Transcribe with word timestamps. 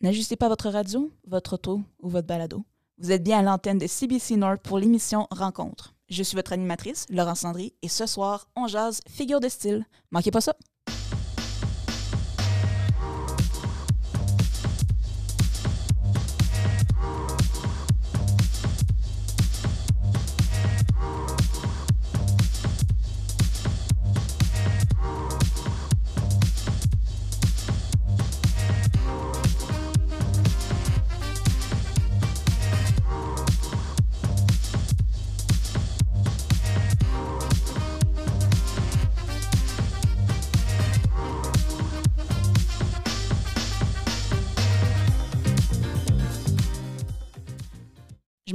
N'ajustez 0.00 0.36
pas 0.36 0.48
votre 0.48 0.68
radio, 0.68 1.10
votre 1.26 1.54
auto 1.54 1.80
ou 2.00 2.08
votre 2.08 2.28
balado. 2.28 2.62
Vous 2.98 3.10
êtes 3.10 3.24
bien 3.24 3.40
à 3.40 3.42
l'antenne 3.42 3.78
de 3.78 3.88
CBC 3.88 4.36
Nord 4.36 4.60
pour 4.62 4.78
l'émission 4.78 5.26
Rencontre. 5.32 5.92
Je 6.08 6.22
suis 6.22 6.36
votre 6.36 6.52
animatrice, 6.52 7.04
Laurence 7.10 7.42
Landry, 7.42 7.74
et 7.82 7.88
ce 7.88 8.06
soir, 8.06 8.48
on 8.54 8.68
jase 8.68 9.00
figure 9.08 9.40
de 9.40 9.48
style. 9.48 9.84
Manquez 10.12 10.30
pas 10.30 10.40
ça! 10.40 10.54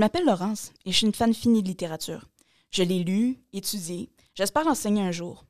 M'appelle 0.03 0.25
Laurence 0.25 0.73
et 0.85 0.91
je 0.91 0.97
suis 0.97 1.07
une 1.07 1.13
fan 1.13 1.33
finie 1.33 1.63
de 1.63 1.69
littérature. 1.69 2.27
Je 2.71 2.83
l'ai 2.83 3.05
lu, 3.05 3.37
étudié, 3.53 4.09
j'espère 4.35 4.67
enseigner 4.67 5.01
un 5.01 5.13
jour. 5.13 5.45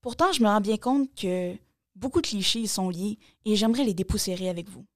Pourtant, 0.00 0.30
je 0.30 0.44
me 0.44 0.46
rends 0.46 0.60
bien 0.60 0.76
compte 0.76 1.12
que 1.16 1.56
beaucoup 1.96 2.20
de 2.20 2.28
clichés 2.28 2.60
y 2.60 2.68
sont 2.68 2.88
liés 2.88 3.18
et 3.44 3.56
j'aimerais 3.56 3.82
les 3.82 3.94
dépoussiérer 3.94 4.48
avec 4.48 4.70
vous. 4.70 4.86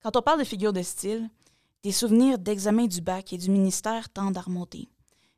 Quand 0.00 0.16
on 0.16 0.22
parle 0.22 0.38
de 0.38 0.44
figures 0.44 0.72
de 0.72 0.80
style, 0.82 1.28
des 1.82 1.90
souvenirs 1.90 2.38
d'examen 2.38 2.86
du 2.86 3.00
bac 3.00 3.32
et 3.32 3.36
du 3.36 3.50
ministère 3.50 4.08
tendent 4.10 4.36
à 4.36 4.42
remonter. 4.42 4.88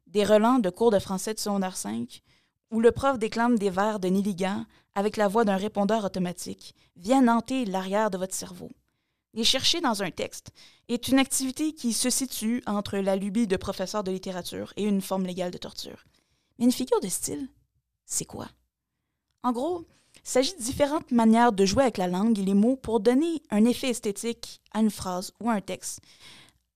Des 0.06 0.26
relents 0.26 0.58
de 0.58 0.68
cours 0.68 0.90
de 0.90 0.98
français 0.98 1.32
de 1.32 1.40
secondaire 1.40 1.78
5, 1.78 2.20
où 2.72 2.80
le 2.80 2.92
prof 2.92 3.18
déclame 3.18 3.58
des 3.58 3.70
vers 3.70 4.00
de 4.00 4.08
Nilligan 4.08 4.66
avec 4.94 5.16
la 5.16 5.28
voix 5.28 5.46
d'un 5.46 5.56
répondeur 5.56 6.04
automatique, 6.04 6.74
viennent 6.96 7.30
hanter 7.30 7.64
l'arrière 7.64 8.10
de 8.10 8.18
votre 8.18 8.34
cerveau. 8.34 8.68
Les 9.34 9.44
chercher 9.44 9.80
dans 9.80 10.02
un 10.02 10.10
texte 10.10 10.50
est 10.88 11.08
une 11.08 11.18
activité 11.18 11.72
qui 11.72 11.94
se 11.94 12.10
situe 12.10 12.62
entre 12.66 12.98
la 12.98 13.16
lubie 13.16 13.46
de 13.46 13.56
professeur 13.56 14.04
de 14.04 14.10
littérature 14.10 14.74
et 14.76 14.84
une 14.84 15.00
forme 15.00 15.24
légale 15.24 15.50
de 15.50 15.58
torture. 15.58 16.04
Mais 16.58 16.66
une 16.66 16.72
figure 16.72 17.00
de 17.00 17.08
style, 17.08 17.48
c'est 18.04 18.26
quoi? 18.26 18.48
En 19.42 19.52
gros, 19.52 19.86
il 20.16 20.20
s'agit 20.28 20.54
de 20.54 20.62
différentes 20.62 21.10
manières 21.10 21.52
de 21.52 21.64
jouer 21.64 21.84
avec 21.84 21.96
la 21.96 22.08
langue 22.08 22.38
et 22.38 22.44
les 22.44 22.52
mots 22.52 22.76
pour 22.76 23.00
donner 23.00 23.42
un 23.50 23.64
effet 23.64 23.88
esthétique 23.88 24.60
à 24.72 24.80
une 24.80 24.90
phrase 24.90 25.32
ou 25.40 25.48
à 25.48 25.54
un 25.54 25.60
texte, 25.62 26.00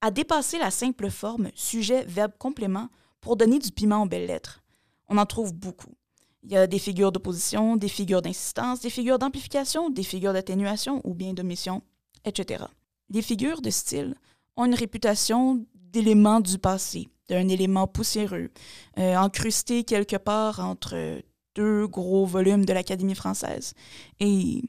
à 0.01 0.11
dépasser 0.11 0.59
la 0.59 0.71
simple 0.71 1.11
forme 1.11 1.51
sujet, 1.55 2.05
verbe, 2.05 2.33
complément 2.39 2.89
pour 3.21 3.37
donner 3.37 3.59
du 3.59 3.71
piment 3.71 4.03
aux 4.03 4.09
belles 4.09 4.27
lettres. 4.27 4.63
On 5.09 5.19
en 5.19 5.27
trouve 5.27 5.53
beaucoup. 5.53 5.95
Il 6.43 6.53
y 6.53 6.57
a 6.57 6.67
des 6.67 6.79
figures 6.79 7.13
d'opposition, 7.13 7.77
des 7.77 7.89
figures 7.89 8.23
d'insistance, 8.23 8.81
des 8.81 8.91
figures 8.91 9.19
d'amplification, 9.19 9.91
des 9.91 10.03
figures 10.03 10.33
d'atténuation 10.33 11.03
ou 11.05 11.13
bien 11.13 11.35
d'omission, 11.35 11.83
etc. 12.27 12.65
Les 13.09 13.23
figures 13.23 13.63
de 13.63 13.71
style 13.71 14.15
ont 14.57 14.67
une 14.67 14.75
réputation 14.75 15.65
d'éléments 15.75 16.41
du 16.41 16.59
passé, 16.59 17.09
d'un 17.29 17.49
élément 17.49 17.87
poussiéreux, 17.87 18.51
euh, 18.99 19.29
quelque 19.29 20.17
part 20.17 20.61
entre 20.61 21.23
deux 21.55 21.87
gros 21.87 22.27
volumes 22.27 22.67
de 22.67 22.73
l'Académie 22.73 23.15
française. 23.15 23.73
Et 24.21 24.63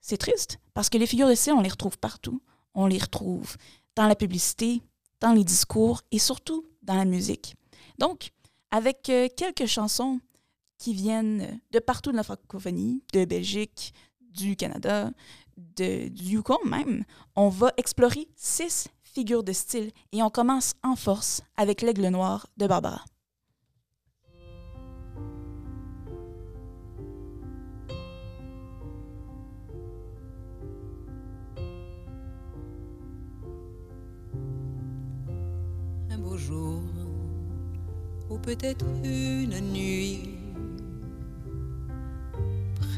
c'est 0.00 0.18
triste, 0.18 0.58
parce 0.74 0.88
que 0.88 0.98
les 0.98 1.06
figures 1.06 1.28
de 1.28 1.34
style, 1.34 1.54
on 1.54 1.60
les 1.60 1.68
retrouve 1.68 1.98
partout. 1.98 2.40
On 2.74 2.86
les 2.86 2.98
retrouve 2.98 3.56
dans 3.96 4.06
la 4.06 4.14
publicité, 4.14 4.80
dans 5.20 5.32
les 5.32 5.44
discours 5.44 6.02
et 6.12 6.18
surtout 6.18 6.64
dans 6.82 6.94
la 6.94 7.04
musique. 7.04 7.56
Donc, 7.98 8.30
avec 8.70 9.08
euh, 9.08 9.28
quelques 9.36 9.66
chansons 9.66 10.20
qui 10.78 10.94
viennent 10.94 11.60
de 11.72 11.78
partout 11.80 12.12
de 12.12 12.16
la 12.16 12.22
francophonie, 12.22 13.02
de 13.12 13.24
Belgique, 13.24 13.92
du 14.38 14.56
Canada, 14.56 15.10
de, 15.56 16.08
du 16.08 16.24
Yukon 16.34 16.58
même, 16.64 17.04
on 17.34 17.48
va 17.48 17.72
explorer 17.76 18.28
six 18.36 18.88
figures 19.02 19.42
de 19.42 19.52
style 19.52 19.90
et 20.12 20.22
on 20.22 20.30
commence 20.30 20.74
en 20.84 20.94
force 20.94 21.42
avec 21.56 21.82
l'aigle 21.82 22.06
noir 22.08 22.46
de 22.56 22.66
Barbara. 22.66 23.04
Un 36.10 36.18
beau 36.18 36.36
jour, 36.36 36.80
ou 38.30 38.38
peut-être 38.38 38.86
une 39.02 39.58
nuit, 39.72 40.36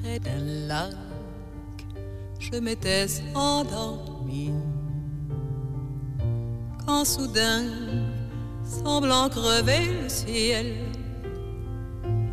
près 0.02 0.18
d'un 0.18 0.38
lac 0.68 1.09
je 2.40 2.58
m'étais 2.58 3.06
endormi. 3.34 4.50
Quand 6.86 7.04
soudain, 7.04 7.64
semblant 8.64 9.28
crever 9.28 10.02
le 10.02 10.08
ciel, 10.08 10.74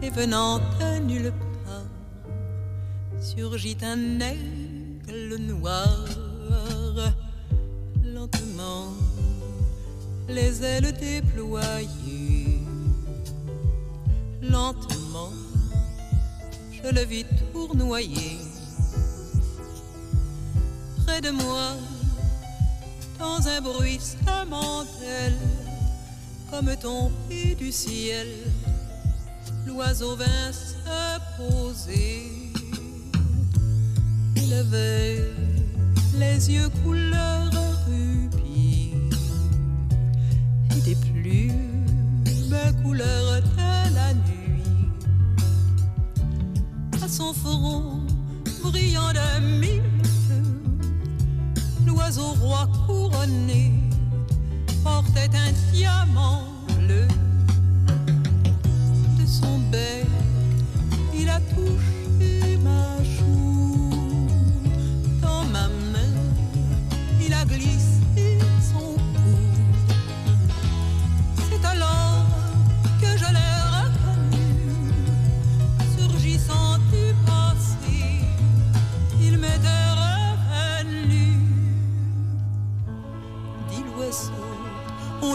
et 0.02 0.10
venant 0.10 0.60
de 0.80 1.00
nulle 1.00 1.34
part, 1.66 3.20
surgit 3.20 3.78
un 3.82 4.20
aigle 4.22 5.36
noir. 5.38 6.06
Lentement, 8.04 8.94
les 10.28 10.64
ailes 10.64 10.94
déployées, 10.94 12.62
lentement, 14.42 15.32
je 16.72 16.90
le 16.90 17.02
vis 17.02 17.26
tournoyer 17.52 18.47
près 21.08 21.22
de 21.22 21.32
moi, 21.32 21.72
dans 23.18 23.48
un 23.48 23.62
bruit 23.62 24.00
mortel, 24.50 25.34
comme 26.52 26.76
tombé 26.76 27.56
du 27.56 27.72
ciel, 27.72 28.28
l'oiseau 29.66 30.16
vint 30.16 30.52
se 30.52 30.76
poser. 31.38 32.52
Il 34.36 34.54
avait 34.54 35.32
les 36.16 36.52
yeux 36.52 36.70
couleur 36.84 37.50
rubis 37.88 38.94
et 40.76 40.82
des 40.82 40.96
plumes 40.96 41.68
couleur 42.84 43.42
de 43.42 43.96
la 43.96 44.14
nuit. 44.14 44.92
À 47.04 47.08
son 47.08 47.34
front 47.34 48.02
brillant 48.64 49.12
de 49.14 49.60
mille 49.60 49.97
l'oiseau 52.08 52.34
roi 52.42 52.70
couronné 52.86 53.74
portait 54.82 55.30
un 55.36 55.52
diamant 55.74 56.44
bleu. 56.80 57.06
De 59.20 59.26
son 59.26 59.60
bec, 59.72 60.08
il 61.14 61.28
a 61.28 61.42
touché 61.54 62.58
ma 62.64 63.04
joue. 63.04 64.28
Dans 65.22 65.44
ma 65.52 65.68
main, 65.68 66.16
il 67.26 67.34
a 67.34 67.44
glissé 67.44 67.87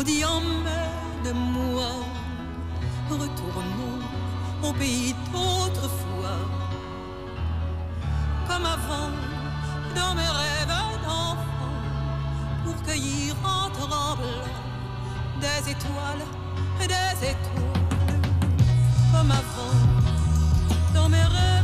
on 0.02 0.04
dit 0.04 0.24
emmène-moi. 0.24 1.90
Retournons 3.10 3.98
au 4.62 4.72
pays 4.72 5.14
d'autrefois. 5.32 6.38
Comme 8.48 8.66
avant, 8.66 9.10
dans 9.94 10.14
mes 10.14 10.30
rêves 10.40 10.68
d'enfant, 10.68 11.36
pour 12.64 12.82
cueillir 12.82 13.34
en 13.44 13.70
tremblant 13.70 14.16
des 15.40 15.70
étoiles, 15.70 16.24
des 16.78 17.28
étoiles. 17.28 18.20
Comme 19.12 19.30
avant, 19.30 19.76
dans 20.94 21.08
mes 21.08 21.22
rêves 21.22 21.61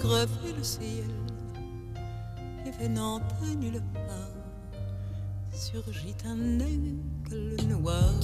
crever 0.00 0.52
le 0.56 0.64
ciel, 0.64 1.10
et 2.64 2.70
venant 2.82 3.18
de 3.18 3.54
nulle 3.54 3.82
part, 3.92 4.32
surgit 5.52 6.16
un 6.24 6.58
aigle 6.58 7.56
noir. 7.68 8.14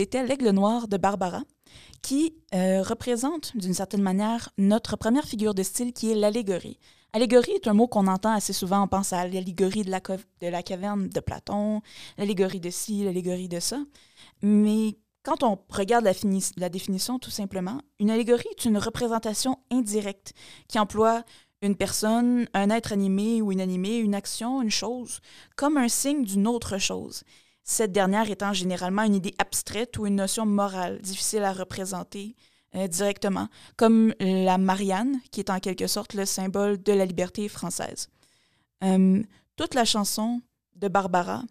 C'était 0.00 0.26
L'Aigle 0.26 0.48
Noir 0.52 0.88
de 0.88 0.96
Barbara, 0.96 1.42
qui 2.00 2.34
euh, 2.54 2.80
représente 2.80 3.54
d'une 3.54 3.74
certaine 3.74 4.00
manière 4.00 4.48
notre 4.56 4.96
première 4.96 5.26
figure 5.26 5.52
de 5.52 5.62
style 5.62 5.92
qui 5.92 6.10
est 6.10 6.14
l'allégorie. 6.14 6.78
Allégorie 7.12 7.52
est 7.52 7.68
un 7.68 7.74
mot 7.74 7.86
qu'on 7.86 8.06
entend 8.06 8.32
assez 8.32 8.54
souvent, 8.54 8.82
on 8.82 8.88
pense 8.88 9.12
à 9.12 9.28
l'allégorie 9.28 9.82
de 9.82 9.90
la, 9.90 10.00
de 10.00 10.46
la 10.46 10.62
caverne 10.62 11.10
de 11.10 11.20
Platon, 11.20 11.82
l'allégorie 12.16 12.60
de 12.60 12.70
ci, 12.70 13.04
l'allégorie 13.04 13.50
de 13.50 13.60
ça. 13.60 13.76
Mais 14.40 14.96
quand 15.22 15.42
on 15.42 15.58
regarde 15.68 16.08
la 16.56 16.68
définition, 16.70 17.18
tout 17.18 17.30
simplement, 17.30 17.82
une 17.98 18.10
allégorie 18.10 18.48
est 18.52 18.64
une 18.64 18.78
représentation 18.78 19.58
indirecte 19.70 20.32
qui 20.66 20.78
emploie 20.78 21.24
une 21.60 21.76
personne, 21.76 22.48
un 22.54 22.70
être 22.70 22.94
animé 22.94 23.42
ou 23.42 23.52
inanimé, 23.52 23.98
une 23.98 24.14
action, 24.14 24.62
une 24.62 24.70
chose, 24.70 25.20
comme 25.56 25.76
un 25.76 25.88
signe 25.88 26.24
d'une 26.24 26.46
autre 26.46 26.78
chose 26.78 27.22
cette 27.70 27.92
dernière 27.92 28.28
étant 28.28 28.52
généralement 28.52 29.04
une 29.04 29.14
idée 29.14 29.34
abstraite 29.38 29.96
ou 29.96 30.04
une 30.04 30.16
notion 30.16 30.44
morale 30.44 31.00
difficile 31.02 31.44
à 31.44 31.52
représenter 31.52 32.34
euh, 32.74 32.88
directement, 32.88 33.46
comme 33.76 34.12
la 34.18 34.58
Marianne, 34.58 35.20
qui 35.30 35.38
est 35.38 35.50
en 35.50 35.60
quelque 35.60 35.86
sorte 35.86 36.14
le 36.14 36.24
symbole 36.24 36.82
de 36.82 36.92
la 36.92 37.06
liberté 37.06 37.48
française. 37.48 38.08
Euh, 38.82 39.22
toute 39.54 39.74
la 39.74 39.84
chanson 39.84 40.42
de 40.74 40.88
Barbara 40.88 41.44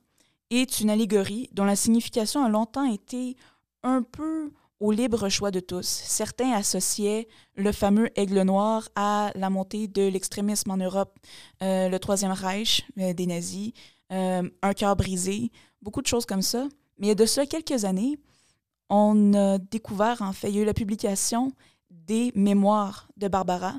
est 0.50 0.81
une 0.81 0.89
allégorie 0.89 1.50
dont 1.54 1.63
la 1.63 1.77
signification 1.77 2.44
a 2.44 2.50
longtemps 2.50 2.92
été 2.92 3.38
un 3.83 4.01
peu 4.01 4.51
au 4.81 4.92
libre 4.92 5.30
choix 5.30 5.51
de 5.51 5.62
tous. 5.62 5.88
Certains 5.88 6.51
associaient 6.51 7.30
le 7.56 7.71
fameux 7.71 8.10
aigle 8.19 8.42
noir 8.42 8.89
à 8.95 9.31
la 9.36 9.50
montée 9.50 9.88
de 9.88 10.10
l'extrémisme 10.10 10.71
en 10.71 10.77
Europe, 10.77 11.18
euh, 11.62 11.88
le 11.88 11.98
Troisième 11.98 12.33
Reich 12.33 12.86
des 12.98 13.25
nazis, 13.25 13.71
un 14.12 14.74
cœur 14.75 14.95
brisé, 14.95 15.51
beaucoup 15.81 16.02
de 16.02 16.08
choses 16.08 16.26
comme 16.26 16.42
ça. 16.42 16.68
Mais 16.98 17.08
il 17.08 17.10
y 17.10 17.12
a 17.12 17.16
de 17.16 17.26
ça 17.26 17.46
quelques 17.46 17.86
années, 17.86 18.20
on 18.90 19.34
a 19.34 19.58
découvert, 19.58 20.22
en 20.22 20.34
fait, 20.34 20.50
il 20.50 20.56
y 20.56 20.60
a 20.60 20.62
eu 20.64 20.66
la 20.66 20.74
publication 20.74 21.52
des 21.90 22.31
mémoires 22.36 23.08
de 23.18 23.28
Barbara 23.28 23.76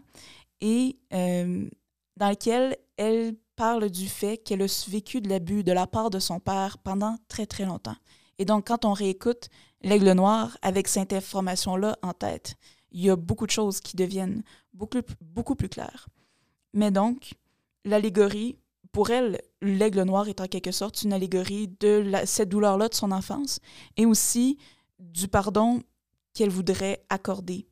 et 0.61 0.97
euh, 1.13 1.69
dans 2.17 2.29
lesquelles 2.29 2.77
elle 2.97 3.35
parle 3.57 3.91
du 3.91 4.09
fait 4.09 4.39
qu'elle 4.39 4.63
a 4.63 4.67
vécu 4.89 5.21
de 5.21 5.29
l'abus 5.29 5.65
de 5.65 5.73
la 5.73 5.87
part 5.87 6.11
de 6.11 6.19
son 6.19 6.41
père 6.41 6.79
pendant 6.79 7.17
très, 7.29 7.47
très 7.47 7.65
longtemps. 7.65 7.97
Et 8.39 8.45
donc, 8.45 8.69
quand 8.69 8.85
on 8.85 8.93
réécoute 8.93 9.49
L'Aigle 9.83 10.13
Noir 10.13 10.57
avec 10.63 10.89
cette 10.89 11.13
information-là 11.13 11.99
en 12.03 12.13
tête, 12.15 12.57
il 12.93 13.03
y 13.03 13.11
a 13.11 13.17
beaucoup 13.17 13.47
de 13.47 13.51
choses 13.51 13.81
qui 13.81 13.97
deviennent 13.97 14.43
beaucoup, 14.73 15.01
beaucoup 15.21 15.55
plus 15.55 15.69
claires. 15.69 16.09
Mais 16.73 16.91
donc, 16.91 17.35
l'allégorie, 17.85 18.57
pour 18.93 19.11
elle, 19.11 19.41
l'aigle 19.61 20.03
noir 20.03 20.29
est 20.29 20.41
en 20.41 20.47
quelque 20.47 20.73
sorte 20.73 21.03
une 21.03 21.13
allégorie 21.13 21.69
de 21.81 22.13
cette 22.25 22.49
douleur-là 22.49 22.89
de 22.89 22.95
son 22.95 23.13
enfance 23.13 23.61
et 23.97 24.07
aussi 24.07 24.59
du 24.99 25.29
pardon 25.29 25.83
qu'elle 26.35 26.51
voudrait 26.51 27.05
accorder 27.09 27.69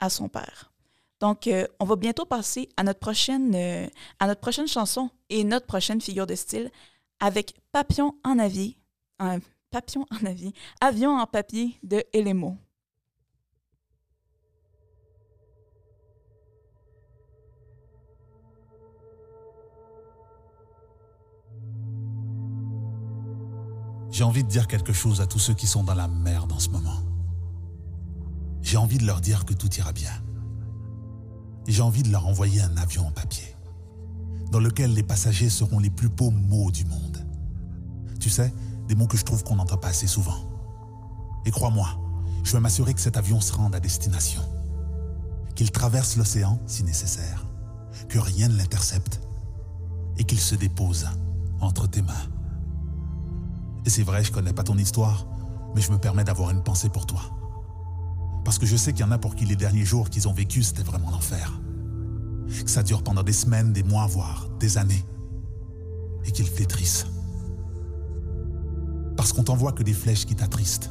à 0.00 0.10
son 0.10 0.28
père. 0.28 0.72
Donc, 1.20 1.46
euh, 1.46 1.66
on 1.80 1.84
va 1.84 1.96
bientôt 1.96 2.26
passer 2.26 2.68
à 2.76 2.82
notre, 2.82 3.00
prochaine, 3.00 3.54
euh, 3.54 3.86
à 4.18 4.26
notre 4.26 4.40
prochaine 4.40 4.68
chanson 4.68 5.10
et 5.30 5.44
notre 5.44 5.66
prochaine 5.66 6.00
figure 6.00 6.26
de 6.26 6.34
style 6.34 6.70
avec 7.20 7.54
Papillon 7.72 8.14
en 8.24 8.38
avier, 8.38 8.78
un 9.18 9.38
papillon 9.70 10.06
en 10.10 10.26
avier, 10.26 10.52
avion 10.80 11.18
en 11.18 11.26
papier 11.26 11.78
de 11.82 12.04
Elemo. 12.12 12.58
J'ai 24.16 24.24
envie 24.24 24.44
de 24.44 24.48
dire 24.48 24.66
quelque 24.66 24.94
chose 24.94 25.20
à 25.20 25.26
tous 25.26 25.38
ceux 25.38 25.52
qui 25.52 25.66
sont 25.66 25.84
dans 25.84 25.92
la 25.92 26.08
merde 26.08 26.50
en 26.50 26.58
ce 26.58 26.70
moment. 26.70 27.02
J'ai 28.62 28.78
envie 28.78 28.96
de 28.96 29.04
leur 29.04 29.20
dire 29.20 29.44
que 29.44 29.52
tout 29.52 29.70
ira 29.74 29.92
bien. 29.92 30.10
J'ai 31.66 31.82
envie 31.82 32.02
de 32.02 32.10
leur 32.10 32.26
envoyer 32.26 32.62
un 32.62 32.78
avion 32.78 33.06
en 33.06 33.10
papier, 33.10 33.54
dans 34.50 34.58
lequel 34.58 34.94
les 34.94 35.02
passagers 35.02 35.50
seront 35.50 35.78
les 35.80 35.90
plus 35.90 36.08
beaux 36.08 36.30
mots 36.30 36.70
du 36.70 36.86
monde. 36.86 37.26
Tu 38.18 38.30
sais, 38.30 38.54
des 38.88 38.94
mots 38.94 39.06
que 39.06 39.18
je 39.18 39.24
trouve 39.26 39.44
qu'on 39.44 39.56
n'entend 39.56 39.76
pas 39.76 39.88
assez 39.88 40.06
souvent. 40.06 40.48
Et 41.44 41.50
crois-moi, 41.50 41.86
je 42.42 42.52
vais 42.52 42.60
m'assurer 42.60 42.94
que 42.94 43.02
cet 43.02 43.18
avion 43.18 43.42
se 43.42 43.52
rende 43.52 43.74
à 43.74 43.80
destination, 43.80 44.40
qu'il 45.54 45.70
traverse 45.70 46.16
l'océan 46.16 46.58
si 46.66 46.84
nécessaire, 46.84 47.44
que 48.08 48.18
rien 48.18 48.48
ne 48.48 48.56
l'intercepte, 48.56 49.20
et 50.16 50.24
qu'il 50.24 50.40
se 50.40 50.54
dépose 50.54 51.06
entre 51.60 51.86
tes 51.86 52.00
mains. 52.00 52.30
Et 53.86 53.90
c'est 53.90 54.02
vrai, 54.02 54.24
je 54.24 54.32
connais 54.32 54.52
pas 54.52 54.64
ton 54.64 54.76
histoire, 54.76 55.26
mais 55.74 55.80
je 55.80 55.92
me 55.92 55.98
permets 55.98 56.24
d'avoir 56.24 56.50
une 56.50 56.62
pensée 56.62 56.88
pour 56.88 57.06
toi. 57.06 57.22
Parce 58.44 58.58
que 58.58 58.66
je 58.66 58.76
sais 58.76 58.92
qu'il 58.92 59.04
y 59.06 59.08
en 59.08 59.12
a 59.12 59.18
pour 59.18 59.36
qui 59.36 59.46
les 59.46 59.56
derniers 59.56 59.84
jours 59.84 60.10
qu'ils 60.10 60.26
ont 60.28 60.32
vécu, 60.32 60.64
c'était 60.64 60.82
vraiment 60.82 61.10
l'enfer. 61.10 61.60
Que 62.48 62.70
ça 62.70 62.82
dure 62.82 63.02
pendant 63.02 63.22
des 63.22 63.32
semaines, 63.32 63.72
des 63.72 63.84
mois, 63.84 64.06
voire 64.06 64.48
des 64.58 64.76
années. 64.76 65.04
Et 66.24 66.32
qu'ils 66.32 66.48
flétrissent. 66.48 67.06
Parce 69.16 69.32
qu'on 69.32 69.44
t'envoie 69.44 69.72
que 69.72 69.84
des 69.84 69.94
flèches 69.94 70.26
qui 70.26 70.34
t'attristent. 70.34 70.90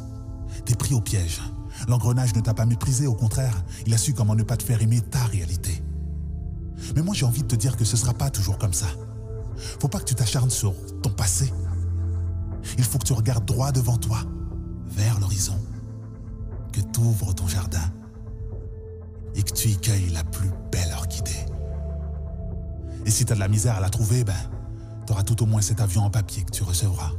T'es 0.66 0.76
pris 0.76 0.96
au 0.96 1.02
piège. 1.02 1.42
L'engrenage 1.90 2.34
ne 2.34 2.40
t'a 2.40 2.54
pas 2.54 2.66
méprisé, 2.66 3.08
au 3.08 3.14
contraire, 3.14 3.64
il 3.86 3.94
a 3.94 3.98
su 3.98 4.14
comment 4.14 4.36
ne 4.36 4.44
pas 4.44 4.56
te 4.56 4.64
faire 4.64 4.82
aimer 4.82 5.02
ta 5.02 5.24
réalité. 5.26 5.84
Mais 6.96 7.02
moi 7.02 7.14
j'ai 7.14 7.26
envie 7.26 7.42
de 7.42 7.48
te 7.48 7.56
dire 7.56 7.76
que 7.76 7.84
ce 7.84 7.98
sera 7.98 8.14
pas 8.14 8.30
toujours 8.30 8.58
comme 8.58 8.74
ça. 8.74 8.88
Faut 9.80 9.90
pas 9.90 10.00
que 10.00 10.06
tu 10.06 10.16
t'acharnes 10.16 10.50
sur 10.50 10.74
ton 11.02 11.10
passé. 11.10 11.52
Il 12.78 12.84
faut 12.84 12.98
que 12.98 13.06
tu 13.06 13.14
regardes 13.14 13.46
droit 13.46 13.72
devant 13.72 13.98
toi, 13.98 14.20
vers 14.88 15.20
l'horizon, 15.20 15.58
que 16.72 16.82
tu 16.82 17.00
ouvres 17.00 17.34
ton 17.34 17.48
jardin 17.48 17.92
et 19.36 19.44
que 19.44 19.52
tu 19.52 19.70
y 19.70 19.78
cueilles 19.78 20.10
la 20.10 20.24
plus 20.24 20.50
belle 20.72 20.92
orchidée. 20.98 21.46
Et 23.06 23.12
si 23.12 23.26
tu 23.26 23.32
as 23.32 23.36
de 23.36 23.40
la 23.40 23.48
misère 23.48 23.76
à 23.76 23.80
la 23.80 23.90
trouver, 23.90 24.24
ben, 24.24 24.34
tu 25.06 25.14
auras 25.14 25.24
tout 25.24 25.42
au 25.44 25.46
moins 25.46 25.62
cet 25.62 25.80
avion 25.80 26.04
en 26.04 26.10
papier 26.10 26.44
que 26.44 26.52
tu 26.52 26.64
recevras. 26.64 27.12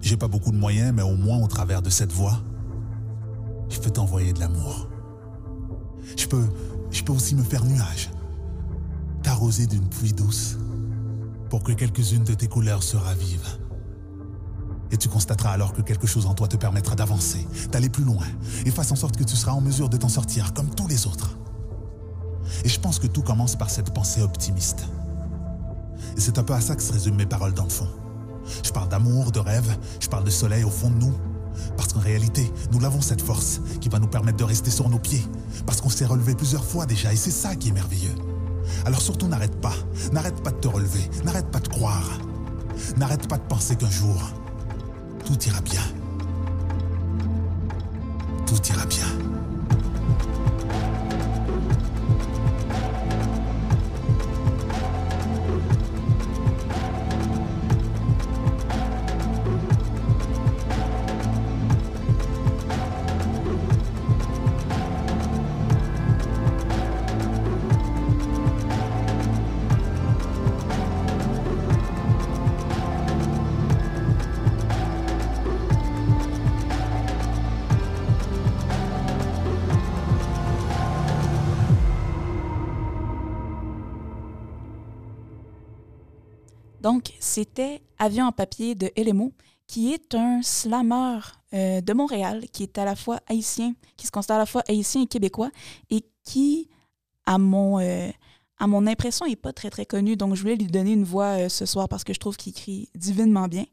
J'ai 0.00 0.16
pas 0.16 0.28
beaucoup 0.28 0.50
de 0.50 0.56
moyens, 0.56 0.92
mais 0.94 1.02
au 1.02 1.16
moins 1.16 1.38
au 1.38 1.46
travers 1.46 1.82
de 1.82 1.90
cette 1.90 2.12
voie, 2.12 2.42
je 3.68 3.78
peux 3.78 3.90
t'envoyer 3.90 4.32
de 4.32 4.40
l'amour. 4.40 4.88
Je 6.16 6.26
peux, 6.26 6.46
je 6.90 7.02
peux 7.02 7.12
aussi 7.12 7.34
me 7.34 7.42
faire 7.42 7.64
nuage, 7.64 8.10
t'arroser 9.22 9.66
d'une 9.66 9.88
pluie 9.88 10.12
douce 10.12 10.58
pour 11.48 11.62
que 11.62 11.72
quelques-unes 11.72 12.24
de 12.24 12.34
tes 12.34 12.48
couleurs 12.48 12.82
se 12.82 12.96
ravivent. 12.96 13.58
Et 14.94 14.96
tu 14.96 15.08
constateras 15.08 15.50
alors 15.50 15.72
que 15.72 15.82
quelque 15.82 16.06
chose 16.06 16.26
en 16.26 16.34
toi 16.34 16.46
te 16.46 16.56
permettra 16.56 16.94
d'avancer, 16.94 17.48
d'aller 17.72 17.88
plus 17.88 18.04
loin, 18.04 18.24
et 18.64 18.70
fasse 18.70 18.92
en 18.92 18.94
sorte 18.94 19.16
que 19.16 19.24
tu 19.24 19.34
seras 19.34 19.50
en 19.50 19.60
mesure 19.60 19.88
de 19.88 19.96
t'en 19.96 20.08
sortir 20.08 20.54
comme 20.54 20.72
tous 20.72 20.86
les 20.86 21.08
autres. 21.08 21.36
Et 22.64 22.68
je 22.68 22.78
pense 22.78 23.00
que 23.00 23.08
tout 23.08 23.22
commence 23.22 23.56
par 23.56 23.70
cette 23.70 23.92
pensée 23.92 24.22
optimiste. 24.22 24.84
Et 26.16 26.20
c'est 26.20 26.38
un 26.38 26.44
peu 26.44 26.52
à 26.52 26.60
ça 26.60 26.76
que 26.76 26.82
se 26.82 26.92
résument 26.92 27.16
mes 27.16 27.26
paroles 27.26 27.54
dans 27.54 27.64
le 27.64 27.70
fond. 27.70 27.88
Je 28.62 28.70
parle 28.70 28.88
d'amour, 28.88 29.32
de 29.32 29.40
rêve, 29.40 29.76
je 29.98 30.06
parle 30.06 30.22
de 30.22 30.30
soleil 30.30 30.62
au 30.62 30.70
fond 30.70 30.90
de 30.90 30.96
nous. 30.96 31.14
Parce 31.76 31.92
qu'en 31.92 31.98
réalité, 31.98 32.52
nous 32.70 32.84
avons 32.84 33.00
cette 33.00 33.20
force 33.20 33.62
qui 33.80 33.88
va 33.88 33.98
nous 33.98 34.06
permettre 34.06 34.38
de 34.38 34.44
rester 34.44 34.70
sur 34.70 34.88
nos 34.88 35.00
pieds. 35.00 35.26
Parce 35.66 35.80
qu'on 35.80 35.88
s'est 35.88 36.06
relevé 36.06 36.36
plusieurs 36.36 36.64
fois 36.64 36.86
déjà, 36.86 37.12
et 37.12 37.16
c'est 37.16 37.32
ça 37.32 37.56
qui 37.56 37.70
est 37.70 37.72
merveilleux. 37.72 38.14
Alors 38.84 39.02
surtout 39.02 39.26
n'arrête 39.26 39.60
pas, 39.60 39.74
n'arrête 40.12 40.40
pas 40.40 40.52
de 40.52 40.58
te 40.58 40.68
relever, 40.68 41.10
n'arrête 41.24 41.50
pas 41.50 41.58
de 41.58 41.68
croire. 41.68 42.20
N'arrête 42.96 43.26
pas 43.28 43.38
de 43.38 43.42
penser 43.42 43.74
qu'un 43.74 43.90
jour, 43.90 44.20
tout 45.24 45.48
ira 45.48 45.60
bien. 45.60 45.82
Tout 48.46 48.68
ira 48.68 48.84
bien. 48.86 49.33
Donc, 86.84 87.14
c'était 87.18 87.80
Avion 87.98 88.26
en 88.26 88.32
papier 88.32 88.74
de 88.74 88.90
Elemo, 88.94 89.32
qui 89.66 89.94
est 89.94 90.14
un 90.14 90.42
slammer 90.42 91.18
euh, 91.54 91.80
de 91.80 91.92
Montréal, 91.94 92.44
qui 92.52 92.62
est 92.62 92.76
à 92.76 92.84
la 92.84 92.94
fois 92.94 93.20
haïtien, 93.26 93.72
qui 93.96 94.06
se 94.06 94.12
constate 94.12 94.34
à 94.34 94.38
la 94.38 94.44
fois 94.44 94.62
haïtien 94.68 95.00
et 95.00 95.06
québécois, 95.06 95.50
et 95.88 96.04
qui, 96.24 96.68
à 97.24 97.38
mon, 97.38 97.80
euh, 97.80 98.10
à 98.58 98.66
mon 98.66 98.86
impression, 98.86 99.24
n'est 99.24 99.34
pas 99.34 99.54
très, 99.54 99.70
très 99.70 99.86
connu. 99.86 100.14
Donc, 100.14 100.34
je 100.34 100.42
voulais 100.42 100.56
lui 100.56 100.66
donner 100.66 100.92
une 100.92 101.04
voix 101.04 101.38
euh, 101.38 101.48
ce 101.48 101.64
soir 101.64 101.88
parce 101.88 102.04
que 102.04 102.12
je 102.12 102.18
trouve 102.18 102.36
qu'il 102.36 102.50
écrit 102.50 102.90
divinement 102.94 103.48
bien. 103.48 103.64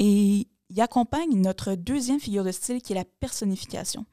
Et 0.00 0.48
il 0.68 0.80
accompagne 0.80 1.40
notre 1.40 1.76
deuxième 1.76 2.18
figure 2.18 2.42
de 2.42 2.50
style, 2.50 2.82
qui 2.82 2.94
est 2.94 2.96
la 2.96 3.04
personnification 3.20 4.06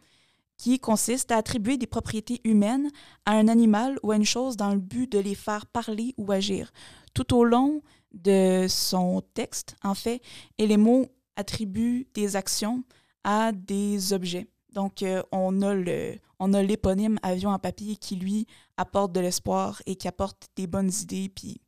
qui 0.58 0.80
consiste 0.80 1.32
à 1.32 1.38
attribuer 1.38 1.78
des 1.78 1.88
propriétés 1.88 2.40
humaines 2.44 2.92
à 3.26 3.32
un 3.32 3.48
animal 3.48 3.98
ou 4.04 4.12
à 4.12 4.16
une 4.16 4.24
chose 4.24 4.56
dans 4.56 4.70
le 4.70 4.80
but 4.80 5.12
de 5.12 5.18
les 5.18 5.34
faire 5.34 5.66
parler 5.66 6.14
ou 6.18 6.32
agir. 6.32 6.72
Tout 7.16 7.36
au 7.36 7.44
long 7.44 7.82
de 8.14 8.68
son 8.70 9.22
texte, 9.34 9.76
en 9.84 9.96
fait, 9.96 10.22
et 10.58 10.68
les 10.68 10.78
mots 10.78 11.08
attribuent 11.36 12.08
des 12.14 12.36
actions 12.36 12.84
à 13.24 13.52
des 13.52 14.14
objets. 14.14 14.48
Donc, 14.74 15.04
euh, 15.04 15.22
on 15.32 15.62
a 15.62 16.64
l'éponyme 16.64 17.20
avion 17.24 17.52
en 17.52 17.60
papier 17.60 17.96
qui, 17.96 18.16
lui, 18.16 18.48
apporte 18.78 19.12
de 19.12 19.20
l'espoir 19.20 19.82
et 19.86 19.96
qui 19.96 20.08
apporte 20.08 20.50
des 20.56 20.68
bonnes 20.68 20.92
idées 21.02 21.30
puis 21.30 21.62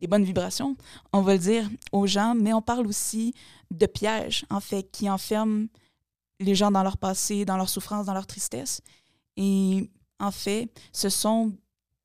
des 0.00 0.06
bonnes 0.06 0.24
vibrations, 0.24 0.76
on 1.12 1.20
va 1.20 1.34
le 1.34 1.38
dire, 1.38 1.68
aux 1.92 2.06
gens, 2.06 2.34
mais 2.34 2.54
on 2.54 2.62
parle 2.62 2.86
aussi 2.86 3.34
de 3.70 3.84
pièges, 3.84 4.46
en 4.48 4.60
fait, 4.60 4.90
qui 4.90 5.10
enferment 5.10 5.66
les 6.38 6.54
gens 6.54 6.70
dans 6.70 6.82
leur 6.82 6.96
passé, 6.96 7.44
dans 7.44 7.58
leur 7.58 7.68
souffrance, 7.68 8.06
dans 8.06 8.14
leur 8.14 8.26
tristesse. 8.26 8.80
Et 9.36 9.90
en 10.18 10.30
fait, 10.30 10.70
ce 10.92 11.10
sont 11.10 11.52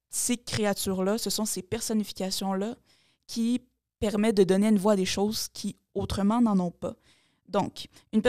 ces 0.10 0.38
créatures-là, 0.38 1.18
ce 1.18 1.30
sont 1.30 1.46
ces 1.46 1.62
personnifications-là 1.62 2.76
qui 3.28 3.62
permet 4.00 4.34
de 4.34 4.44
donner 4.44 4.68
une 4.68 4.78
voix 4.78 4.94
à 4.94 4.98
des 4.98 5.06
choses 5.06 5.48
qui 5.54 5.78
autrement 5.94 6.42
n'en 6.42 6.60
ont 6.60 6.72
pas. 6.72 6.96
Donc, 7.48 7.88
une, 8.12 8.22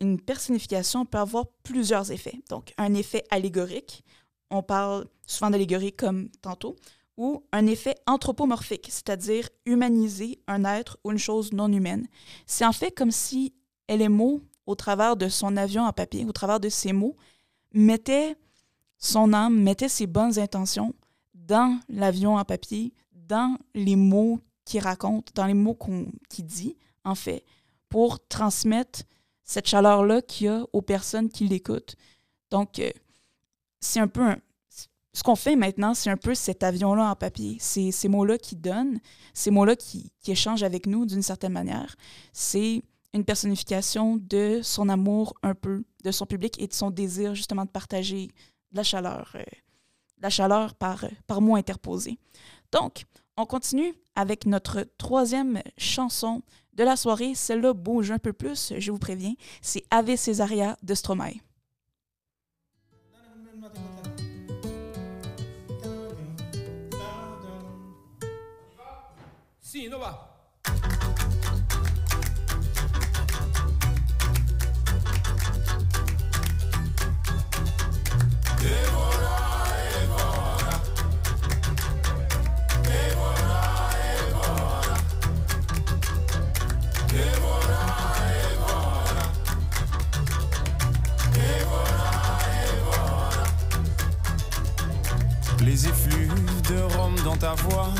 une 0.00 0.20
personnification 0.20 1.04
peut 1.06 1.18
avoir 1.18 1.46
plusieurs 1.62 2.12
effets. 2.12 2.40
Donc, 2.48 2.72
un 2.76 2.94
effet 2.94 3.24
allégorique, 3.30 4.04
on 4.50 4.62
parle 4.62 5.06
souvent 5.26 5.50
d'allégorie 5.50 5.92
comme 5.92 6.28
tantôt, 6.42 6.76
ou 7.16 7.42
un 7.52 7.66
effet 7.66 7.96
anthropomorphique, 8.06 8.86
c'est-à-dire 8.90 9.48
humaniser 9.66 10.38
un 10.46 10.64
être 10.64 10.98
ou 11.02 11.10
une 11.10 11.18
chose 11.18 11.52
non 11.52 11.70
humaine. 11.72 12.06
C'est 12.46 12.64
en 12.64 12.72
fait 12.72 12.92
comme 12.92 13.10
si 13.10 13.52
mots, 14.08 14.40
au 14.66 14.74
travers 14.74 15.16
de 15.16 15.28
son 15.28 15.56
avion 15.56 15.84
en 15.84 15.92
papier, 15.92 16.24
au 16.26 16.32
travers 16.32 16.60
de 16.60 16.68
ses 16.68 16.92
mots, 16.92 17.16
mettait 17.72 18.36
son 18.98 19.32
âme, 19.32 19.58
mettait 19.58 19.88
ses 19.88 20.06
bonnes 20.06 20.38
intentions 20.38 20.94
dans 21.34 21.80
l'avion 21.88 22.36
en 22.36 22.44
papier, 22.44 22.92
dans 23.28 23.56
les 23.74 23.96
mots 23.96 24.40
qu'il 24.64 24.80
raconte, 24.80 25.30
dans 25.34 25.46
les 25.46 25.54
mots 25.54 25.78
qu'il 26.28 26.44
dit, 26.44 26.76
en 27.04 27.14
fait, 27.14 27.44
pour 27.88 28.26
transmettre 28.26 29.00
cette 29.44 29.66
chaleur-là 29.66 30.20
qu'il 30.22 30.46
y 30.46 30.48
a 30.50 30.64
aux 30.72 30.82
personnes 30.82 31.28
qui 31.28 31.46
l'écoutent. 31.46 31.96
Donc, 32.50 32.78
euh, 32.78 32.90
c'est 33.80 34.00
un 34.00 34.08
peu 34.08 34.34
ce 35.18 35.22
qu'on 35.22 35.36
fait 35.36 35.56
maintenant, 35.56 35.94
c'est 35.94 36.10
un 36.10 36.16
peu 36.16 36.34
cet 36.34 36.62
avion-là 36.62 37.10
en 37.10 37.16
papier. 37.16 37.56
C'est 37.58 37.90
ces 37.90 38.08
mots-là 38.08 38.38
qui 38.38 38.54
donnent, 38.54 39.00
ces 39.34 39.50
mots-là 39.50 39.74
qui, 39.74 40.12
qui, 40.20 40.30
échangent 40.30 40.62
avec 40.62 40.86
nous 40.86 41.06
d'une 41.06 41.22
certaine 41.22 41.52
manière. 41.52 41.96
C'est 42.32 42.82
une 43.14 43.24
personnification 43.24 44.16
de 44.16 44.60
son 44.62 44.88
amour 44.88 45.34
un 45.42 45.54
peu, 45.54 45.84
de 46.04 46.10
son 46.12 46.26
public 46.26 46.60
et 46.62 46.68
de 46.68 46.72
son 46.72 46.90
désir 46.90 47.34
justement 47.34 47.64
de 47.64 47.70
partager 47.70 48.28
de 48.70 48.76
la 48.76 48.82
chaleur, 48.84 49.32
euh, 49.34 49.42
la 50.20 50.30
chaleur 50.30 50.74
par, 50.74 51.04
par 51.26 51.40
mots 51.40 51.56
interposés. 51.56 52.18
Donc, 52.72 53.04
on 53.36 53.46
continue 53.46 53.94
avec 54.14 54.46
notre 54.46 54.86
troisième 54.98 55.62
chanson 55.76 56.42
de 56.74 56.84
la 56.84 56.96
soirée. 56.96 57.34
Celle-là 57.34 57.72
bouge 57.72 58.10
un 58.10 58.18
peu 58.18 58.32
plus, 58.32 58.72
je 58.78 58.90
vous 58.90 58.98
préviens. 58.98 59.34
C'est 59.62 59.84
Ave 59.90 60.16
Césaria 60.16 60.76
de 60.82 60.94
Stromae. 60.94 61.34
Dans 97.28 97.36
ta 97.36 97.54
voix 97.56 97.90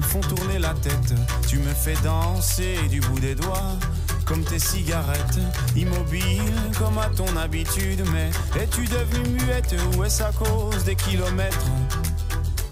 font 0.00 0.20
tourner 0.20 0.58
la 0.58 0.72
tête. 0.72 1.12
Tu 1.46 1.58
me 1.58 1.74
fais 1.74 1.96
danser 2.02 2.78
du 2.88 3.00
bout 3.00 3.20
des 3.20 3.34
doigts, 3.34 3.76
comme 4.24 4.42
tes 4.42 4.58
cigarettes. 4.58 5.38
Immobile 5.76 6.54
comme 6.78 6.96
à 6.96 7.10
ton 7.10 7.36
habitude, 7.36 8.02
mais 8.14 8.30
es-tu 8.58 8.86
devenue 8.86 9.44
muette 9.44 9.76
ou 9.94 10.04
est-ce 10.04 10.22
à 10.22 10.32
cause 10.32 10.84
des 10.84 10.96
kilomètres 10.96 11.70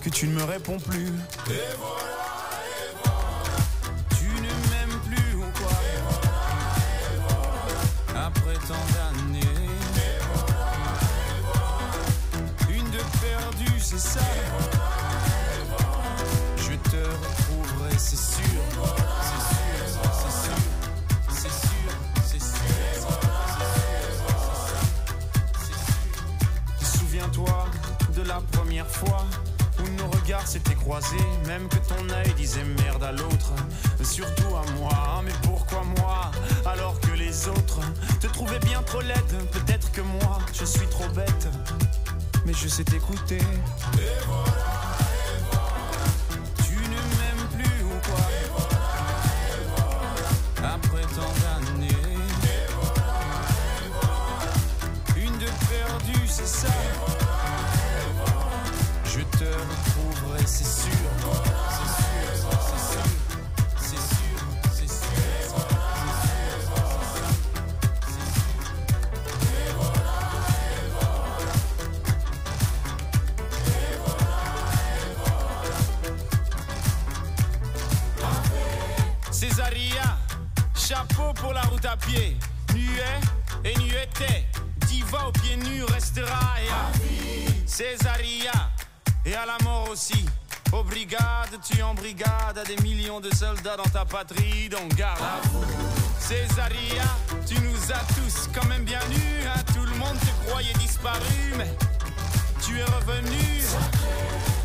que 0.02 0.08
tu 0.08 0.26
ne 0.28 0.32
me 0.36 0.44
réponds 0.44 0.78
plus? 0.78 1.12
Et 1.50 1.66
voilà, 1.78 2.62
et 2.64 2.94
voilà. 3.02 3.26
Même 31.46 31.68
que 31.68 31.76
ton 31.76 32.08
œil 32.10 32.32
disait 32.36 32.64
merde 32.64 33.04
à 33.04 33.12
l'autre, 33.12 33.52
surtout 34.02 34.56
à 34.56 34.64
moi. 34.78 35.22
Mais 35.24 35.32
pourquoi 35.42 35.82
moi 35.98 36.30
alors 36.64 36.98
que 37.00 37.12
les 37.12 37.48
autres 37.48 37.80
te 38.20 38.26
trouvaient 38.26 38.58
bien 38.60 38.82
trop 38.82 39.00
laide? 39.00 39.48
Peut-être 39.52 39.92
que 39.92 40.00
moi 40.00 40.38
je 40.52 40.64
suis 40.64 40.86
trop 40.86 41.08
bête, 41.08 41.48
mais 42.46 42.54
je 42.54 42.68
sais 42.68 42.84
t'écouter. 42.84 43.40
Dans 93.74 93.90
ta 93.90 94.04
patrie, 94.04 94.68
donc 94.68 94.94
garde 94.94 95.20
à 95.20 95.40
vous. 95.48 95.64
Césaria, 96.20 97.02
tu 97.46 97.54
nous 97.62 97.92
as 97.92 98.04
tous 98.14 98.48
quand 98.54 98.66
même 98.68 98.84
bien 98.84 99.00
nus, 99.10 99.44
hein. 99.44 99.60
tout 99.74 99.84
le 99.84 99.98
monde 99.98 100.16
te 100.20 100.48
croyait 100.48 100.72
disparu, 100.74 101.52
mais 101.58 101.66
tu 102.64 102.78
es 102.78 102.84
revenu. 102.84 103.62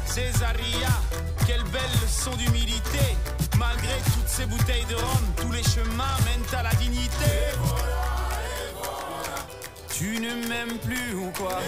Césaria, 0.06 0.90
quelle 1.48 1.64
belle 1.64 1.82
leçon 2.04 2.36
d'humilité. 2.36 3.18
Malgré 3.58 3.96
toutes 4.14 4.28
ces 4.28 4.46
bouteilles 4.46 4.86
de 4.86 4.96
rhum, 4.96 5.26
tous 5.38 5.52
les 5.52 5.64
chemins 5.64 6.18
mènent 6.26 6.60
à 6.60 6.64
la 6.64 6.74
dignité. 6.76 7.34
Tu 9.94 10.20
ne 10.20 10.48
m'aimes 10.48 10.78
plus 10.80 11.16
ou 11.16 11.32
quoi? 11.36 11.60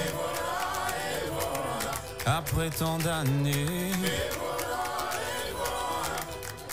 Après 2.25 2.69
tant 2.69 2.97
d'années. 2.99 3.91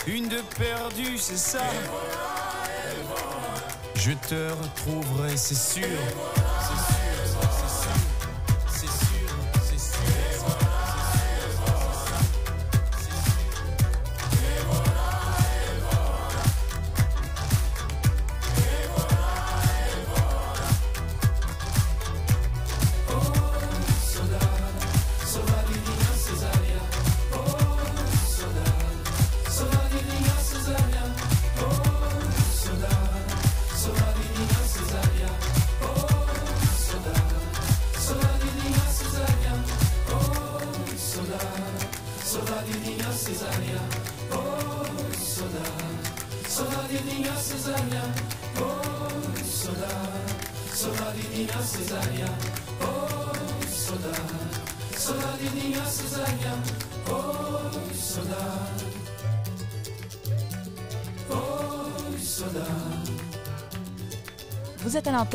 Une 0.06 0.28
de 0.28 0.40
perdue, 0.58 1.18
c'est 1.18 1.36
ça. 1.36 1.62
Je 3.94 4.12
te 4.12 4.50
retrouverai, 4.50 5.36
c'est 5.36 5.54
sûr. 5.54 5.86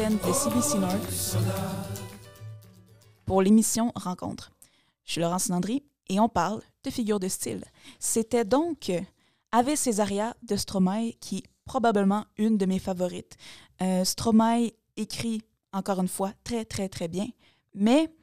De 0.09 0.33
CBC 0.33 0.77
North 0.77 1.35
pour 3.25 3.41
l'émission 3.41 3.91
Rencontre. 3.95 4.51
Je 5.03 5.13
suis 5.13 5.21
Laurence 5.21 5.49
Landry 5.49 5.83
et 6.09 6.19
on 6.19 6.29
parle 6.29 6.61
de 6.83 6.91
figures 6.91 7.19
de 7.19 7.27
style. 7.27 7.63
C'était 7.99 8.45
donc 8.45 8.91
Ave 9.51 9.75
Césaria 9.75 10.35
de 10.43 10.57
Stromae 10.57 11.13
qui 11.19 11.37
est 11.37 11.43
probablement 11.65 12.25
une 12.37 12.55
de 12.55 12.67
mes 12.67 12.77
favorites. 12.77 13.35
Euh, 13.81 14.03
Stromae 14.03 14.69
écrit, 14.95 15.41
encore 15.73 15.99
une 15.99 16.07
fois, 16.07 16.33
très, 16.43 16.65
très, 16.65 16.87
très 16.87 17.07
bien, 17.07 17.27
mais 17.73 18.13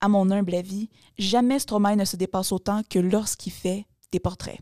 à 0.00 0.08
mon 0.08 0.30
humble 0.30 0.54
avis, 0.54 0.90
jamais 1.18 1.58
Stromae 1.58 1.96
ne 1.96 2.04
se 2.04 2.14
dépasse 2.14 2.52
autant 2.52 2.82
que 2.88 3.00
lorsqu'il 3.00 3.52
fait 3.52 3.84
des 4.12 4.20
portraits. 4.20 4.60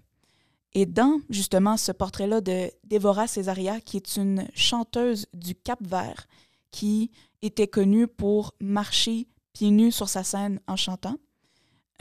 Et 0.78 0.84
dans 0.84 1.22
justement 1.30 1.78
ce 1.78 1.90
portrait-là 1.90 2.42
de 2.42 2.70
Dévora 2.84 3.26
Césaria, 3.26 3.80
qui 3.80 3.96
est 3.96 4.16
une 4.18 4.46
chanteuse 4.52 5.26
du 5.32 5.54
Cap-Vert, 5.54 6.26
qui 6.70 7.10
était 7.40 7.66
connue 7.66 8.06
pour 8.06 8.52
marcher 8.60 9.26
pieds 9.54 9.70
nus 9.70 9.90
sur 9.90 10.10
sa 10.10 10.22
scène 10.22 10.60
en 10.66 10.76
chantant, 10.76 11.16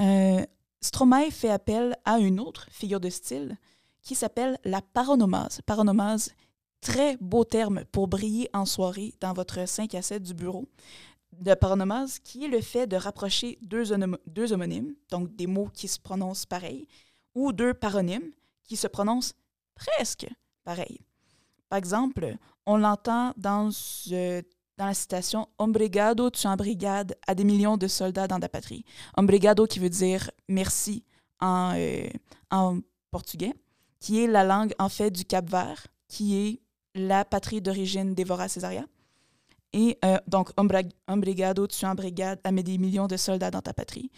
euh, 0.02 0.46
Stromae 0.82 1.32
fait 1.32 1.52
appel 1.52 1.96
à 2.04 2.20
une 2.20 2.38
autre 2.38 2.68
figure 2.70 3.00
de 3.00 3.10
style 3.10 3.58
qui 4.02 4.14
s'appelle 4.14 4.58
la 4.66 4.82
paronomase. 4.82 5.62
Paronomase, 5.66 6.34
très 6.82 7.16
beau 7.22 7.46
terme 7.46 7.86
pour 7.94 8.10
briller 8.10 8.50
en 8.54 8.66
soirée 8.66 9.14
dans 9.22 9.32
votre 9.32 9.66
5 9.66 9.96
à 9.96 10.02
7 10.02 10.22
du 10.22 10.34
bureau. 10.34 10.68
De 11.32 11.54
paronomase, 11.54 12.20
qui 12.20 12.44
est 12.44 12.50
le 12.50 12.60
fait 12.60 12.88
de 12.88 12.98
rapprocher 12.98 13.58
deux, 13.62 13.94
homonymes, 13.94 14.96
donc 15.10 15.34
des 15.34 15.48
mots 15.48 15.70
qui 15.74 15.88
se 15.88 15.98
prononcent 15.98 16.46
pareil, 16.46 16.90
ou 17.36 17.54
deux 17.54 17.74
paronymes 17.74 18.32
qui 18.68 18.76
se 18.76 18.88
prononcent 18.88 19.34
presque 19.76 20.28
pareil. 20.64 21.00
Par 21.70 21.78
exemple, 21.78 22.36
on 22.66 22.78
l'entend 22.78 23.34
dans, 23.38 23.70
la 24.78 24.94
citation 24.94 25.48
Ombrigado, 25.58 26.30
tu 26.30 26.48
en 26.48 26.56
brigade 26.56 27.16
à 27.28 27.36
des 27.36 27.44
millions 27.44 27.78
de 27.78 27.88
soldats 27.88 28.28
dans 28.28 28.40
ta 28.40 28.50
patrie. 28.50 28.84
Ombrigado 29.18 29.66
qui 29.68 29.80
veut 29.80 29.90
dire 29.90 30.30
merci 30.48 31.04
en, 31.40 31.74
euh, 31.76 32.08
en 32.52 32.80
portugais, 33.12 33.54
qui 34.00 34.22
est 34.22 34.28
la 34.28 34.44
langue 34.44 34.74
en 34.80 34.90
fait 34.90 35.12
du 35.12 35.26
Cap-Vert, 35.26 35.88
qui 36.08 36.36
est 36.36 36.62
la 36.96 37.26
patrie 37.26 37.62
d'origine 37.62 38.14
d'Evora 38.14 38.48
Césaria. 38.48 38.86
Et 39.74 39.98
euh, 40.06 40.18
donc, 40.26 40.52
Ombrigado, 41.08 41.68
tu 41.68 41.86
en 41.86 41.96
brigade 41.96 42.40
à 42.46 42.52
des 42.52 42.78
millions 42.78 43.08
de 43.08 43.18
soldats 43.18 43.52
dans 43.52 43.62
ta 43.62 43.74
patrie. 43.74 44.10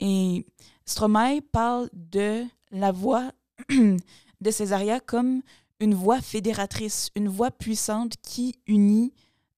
Et 0.00 0.44
Stromae 0.84 1.40
parle 1.52 1.88
de 1.92 2.44
la 2.72 2.90
voix 2.90 3.30
de 4.40 4.50
Césaria 4.50 5.00
comme 5.00 5.42
une 5.80 5.94
voix 5.94 6.20
fédératrice, 6.20 7.10
une 7.14 7.28
voix 7.28 7.50
puissante 7.50 8.14
qui 8.22 8.56
unit 8.66 9.12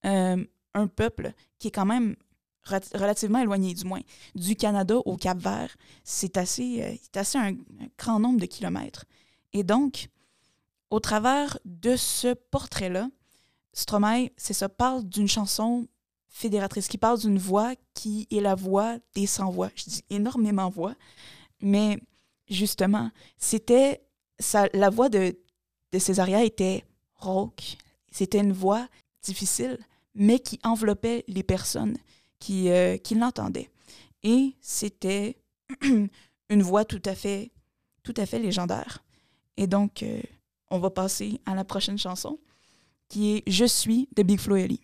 euh, 0.04 0.44
un 0.74 0.86
peuple 0.86 1.32
qui 1.58 1.68
est 1.68 1.72
quand 1.72 1.86
même 1.86 2.16
relativement 2.94 3.38
éloigné, 3.38 3.74
du 3.74 3.84
moins. 3.84 4.00
Du 4.34 4.56
Canada 4.56 4.96
au 4.96 5.16
Cap-Vert, 5.16 5.76
c'est 6.02 6.36
assez, 6.36 6.82
euh, 6.82 7.20
assez 7.20 7.38
un, 7.38 7.50
un 7.50 7.88
grand 7.96 8.18
nombre 8.18 8.40
de 8.40 8.46
kilomètres. 8.46 9.04
Et 9.52 9.62
donc, 9.62 10.08
au 10.90 11.00
travers 11.00 11.58
de 11.64 11.96
ce 11.96 12.34
portrait-là, 12.34 13.08
Stromae, 13.72 14.30
c'est 14.36 14.54
ça, 14.54 14.68
parle 14.68 15.04
d'une 15.04 15.28
chanson 15.28 15.86
fédératrice, 16.28 16.88
qui 16.88 16.98
parle 16.98 17.18
d'une 17.18 17.38
voix 17.38 17.74
qui 17.94 18.26
est 18.30 18.40
la 18.40 18.54
voix 18.54 18.96
des 19.14 19.26
sans-voix. 19.26 19.70
Je 19.74 19.84
dis 19.84 20.04
énormément 20.10 20.68
voix, 20.68 20.94
mais 21.60 21.98
justement, 22.48 23.10
c'était 23.38 24.02
ça, 24.38 24.68
la 24.72 24.90
voix 24.90 25.08
de, 25.08 25.36
de 25.92 25.98
Césaria 25.98 26.44
était 26.44 26.84
rauque. 27.14 27.76
C'était 28.10 28.40
une 28.40 28.52
voix 28.52 28.88
difficile, 29.22 29.78
mais 30.14 30.38
qui 30.38 30.58
enveloppait 30.62 31.24
les 31.28 31.42
personnes 31.42 31.96
qui, 32.38 32.70
euh, 32.70 32.96
l'entendaient. 33.12 33.70
Et 34.22 34.54
c'était 34.60 35.36
une 35.82 36.62
voix 36.62 36.84
tout 36.84 37.02
à 37.04 37.14
fait, 37.14 37.50
légendaire. 38.38 39.04
Et 39.56 39.66
donc, 39.66 40.02
euh, 40.02 40.20
on 40.70 40.78
va 40.78 40.90
passer 40.90 41.40
à 41.46 41.54
la 41.54 41.64
prochaine 41.64 41.98
chanson, 41.98 42.38
qui 43.08 43.36
est 43.36 43.42
Je 43.46 43.64
suis 43.64 44.08
de 44.16 44.22
Big 44.22 44.40
Flo 44.40 44.56
et 44.56 44.80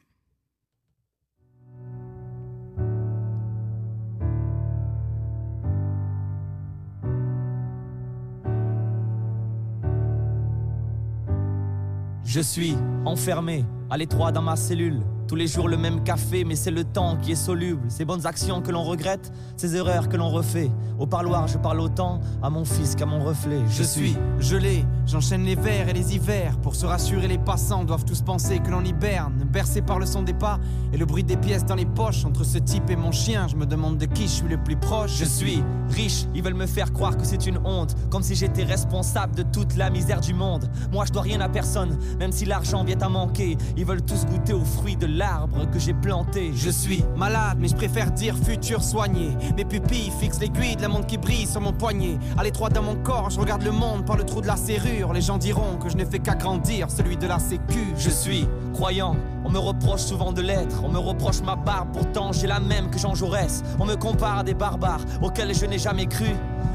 Je 12.35 12.41
suis 12.41 12.75
enfermé 13.05 13.63
à 13.91 13.99
l'étroit 13.99 14.33
dans 14.33 14.41
ma 14.41 14.57
cellule. 14.57 15.03
Tous 15.33 15.37
les 15.37 15.47
jours 15.47 15.67
le 15.67 15.79
même 15.79 16.05
café, 16.05 16.45
mais 16.45 16.57
c'est 16.57 16.71
le 16.71 16.85
temps 16.85 17.17
qui 17.17 17.33
est 17.33 17.37
soluble. 17.37 17.81
Ces 17.89 18.05
bonnes 18.05 18.27
actions 18.27 18.61
que 18.61 18.71
l'on 18.71 18.83
regrette, 18.83 19.33
ces 19.57 19.77
erreurs 19.77 20.11
que 20.11 20.19
l'on 20.19 20.29
refait. 20.29 20.71
Au 20.99 21.07
parloir, 21.07 21.49
je 21.49 21.57
parle 21.57 21.81
autant 21.81 22.21
à 22.43 22.51
mon 22.51 22.67
fils 22.67 22.95
qu'à 22.95 23.07
mon 23.07 23.25
reflet. 23.25 23.61
Je 23.71 23.83
suis 23.83 24.15
gelé, 24.39 24.85
j'enchaîne 25.07 25.47
les 25.47 25.55
vers 25.55 25.89
et 25.89 25.95
les 25.95 26.15
hivers. 26.15 26.59
Pour 26.59 26.75
se 26.75 26.85
rassurer, 26.85 27.29
les 27.29 27.39
passants 27.39 27.83
doivent 27.85 28.05
tous 28.05 28.21
penser 28.21 28.59
que 28.59 28.71
l'on 28.71 28.85
hiberne. 28.85 29.33
Bercé 29.51 29.81
par 29.81 29.99
le 29.99 30.05
son 30.05 30.23
des 30.23 30.35
pas 30.35 30.61
et 30.93 30.99
le 30.99 31.07
bruit 31.07 31.25
des 31.25 31.39
pièces 31.39 31.65
dans 31.65 31.77
les 31.77 31.87
poches. 31.87 32.27
Entre 32.27 32.45
ce 32.45 32.59
type 32.59 32.91
et 32.91 32.97
mon 32.97 33.11
chien, 33.11 33.49
je 33.49 33.57
me 33.57 33.65
demande 33.65 33.97
de 33.97 34.05
qui 34.05 34.25
je 34.25 34.33
suis 34.33 34.49
le 34.49 34.63
plus 34.63 34.77
proche. 34.77 35.17
Je 35.17 35.25
suis 35.25 35.65
riche, 35.89 36.27
ils 36.35 36.43
veulent 36.43 36.53
me 36.53 36.67
faire 36.67 36.93
croire 36.93 37.17
que 37.17 37.25
c'est 37.25 37.47
une 37.47 37.59
honte. 37.65 37.97
Comme 38.11 38.23
si 38.23 38.35
j'étais 38.35 38.65
responsable 38.65 39.35
de 39.35 39.45
toute 39.45 39.77
la 39.77 39.89
misère 39.89 40.21
du 40.21 40.35
monde. 40.35 40.69
Moi, 40.93 41.07
je 41.07 41.13
dois 41.13 41.23
rien 41.23 41.41
à 41.41 41.49
personne, 41.49 41.99
même 42.19 42.33
si 42.33 42.45
l'argent 42.45 42.85
vient 42.85 43.01
à 43.01 43.09
manquer. 43.09 43.57
Ils 43.79 43.87
veulent 43.87 44.05
tous 44.05 44.27
goûter 44.27 44.53
aux 44.53 44.67
fruits 44.67 44.97
de 44.97 45.07
l'arbre 45.23 45.71
que 45.71 45.79
j'ai 45.79 45.95
planté. 45.95 46.51
Je 46.53 46.69
suis 46.69 47.05
malade, 47.17 47.59
mais 47.61 47.69
je 47.69 47.77
préfère 47.77 48.11
dire 48.11 48.37
futur 48.37 48.83
soigné. 48.83 49.37
Mes 49.57 49.65
pupilles 49.65 50.11
fixent 50.19 50.41
l'aiguille 50.41 50.75
de 50.75 50.83
la 50.83 50.89
montre 50.89 51.07
qui 51.07 51.17
brille 51.17 51.47
sur 51.47 51.61
mon 51.61 51.73
poignet. 51.73 52.19
À 52.37 52.43
l'étroit 52.43 52.71
dans 52.71 52.83
mon 52.83 52.97
corps, 52.97 53.31
je 53.31 53.39
regarde 53.39 53.63
le 53.63 53.71
monde 53.71 54.05
par 54.05 54.17
le 54.17 54.25
trou 54.25 54.41
de 54.41 54.49
la 54.49 54.57
serrure. 54.57 55.13
Les 55.13 55.21
gens 55.21 55.39
diront 55.39 55.77
que 55.77 55.89
je 55.89 55.97
n'ai 55.97 56.07
fait 56.07 56.19
qu'agrandir 56.19 56.91
celui 56.91 57.17
de 57.17 57.29
la 57.29 57.39
sécu. 57.39 57.85
Je 57.97 58.11
suis 58.11 58.49
croyant, 58.73 59.15
on 59.45 59.51
me 59.51 59.59
reproche 59.59 60.01
souvent 60.01 60.33
de 60.33 60.43
l'être, 60.43 60.83
on 60.85 60.89
me 60.89 60.99
reproche 60.99 61.43
ma 61.43 61.57
barbe, 61.57 61.89
pourtant 61.93 62.33
j'ai 62.33 62.47
la 62.47 62.61
même 62.61 62.91
que 62.91 62.99
Jean 62.99 63.15
Jaurès. 63.15 63.63
On 63.79 63.85
me 63.85 63.97
compare 63.97 64.39
à 64.39 64.45
des 64.45 64.55
barbares 64.55 65.05
auxquels 65.21 65.55
je 65.55 65.67
n'ai 65.67 65.79
jamais 65.79 66.07
cru. 66.07 66.35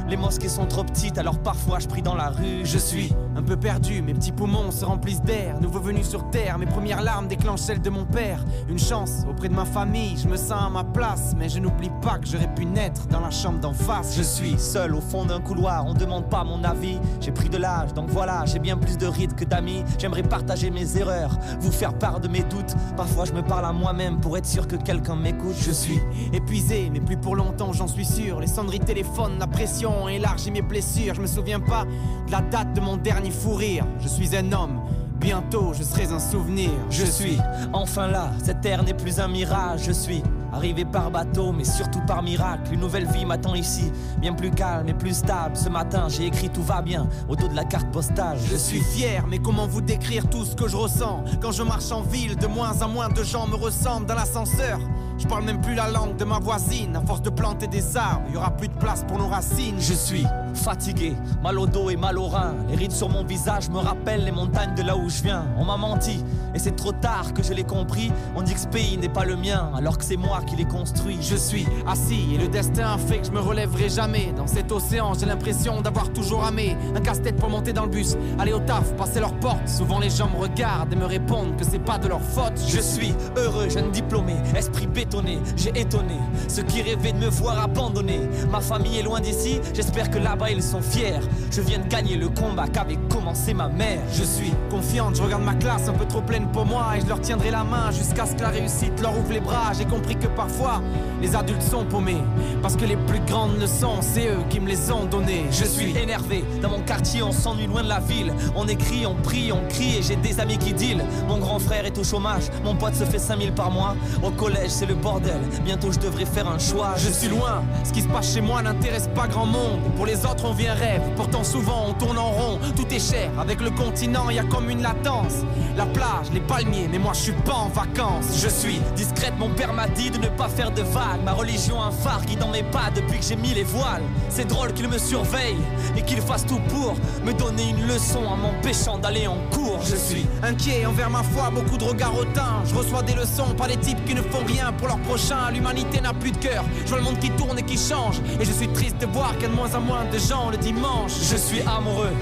Les 0.10 0.16
mosquées 0.16 0.48
sont 0.48 0.66
trop 0.66 0.86
petites, 0.86 1.18
alors 1.18 1.38
parfois 1.38 1.80
je 1.80 1.88
prie 1.88 2.02
dans 2.02 2.16
la 2.16 2.30
rue. 2.30 2.62
Je 2.64 2.78
suis 2.78 3.14
un 3.36 3.44
peu 3.44 3.58
perdu, 3.58 4.02
mes 4.02 4.14
petits 4.14 4.32
poumons 4.32 4.72
se 4.72 4.86
remplissent 4.86 5.22
d'air. 5.22 5.60
Nouveau 5.60 5.82
venu 5.82 6.02
sur 6.02 6.30
terre, 6.30 6.58
mes 6.58 6.66
premières 6.66 7.02
larmes 7.02 7.28
déclenchent 7.28 7.60
celles 7.60 7.82
de 7.82 7.90
mon 7.90 8.06
père. 8.06 8.40
Une 8.70 8.80
chance 8.80 9.26
auprès 9.30 9.50
de 9.50 9.54
ma 9.54 9.66
famille, 9.66 10.16
je 10.18 10.30
me 10.30 10.38
sens 10.38 10.64
à 10.66 10.70
ma 10.70 10.86
place. 10.86 11.34
Mais 11.38 11.50
je 11.50 11.60
n'oublie 11.60 11.92
pas 12.02 12.20
que 12.20 12.26
j'aurais 12.26 12.54
pu 12.54 12.66
naître 12.66 13.06
dans 13.08 13.20
la 13.20 13.32
chambre 13.32 13.60
d'en 13.60 13.74
face. 13.74 14.16
Je 14.16 14.24
suis 14.24 14.58
seul 14.58 14.96
au 14.96 15.02
fond 15.02 15.26
d'un 15.26 15.42
couloir, 15.42 15.86
on 15.86 15.94
demande 15.94 16.30
pas 16.30 16.46
mon 16.46 16.64
avis. 16.64 17.00
J'ai 17.20 17.32
pris 17.32 17.50
de 17.50 17.58
l'âge, 17.58 17.94
donc 17.94 18.10
voilà, 18.10 18.46
j'ai 18.46 18.60
bien 18.60 18.78
plus 18.78 18.98
de 18.98 19.08
rides 19.08 19.36
que 19.36 19.44
d'amis. 19.44 19.84
J'aimerais 20.00 20.24
partager 20.24 20.70
mes 20.70 20.98
erreurs, 20.98 21.38
vous 21.60 21.72
faire 21.72 21.94
part 21.94 22.22
de 22.22 22.30
mes 22.30 22.44
doutes. 22.44 22.57
Parfois 22.96 23.26
je 23.26 23.34
me 23.34 23.42
parle 23.42 23.66
à 23.66 23.74
moi-même 23.74 24.20
pour 24.20 24.38
être 24.38 24.46
sûr 24.46 24.68
que 24.68 24.76
quelqu'un 24.76 25.16
m'écoute. 25.16 25.56
Je 25.60 25.72
suis 25.72 26.00
épuisé, 26.34 26.90
mais 26.92 27.00
plus 27.00 27.18
pour 27.18 27.36
longtemps, 27.36 27.74
j'en 27.74 27.88
suis 27.88 28.06
sûr. 28.06 28.40
Les 28.40 28.48
sonneries 28.48 28.80
téléphone, 28.80 29.38
la 29.40 29.48
pression 29.48 30.08
élargit 30.08 30.52
mes 30.52 30.62
blessures. 30.62 31.14
Je 31.16 31.22
me 31.22 31.28
souviens 31.28 31.60
pas 31.60 31.86
de 32.28 32.32
la 32.32 32.42
date 32.42 32.74
de 32.74 32.82
mon 32.82 32.98
dernier 32.98 33.32
fou 33.32 33.56
rire. 33.56 33.86
Je 34.00 34.08
suis 34.08 34.36
un 34.36 34.52
homme. 34.52 34.82
Bientôt 35.20 35.74
je 35.74 35.84
serai 35.84 36.12
un 36.14 36.20
souvenir. 36.20 36.70
Je 36.90 37.06
suis 37.06 37.38
enfin 37.74 38.08
là, 38.08 38.32
cette 38.44 38.62
terre 38.62 38.84
n'est 38.84 38.94
plus 38.94 39.20
un 39.20 39.28
mirage. 39.28 39.84
Je 39.86 39.92
suis 39.92 40.22
arrivé 40.54 40.86
par 40.86 41.12
bateau, 41.12 41.52
mais 41.52 41.64
surtout 41.64 42.02
par 42.08 42.24
miracle. 42.24 42.74
Une 42.74 42.80
nouvelle 42.80 43.06
vie 43.08 43.26
m'attend 43.26 43.56
ici, 43.56 43.92
bien 44.20 44.34
plus 44.34 44.52
calme 44.52 44.90
et 44.90 44.94
plus 44.94 45.18
stable. 45.18 45.56
Ce 45.56 45.70
matin, 45.70 46.08
j'ai 46.10 46.26
écrit 46.26 46.50
tout 46.50 46.64
va 46.64 46.82
bien 46.82 47.08
au 47.28 47.36
dos 47.36 47.48
de 47.48 47.56
la 47.56 47.66
carte 47.66 47.92
postale. 47.92 48.38
Je 48.50 48.56
suis 48.56 48.82
fier, 48.82 49.26
mais 49.28 49.40
comment 49.40 49.68
vous 49.68 49.82
décrire 49.82 50.30
tout 50.30 50.46
ce 50.46 50.56
que 50.56 50.68
je 50.68 50.78
ressens? 50.78 51.24
Quand 51.42 51.52
je 51.52 51.64
marche 51.64 51.92
en 51.92 52.02
ville, 52.02 52.36
de 52.36 52.48
moins 52.48 52.82
en 52.82 52.90
moins 52.90 53.10
de 53.10 53.24
gens 53.24 53.48
me 53.48 53.56
ressemblent 53.56 54.06
dans 54.06 54.16
l'ascenseur. 54.16 54.80
Je 55.18 55.26
parle 55.26 55.46
même 55.46 55.62
plus 55.62 55.74
la 55.74 55.90
langue 55.90 56.16
de 56.16 56.26
ma 56.26 56.40
voisine. 56.40 56.96
À 56.96 57.02
force 57.02 57.22
de 57.22 57.30
planter 57.30 57.68
des 57.68 57.98
arbres, 57.98 58.26
il 58.30 58.36
y 58.36 58.38
aura 58.38 58.52
plus 58.52 58.68
de 58.68 58.76
place 58.76 59.04
pour 59.08 59.18
nos 59.18 59.28
racines. 59.28 59.76
Je 59.80 59.94
suis 59.94 60.26
fatigué, 60.54 61.16
mal 61.44 61.60
au 61.60 61.68
dos 61.68 61.90
et 61.90 61.96
mal 61.96 62.18
au 62.18 62.28
rein. 62.28 62.56
Les 62.70 62.76
rides 62.76 62.92
sur 62.92 63.10
mon 63.10 63.24
visage 63.24 63.70
me 63.70 63.78
rappellent 63.78 64.24
les 64.24 64.32
montagnes 64.32 64.76
de 64.76 64.84
là 64.84 64.96
où 64.96 65.10
je 65.10 65.24
viens. 65.24 65.46
On 65.58 65.66
m'a 65.66 65.78
menti, 65.78 66.24
et 66.54 66.60
c'est 66.60 66.76
trop 66.76 66.92
tard 66.92 67.34
que 67.34 67.44
je 67.44 67.54
l'ai 67.54 67.64
compris. 67.64 68.12
On 68.36 68.42
dit 68.42 68.54
que 68.54 68.60
ce 68.60 68.68
pays 68.68 68.98
n'est 68.98 69.10
pas 69.10 69.26
le 69.26 69.36
mien, 69.36 69.72
alors 69.76 69.98
que 69.98 70.04
c'est 70.04 70.18
moi 70.18 70.42
qui 70.46 70.56
l'ai 70.56 70.66
construit. 70.66 71.18
Je 71.22 71.36
suis 71.36 71.68
assis 71.88 72.34
et 72.34 72.38
le 72.38 72.48
destin 72.48 72.98
fait 72.98 73.20
que 73.20 73.28
je 73.28 73.32
me 73.32 73.40
relèverai 73.40 73.90
jamais. 73.90 74.34
Dans 74.36 74.48
cet 74.48 74.72
océan, 74.72 75.14
j'ai 75.14 75.26
l'impression 75.26 75.82
d'avoir 75.82 76.12
toujours 76.12 76.44
amé. 76.44 76.76
Un 76.96 77.02
casse-tête 77.02 77.38
pour 77.38 77.50
monter 77.50 77.74
dans 77.74 77.84
le 77.84 77.90
bus, 77.90 78.16
aller 78.40 78.54
au 78.54 78.60
taf, 78.60 78.94
passer 78.96 79.20
leurs 79.20 79.36
portes. 79.36 79.68
Souvent 79.68 80.00
les 80.00 80.10
gens 80.10 80.30
me 80.30 80.38
regardent 80.38 80.94
et 80.94 80.96
me 80.96 81.06
répondent 81.06 81.56
que 81.58 81.64
c'est 81.64 81.80
pas 81.80 81.98
de 81.98 82.08
leur 82.08 82.22
faute. 82.22 82.60
Je 82.68 82.80
suis 82.80 83.14
heureux, 83.36 83.70
jeune 83.70 83.92
diplômé, 83.92 84.36
esprit 84.56 84.88
bétonné. 84.88 85.40
J'ai 85.56 85.78
étonné 85.80 86.18
ceux 86.48 86.64
qui 86.64 86.82
rêvaient 86.82 87.14
de 87.14 87.20
me 87.20 87.30
voir 87.30 87.60
abandonné. 87.60 88.20
Ma 88.52 88.62
famille 88.62 89.00
est 89.00 89.04
loin 89.04 89.20
d'ici, 89.20 89.60
j'espère 89.74 90.10
que 90.10 90.18
ils 90.50 90.64
sont 90.64 90.82
fiers. 90.82 91.20
Je 91.52 91.62
viens 91.62 91.80
de 91.80 91.88
gagner 91.88 92.16
le 92.16 92.30
combat 92.30 92.68
qu'avait 92.68 92.98
commencé 93.10 93.54
ma 93.54 93.68
mère. 93.68 94.00
Je 94.14 94.24
suis 94.24 94.54
confiante, 94.70 95.16
je 95.16 95.22
regarde 95.22 95.44
ma 95.44 95.56
classe 95.56 95.88
un 95.88 95.94
peu 95.94 96.06
trop 96.06 96.22
pleine 96.22 96.48
pour 96.52 96.66
moi 96.66 96.94
et 96.96 97.02
je 97.02 97.08
leur 97.08 97.20
tiendrai 97.22 97.52
la 97.52 97.64
main 97.64 97.92
jusqu'à 97.92 98.26
ce 98.26 98.36
que 98.36 98.42
la 98.42 98.50
réussite 98.50 99.02
leur 99.02 99.18
ouvre 99.18 99.32
les 99.32 99.40
bras. 99.40 99.72
J'ai 99.78 99.86
compris 99.86 100.16
que 100.16 100.28
parfois 100.28 100.82
les 101.22 101.36
adultes 101.36 101.64
sont 101.64 101.86
paumés 101.86 102.22
parce 102.62 102.76
que 102.76 102.86
les 102.86 102.96
plus 102.96 103.20
grandes 103.22 103.60
leçons, 103.60 104.02
c'est 104.02 104.28
eux 104.28 104.44
qui 104.50 104.60
me 104.60 104.68
les 104.68 104.92
ont 104.92 105.06
données. 105.06 105.46
Je 105.52 105.66
suis 105.66 105.98
énervé, 105.98 106.44
dans 106.62 106.70
mon 106.70 106.82
quartier 106.82 107.24
on 107.24 107.32
s'ennuie 107.32 107.68
loin 107.68 107.84
de 107.84 107.90
la 107.90 108.00
ville. 108.00 108.34
On 108.56 108.68
écrit, 108.68 109.06
on 109.06 109.16
prie, 109.16 109.52
on 109.52 109.68
crie 109.70 109.98
et 109.98 110.02
j'ai 110.04 110.16
des 110.16 110.40
amis 110.40 110.58
qui 110.58 110.74
deal. 110.74 111.04
Mon 111.28 111.40
grand 111.40 111.60
frère 111.60 111.86
est 111.86 111.98
au 111.98 112.04
chômage, 112.04 112.44
mon 112.64 112.76
pote 112.76 112.96
se 112.96 113.04
fait 113.04 113.20
5000 113.20 113.54
par 113.54 113.72
mois. 113.72 113.96
Au 114.24 114.32
collège 114.32 114.70
c'est 114.70 114.86
le 114.86 114.96
bordel, 114.96 115.40
bientôt 115.66 115.92
je 115.92 116.00
devrais 116.00 116.26
faire 116.26 116.48
un 116.48 116.60
choix. 116.60 116.94
Je 116.98 117.12
suis 117.12 117.28
loin, 117.28 117.64
ce 117.84 117.92
qui 117.92 118.02
se 118.02 118.08
passe 118.08 118.34
chez 118.34 118.42
moi 118.42 118.62
n'intéresse 118.62 119.10
pas 119.16 119.28
grand 119.28 119.46
monde. 119.46 119.80
Pour 119.96 120.06
les 120.06 120.26
on 120.44 120.52
un 120.52 120.74
rêve, 120.74 121.02
pourtant 121.16 121.44
souvent 121.44 121.86
on 121.90 121.94
tourne 121.94 122.18
en 122.18 122.32
rond. 122.32 122.60
Tout 122.76 122.88
est 122.94 123.00
cher, 123.00 123.32
avec 123.40 123.62
le 123.62 123.70
continent 123.72 124.30
y 124.30 124.40
a 124.40 124.44
comme 124.44 124.70
une 124.70 124.82
latence. 124.82 125.44
La 125.76 125.86
plage, 125.86 126.32
les 126.34 126.40
palmiers, 126.40 126.88
mais 126.92 127.00
moi 127.00 127.14
je 127.14 127.22
suis 127.22 127.32
pas 127.32 127.54
en 127.54 127.70
vacances. 127.70 128.42
Je 128.42 128.50
suis 128.50 128.80
discrète, 128.96 129.34
mon 129.38 129.50
père 129.50 129.74
m'a 129.74 129.88
dit 129.88 130.10
de 130.10 130.18
ne 130.18 130.28
pas 130.28 130.50
faire 130.50 130.72
de 130.72 130.82
vagues. 130.82 131.24
Ma 131.24 131.34
religion 131.34 131.82
un 131.82 131.92
phare 131.92 132.26
qui 132.26 132.36
dans 132.36 132.50
mes 132.50 132.64
pas 132.64 132.90
depuis 132.94 133.20
que 133.20 133.26
j'ai 133.26 133.36
mis 133.36 133.54
les 133.54 133.64
voiles. 133.64 134.04
C'est 134.30 134.48
drôle 134.48 134.74
qu'il 134.74 134.88
me 134.88 134.98
surveille 134.98 135.58
et 135.96 136.02
qu'il 136.02 136.22
fasse 136.22 136.46
tout 136.46 136.60
pour 136.70 136.96
me 137.24 137.34
donner 137.34 137.70
une 137.70 137.88
leçon 137.88 138.24
en 138.26 138.38
m'empêchant 138.38 138.98
d'aller 138.98 139.28
en 139.28 139.38
cours. 139.52 139.80
Je 139.84 139.96
suis 139.96 140.26
inquiet 140.44 140.86
envers 140.86 141.10
ma 141.10 141.24
foi, 141.24 141.50
beaucoup 141.50 141.78
de 141.78 141.84
regards 141.84 142.18
hautains. 142.18 142.64
Je 142.66 142.76
reçois 142.76 143.04
des 143.04 143.14
leçons 143.14 143.54
par 143.58 143.68
des 143.68 143.78
types 143.78 144.04
qui 144.06 144.16
ne 144.16 144.22
font 144.22 144.46
rien 144.46 144.74
pour 144.74 144.88
leur 144.88 145.00
prochain. 145.00 145.52
L'humanité 145.52 146.02
n'a 146.02 146.14
plus 146.14 146.32
de 146.32 146.38
cœur. 146.38 146.64
Je 146.84 146.90
vois 146.90 146.98
le 146.98 147.04
monde 147.04 147.20
qui 147.20 147.30
tourne 147.32 147.58
et 147.60 147.64
qui 147.64 147.78
change. 147.78 148.20
Et 148.40 148.46
je 148.46 148.52
suis 148.52 148.68
triste 148.70 148.98
de 149.00 149.06
voir 149.08 149.34
qu'il 149.34 149.44
y 149.44 149.46
a 149.46 149.50
de 149.50 149.56
moins 149.56 149.74
en 149.76 149.82
moins 149.82 150.06
de 150.12 150.17
Je 150.18 151.38
suis 151.38 151.62
amoureux. 151.62 152.14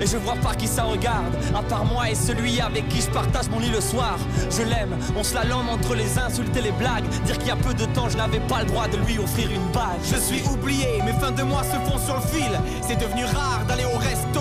Et 0.00 0.06
je 0.06 0.16
vois 0.16 0.36
pas 0.36 0.54
qui 0.54 0.66
ça 0.66 0.84
regarde, 0.84 1.34
à 1.54 1.62
part 1.62 1.84
moi 1.84 2.08
et 2.08 2.14
celui 2.14 2.58
avec 2.60 2.88
qui 2.88 3.02
je 3.02 3.10
partage 3.10 3.50
mon 3.50 3.58
lit 3.58 3.70
le 3.70 3.80
soir. 3.82 4.18
Je 4.50 4.62
l'aime, 4.62 4.96
on 5.14 5.22
se 5.22 5.34
la 5.34 5.42
entre 5.54 5.94
les 5.94 6.18
insultes 6.18 6.56
et 6.56 6.62
les 6.62 6.72
blagues. 6.72 7.06
Dire 7.26 7.36
qu'il 7.36 7.48
y 7.48 7.50
a 7.50 7.56
peu 7.56 7.74
de 7.74 7.84
temps, 7.86 8.08
je 8.08 8.16
n'avais 8.16 8.40
pas 8.40 8.60
le 8.60 8.66
droit 8.66 8.88
de 8.88 8.96
lui 8.98 9.18
offrir 9.18 9.50
une 9.50 9.66
bague. 9.72 10.00
Je 10.02 10.16
suis 10.16 10.42
oublié, 10.48 11.02
mes 11.04 11.12
fins 11.12 11.32
de 11.32 11.42
mois 11.42 11.64
se 11.64 11.76
font 11.90 11.98
sur 11.98 12.14
le 12.14 12.22
fil. 12.22 12.60
C'est 12.80 12.98
devenu 12.98 13.24
rare 13.24 13.64
d'aller 13.68 13.84
au 13.84 13.98
resto 13.98 14.40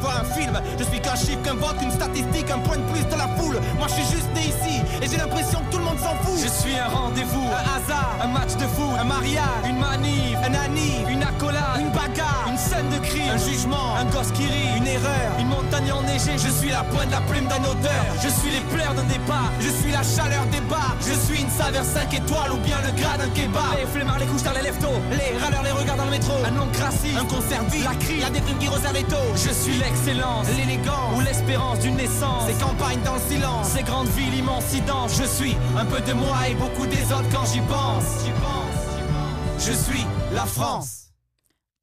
voir 0.00 0.20
un 0.20 0.24
film. 0.24 0.60
Je 0.78 0.84
suis 0.84 1.00
qu'un 1.00 1.16
chiffre, 1.16 1.42
qu'un 1.42 1.54
vote, 1.54 1.76
une 1.82 1.90
statistique, 1.90 2.50
un 2.50 2.58
point 2.58 2.76
de 2.76 2.86
plus 2.92 3.04
de 3.04 3.16
la 3.16 3.28
foule. 3.36 3.58
Moi 3.78 3.86
je 3.88 3.94
suis 3.94 4.16
juste 4.16 4.30
né 4.34 4.42
ici 4.42 4.82
et 5.02 5.08
j'ai 5.08 5.16
l'impression 5.16 5.60
que 5.60 5.72
tout 5.72 5.78
le 5.78 5.84
monde 5.84 5.98
s'en 5.98 6.14
fout. 6.22 6.38
Je 6.42 6.48
suis 6.48 6.76
un 6.76 6.88
rendez-vous, 6.88 7.46
Un 7.46 7.76
hasard, 7.76 8.16
un 8.22 8.28
match 8.28 8.54
de 8.56 8.66
foot, 8.66 8.96
un 8.98 9.04
mariage, 9.04 9.64
une 9.68 9.78
manif, 9.78 10.36
un 10.42 10.54
anniv, 10.54 11.08
une 11.08 11.22
accolade, 11.22 11.80
une 11.80 11.90
bagarre, 11.90 12.46
une 12.48 12.58
scène 12.58 12.88
de 12.90 12.98
crime, 12.98 13.30
un 13.34 13.38
jugement, 13.38 13.96
un 13.96 14.04
gosse 14.06 14.32
qui 14.32 14.44
rit, 14.44 14.76
une 14.76 14.86
erreur. 14.86 15.30
une 15.38 15.48
montagne 15.48 15.92
enneigée. 15.92 16.36
Je 16.36 16.50
suis 16.50 16.70
la 16.70 16.84
pointe 16.84 17.10
la 17.10 17.20
plume 17.20 17.46
d'un 17.46 17.62
auteur. 17.64 18.02
Je 18.22 18.28
suis 18.28 18.50
les 18.50 18.64
pleurs 18.74 18.94
d'un 18.94 19.04
départ. 19.04 19.50
Je 19.60 19.70
suis 19.70 19.92
la 19.92 20.02
chaleur 20.02 20.44
des 20.46 20.60
bars. 20.60 20.96
Je 21.00 21.14
suis 21.26 21.42
une 21.42 21.50
saveur 21.50 21.84
5 21.84 22.12
étoiles 22.14 22.52
ou 22.52 22.58
bien 22.58 22.76
le 22.84 22.92
gras 23.00 23.16
d'un 23.18 23.28
kebab. 23.30 23.78
Les 23.78 23.86
flemmards, 23.86 24.18
les 24.18 24.26
couches 24.26 24.42
dans 24.42 24.52
les 24.52 24.62
lèvres 24.62 24.78
Les 25.10 25.38
râleurs 25.38 25.62
les 25.62 25.72
regards 25.72 25.96
dans 25.96 26.04
le 26.04 26.10
métro. 26.10 26.34
Un 26.44 26.50
nom 26.50 26.66
Un 26.66 27.24
concert. 27.24 27.62
La 27.84 27.94
crie. 27.94 28.20
La 28.20 28.30
déprime 28.30 28.58
qui 28.58 28.68
resserre 28.68 28.92
les 28.92 29.04
taux. 29.04 29.30
Je 29.34 29.52
suis 29.52 29.78
l'excellence, 29.96 30.46
L'élégance. 30.56 31.16
ou 31.16 31.20
l'espérance 31.20 31.78
d'une 31.80 31.96
naissance. 31.96 32.46
Ces 32.46 32.58
campagnes 32.62 33.02
dans 33.02 33.14
le 33.14 33.20
silence. 33.20 33.68
Ces 33.68 33.82
grandes 33.82 34.08
villes, 34.08 34.34
immensidence. 34.34 35.16
Je 35.16 35.24
suis 35.24 35.54
un 35.76 35.86
peu 35.86 36.00
de 36.02 36.12
moi 36.12 36.48
et 36.48 36.54
beaucoup 36.54 36.86
des 36.86 37.02
autres 37.12 37.28
quand 37.32 37.46
j'y 37.46 37.60
pense. 37.60 38.24
J'y 38.24 38.32
pense. 38.32 39.66
Je 39.66 39.72
suis 39.72 40.04
la 40.32 40.44
France. 40.44 41.10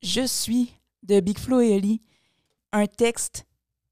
Je 0.01 0.25
suis 0.27 0.73
de 1.01 1.19
Big 1.21 1.39
Flo 1.39 1.59
et 1.61 1.75
Oli. 1.75 2.01
Un 2.71 2.85
texte 2.85 3.45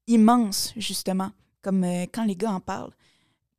immense, 0.06 0.72
justement, 0.76 1.30
comme 1.60 1.82
euh, 1.84 2.06
quand 2.12 2.24
les 2.24 2.36
gars 2.36 2.52
en 2.52 2.60
parlent. 2.60 2.92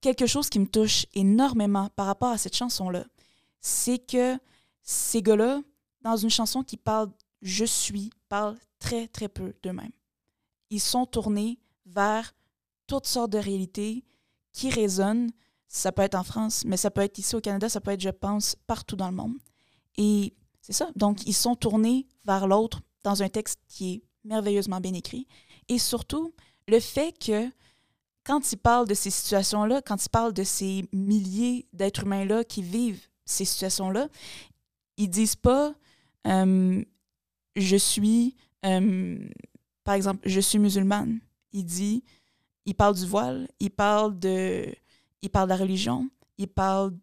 Quelque 0.02 0.28
chose 0.28 0.49
qui 0.49 0.60
me 0.60 0.67
touche 0.67 1.06
énormément 1.13 1.89
par 1.95 2.06
rapport 2.06 2.30
à 2.32 2.38
cette 2.38 2.56
chanson-là, 2.56 3.06
c'est 3.60 3.99
que 3.99 4.38
ces 4.82 5.21
gars-là, 5.21 5.62
dans 6.02 6.17
une 6.17 6.30
chanson 6.30 6.63
qui 6.63 6.78
parle 6.78 7.10
je 7.41 7.65
suis, 7.65 8.12
parlent 8.30 8.58
très, 8.80 9.08
très 9.08 9.28
peu 9.28 9.54
d'eux-mêmes. 9.63 9.91
Ils 10.69 10.80
sont 10.80 11.06
tournés 11.06 11.60
vers 11.86 12.34
toutes 12.88 13.08
sortes 13.08 13.32
de 13.32 13.38
réalités 13.38 14.04
qui 14.52 14.69
résonnent. 14.69 15.32
Ça 15.67 15.91
peut 15.91 16.04
être 16.04 16.15
en 16.15 16.23
France, 16.23 16.63
mais 16.65 16.78
ça 16.78 16.91
peut 16.91 17.02
être 17.02 17.17
ici 17.17 17.36
au 17.36 17.41
Canada, 17.41 17.67
ça 17.67 17.82
peut 17.82 17.91
être, 17.91 18.02
je 18.02 18.10
pense, 18.10 18.56
partout 18.67 18.95
dans 18.95 19.10
le 19.10 19.15
monde. 19.15 19.36
Et 19.97 20.34
c'est 20.62 20.73
ça. 20.73 20.89
Donc, 20.95 21.26
ils 21.26 21.34
sont 21.34 21.56
tournés 21.56 22.08
vers 22.26 22.47
l'autre 22.47 22.82
dans 23.04 23.23
un 23.23 23.30
texte 23.30 23.60
qui 23.67 23.93
est 23.93 24.04
merveilleusement 24.23 24.80
bien 24.80 24.93
écrit. 24.93 25.28
Et 25.67 25.80
surtout, 25.80 26.34
le 26.67 26.80
fait 26.80 27.17
que 27.17 27.49
quand 28.23 28.52
il 28.52 28.58
parle 28.58 28.88
de 28.88 28.93
ces 28.93 29.10
situations-là, 29.10 29.82
quand 29.82 30.04
il 30.04 30.10
parle 30.10 30.34
de 30.34 30.43
ces 30.43 30.86
milliers 30.93 31.67
d'êtres 31.73 32.04
humains-là 32.04 32.43
qui 32.43 32.62
vivent 32.62 33.06
ces 33.26 33.45
situations-là, 33.45 34.08
ils 34.97 35.10
disent 35.10 35.36
pas 35.36 35.73
euh, 36.28 36.84
je 37.56 37.76
suis, 37.76 38.36
euh, 38.65 39.17
par 39.84 39.96
exemple, 39.96 40.28
je 40.28 40.39
suis 40.39 40.60
musulmane. 40.60 41.19
Il 41.52 41.65
dit, 41.65 42.04
il 42.65 42.76
parle 42.76 42.96
du 42.96 43.06
voile, 43.06 43.48
il 43.60 43.69
parle 43.69 44.17
de, 44.17 44.74
il 45.22 45.30
parle 45.30 45.48
de 45.48 45.54
la 45.54 45.58
religion, 45.58 46.10
il 46.38 46.48
parle 46.48 46.93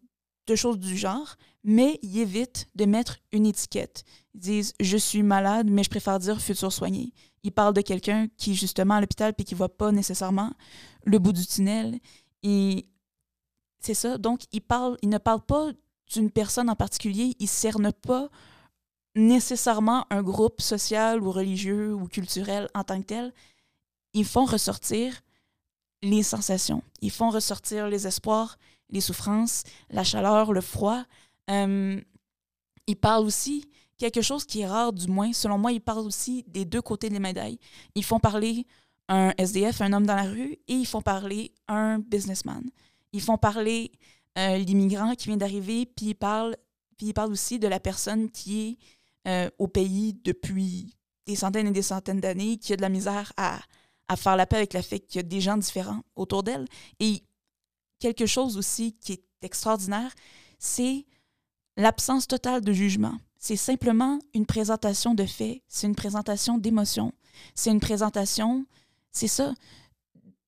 de 0.47 0.55
choses 0.55 0.79
du 0.79 0.97
genre, 0.97 1.37
mais 1.63 1.99
il 2.01 2.17
évite 2.17 2.67
de 2.75 2.85
mettre 2.85 3.19
une 3.31 3.45
étiquette. 3.45 4.03
Ils 4.33 4.39
disent 4.39 4.73
je 4.79 4.97
suis 4.97 5.23
malade, 5.23 5.69
mais 5.69 5.83
je 5.83 5.89
préfère 5.89 6.19
dire 6.19 6.41
futur 6.41 6.73
soigné. 6.73 7.13
Il 7.43 7.51
parle 7.51 7.73
de 7.73 7.81
quelqu'un 7.81 8.27
qui 8.37 8.51
est 8.51 8.55
justement 8.55 8.95
à 8.95 9.01
l'hôpital 9.01 9.33
puis 9.33 9.45
qui 9.45 9.55
voit 9.55 9.75
pas 9.75 9.91
nécessairement 9.91 10.51
le 11.05 11.19
bout 11.19 11.33
du 11.33 11.45
tunnel. 11.45 11.99
Et 12.43 12.87
c'est 13.79 13.93
ça. 13.93 14.17
Donc, 14.17 14.41
il, 14.51 14.61
parle, 14.61 14.97
il 15.01 15.09
ne 15.09 15.17
parle 15.17 15.41
pas 15.41 15.71
d'une 16.13 16.29
personne 16.29 16.69
en 16.69 16.75
particulier. 16.75 17.35
Il 17.39 17.47
cerne 17.47 17.91
pas 17.91 18.29
nécessairement 19.15 20.05
un 20.09 20.23
groupe 20.23 20.61
social 20.61 21.21
ou 21.21 21.31
religieux 21.31 21.93
ou 21.93 22.07
culturel 22.07 22.69
en 22.73 22.83
tant 22.83 23.01
que 23.01 23.07
tel. 23.07 23.33
Ils 24.13 24.25
font 24.25 24.45
ressortir 24.45 25.21
les 26.01 26.23
sensations. 26.23 26.83
Ils 27.01 27.11
font 27.11 27.29
ressortir 27.29 27.87
les 27.87 28.07
espoirs, 28.07 28.57
les 28.89 29.01
souffrances, 29.01 29.63
la 29.89 30.03
chaleur, 30.03 30.53
le 30.53 30.61
froid. 30.61 31.03
Euh, 31.49 31.99
ils 32.87 32.95
parlent 32.95 33.25
aussi 33.25 33.69
quelque 33.97 34.21
chose 34.21 34.45
qui 34.45 34.61
est 34.61 34.67
rare, 34.67 34.93
du 34.93 35.07
moins, 35.07 35.31
selon 35.31 35.57
moi, 35.57 35.71
ils 35.71 35.81
parlent 35.81 36.07
aussi 36.07 36.43
des 36.47 36.65
deux 36.65 36.81
côtés 36.81 37.09
des 37.09 37.19
médailles. 37.19 37.59
Ils 37.93 38.03
font 38.03 38.19
parler 38.19 38.65
un 39.09 39.31
SDF, 39.37 39.81
un 39.81 39.93
homme 39.93 40.07
dans 40.07 40.15
la 40.15 40.23
rue, 40.23 40.57
et 40.67 40.73
ils 40.73 40.87
font 40.87 41.01
parler 41.01 41.53
un 41.67 41.99
businessman. 41.99 42.63
Ils 43.13 43.21
font 43.21 43.37
parler 43.37 43.91
euh, 44.37 44.57
l'immigrant 44.57 45.13
qui 45.15 45.27
vient 45.27 45.37
d'arriver, 45.37 45.85
puis 45.85 46.07
ils 46.07 46.15
parlent, 46.15 46.55
puis 46.97 47.07
ils 47.07 47.13
parlent 47.13 47.31
aussi 47.31 47.59
de 47.59 47.67
la 47.67 47.79
personne 47.79 48.31
qui 48.31 48.61
est 48.61 48.77
euh, 49.27 49.49
au 49.57 49.67
pays 49.67 50.13
depuis 50.23 50.95
des 51.25 51.35
centaines 51.35 51.67
et 51.67 51.71
des 51.71 51.81
centaines 51.81 52.19
d'années, 52.19 52.57
qui 52.57 52.73
a 52.73 52.75
de 52.75 52.81
la 52.81 52.89
misère 52.89 53.33
à, 53.37 53.59
à 54.07 54.15
faire 54.15 54.35
la 54.35 54.45
paix 54.45 54.57
avec 54.57 54.73
le 54.73 54.81
fait 54.81 54.99
qu'il 54.99 55.19
a 55.19 55.23
des 55.23 55.41
gens 55.41 55.57
différents 55.57 56.01
autour 56.15 56.43
d'elle. 56.43 56.65
Et 56.99 57.23
quelque 57.99 58.25
chose 58.25 58.57
aussi 58.57 58.93
qui 58.93 59.13
est 59.13 59.23
extraordinaire, 59.41 60.13
c'est 60.59 61.05
l'absence 61.77 62.27
totale 62.27 62.61
de 62.61 62.73
jugement. 62.73 63.17
C'est 63.37 63.55
simplement 63.55 64.19
une 64.33 64.45
présentation 64.45 65.15
de 65.15 65.25
faits, 65.25 65.61
c'est 65.67 65.87
une 65.87 65.95
présentation 65.95 66.57
d'émotions, 66.57 67.13
c'est 67.55 67.71
une 67.71 67.79
présentation, 67.79 68.65
c'est 69.11 69.27
ça, 69.27 69.53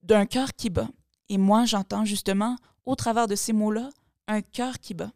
d'un 0.03 0.25
cœur 0.25 0.53
qui 0.53 0.69
bat. 0.69 0.89
Et 1.29 1.37
moi, 1.37 1.65
j'entends 1.65 2.05
justement, 2.05 2.55
au 2.85 2.95
travers 2.95 3.27
de 3.27 3.35
ces 3.35 3.53
mots-là, 3.53 3.89
un 4.27 4.41
cœur 4.41 4.79
qui 4.79 4.93
bat. 4.93 5.11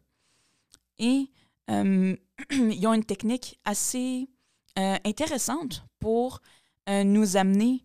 Et 0.98 1.30
euh, 1.70 2.16
ils 2.52 2.88
ont 2.88 2.94
une 2.94 3.06
technique 3.06 3.60
assez 3.66 4.30
euh, 4.78 4.98
intéressante 5.06 5.86
pour 6.00 6.42
euh, 6.90 7.04
nous 7.04 7.38
amener 7.38 7.84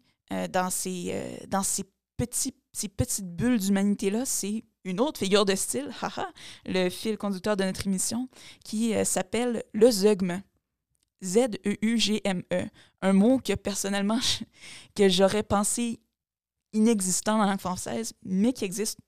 dans, 0.51 0.71
ces, 0.71 1.45
dans 1.49 1.63
ces, 1.63 1.85
petits, 2.17 2.55
ces 2.73 2.89
petites 2.89 3.37
bulles 3.37 3.59
d'humanité-là. 3.59 4.25
C'est 4.25 4.65
une 4.85 5.01
autre 5.01 5.19
figure 5.19 5.45
de 5.45 5.55
style, 5.55 5.91
le 6.67 6.89
fil 6.89 7.17
conducteur 7.17 7.57
de 7.57 7.65
notre 7.65 7.87
émission, 7.87 8.29
qui 8.65 8.95
euh, 8.95 9.05
s'appelle 9.05 9.63
le 9.73 9.91
zeugme. 9.91 10.43
Z-E-U-G-M-E. 11.25 12.65
E. 12.65 12.69
Un 13.01 13.13
mot 13.13 13.39
que 13.39 13.53
personnellement, 13.53 14.19
que 14.97 15.09
j'aurais 15.09 15.45
pensé 15.45 16.01
inexistant 16.73 17.35
dans 17.35 17.45
la 17.45 17.51
langue 17.51 17.61
française, 17.61 18.13
mais 18.25 18.53
qui 18.53 18.65
existe. 18.65 18.99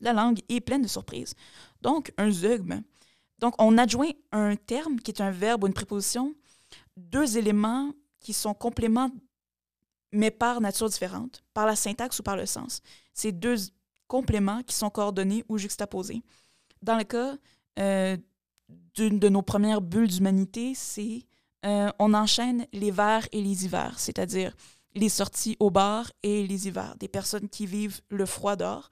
La 0.00 0.12
langue 0.12 0.40
est 0.48 0.60
pleine 0.60 0.82
de 0.82 0.88
surprises. 0.88 1.34
Donc, 1.80 2.12
un 2.18 2.32
zeugme. 2.32 2.82
Donc, 3.42 3.60
on 3.60 3.76
adjoint 3.76 4.12
un 4.30 4.54
terme 4.54 5.00
qui 5.00 5.10
est 5.10 5.20
un 5.20 5.32
verbe 5.32 5.64
ou 5.64 5.66
une 5.66 5.74
préposition, 5.74 6.32
deux 6.96 7.36
éléments 7.36 7.92
qui 8.20 8.32
sont 8.32 8.54
compléments, 8.54 9.10
mais 10.12 10.30
par 10.30 10.60
nature 10.60 10.88
différente, 10.88 11.42
par 11.52 11.66
la 11.66 11.74
syntaxe 11.74 12.20
ou 12.20 12.22
par 12.22 12.36
le 12.36 12.46
sens. 12.46 12.82
Ces 13.12 13.32
deux 13.32 13.56
compléments 14.06 14.62
qui 14.62 14.76
sont 14.76 14.90
coordonnés 14.90 15.44
ou 15.48 15.58
juxtaposés. 15.58 16.22
Dans 16.82 16.96
le 16.96 17.02
cas 17.02 17.34
euh, 17.80 18.16
d'une 18.94 19.18
de 19.18 19.28
nos 19.28 19.42
premières 19.42 19.80
bulles 19.80 20.06
d'humanité, 20.06 20.74
c'est 20.76 21.26
euh, 21.66 21.90
on 21.98 22.14
enchaîne 22.14 22.68
les 22.72 22.92
vers 22.92 23.26
et 23.32 23.42
les 23.42 23.64
hivers, 23.64 23.98
c'est-à-dire 23.98 24.54
les 24.94 25.08
sorties 25.08 25.56
au 25.58 25.70
bar 25.70 26.12
et 26.22 26.46
les 26.46 26.68
hivers, 26.68 26.94
des 26.96 27.08
personnes 27.08 27.48
qui 27.48 27.66
vivent 27.66 28.02
le 28.08 28.24
froid 28.24 28.54
d'or. 28.54 28.88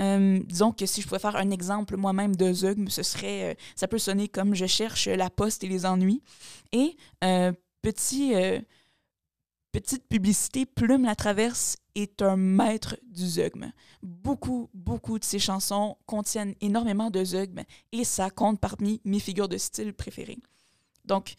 Euh, 0.00 0.40
disons 0.44 0.72
que 0.72 0.86
si 0.86 1.02
je 1.02 1.06
pouvais 1.06 1.18
faire 1.18 1.36
un 1.36 1.50
exemple 1.50 1.96
moi-même 1.96 2.36
de 2.36 2.52
zeugme, 2.52 2.88
ce 2.88 3.02
serait, 3.02 3.56
ça 3.74 3.88
peut 3.88 3.98
sonner 3.98 4.28
comme 4.28 4.54
je 4.54 4.66
cherche 4.66 5.08
la 5.08 5.30
poste 5.30 5.64
et 5.64 5.68
les 5.68 5.86
ennuis. 5.86 6.22
Et 6.72 6.96
petit, 7.82 8.34
petite 9.72 10.08
publicité, 10.08 10.66
Plume 10.66 11.04
la 11.04 11.14
traverse 11.14 11.76
est 11.94 12.22
un 12.22 12.36
maître 12.36 12.96
du 13.02 13.26
zeugme. 13.26 13.72
Beaucoup, 14.02 14.70
beaucoup 14.72 15.18
de 15.18 15.24
ses 15.24 15.38
chansons 15.38 15.96
contiennent 16.06 16.54
énormément 16.60 17.10
de 17.10 17.24
zeugme 17.24 17.62
et 17.92 18.04
ça 18.04 18.30
compte 18.30 18.60
parmi 18.60 19.00
mes 19.04 19.18
figures 19.18 19.48
de 19.48 19.58
style 19.58 19.92
préférées. 19.92 20.38
Donc, 21.04 21.34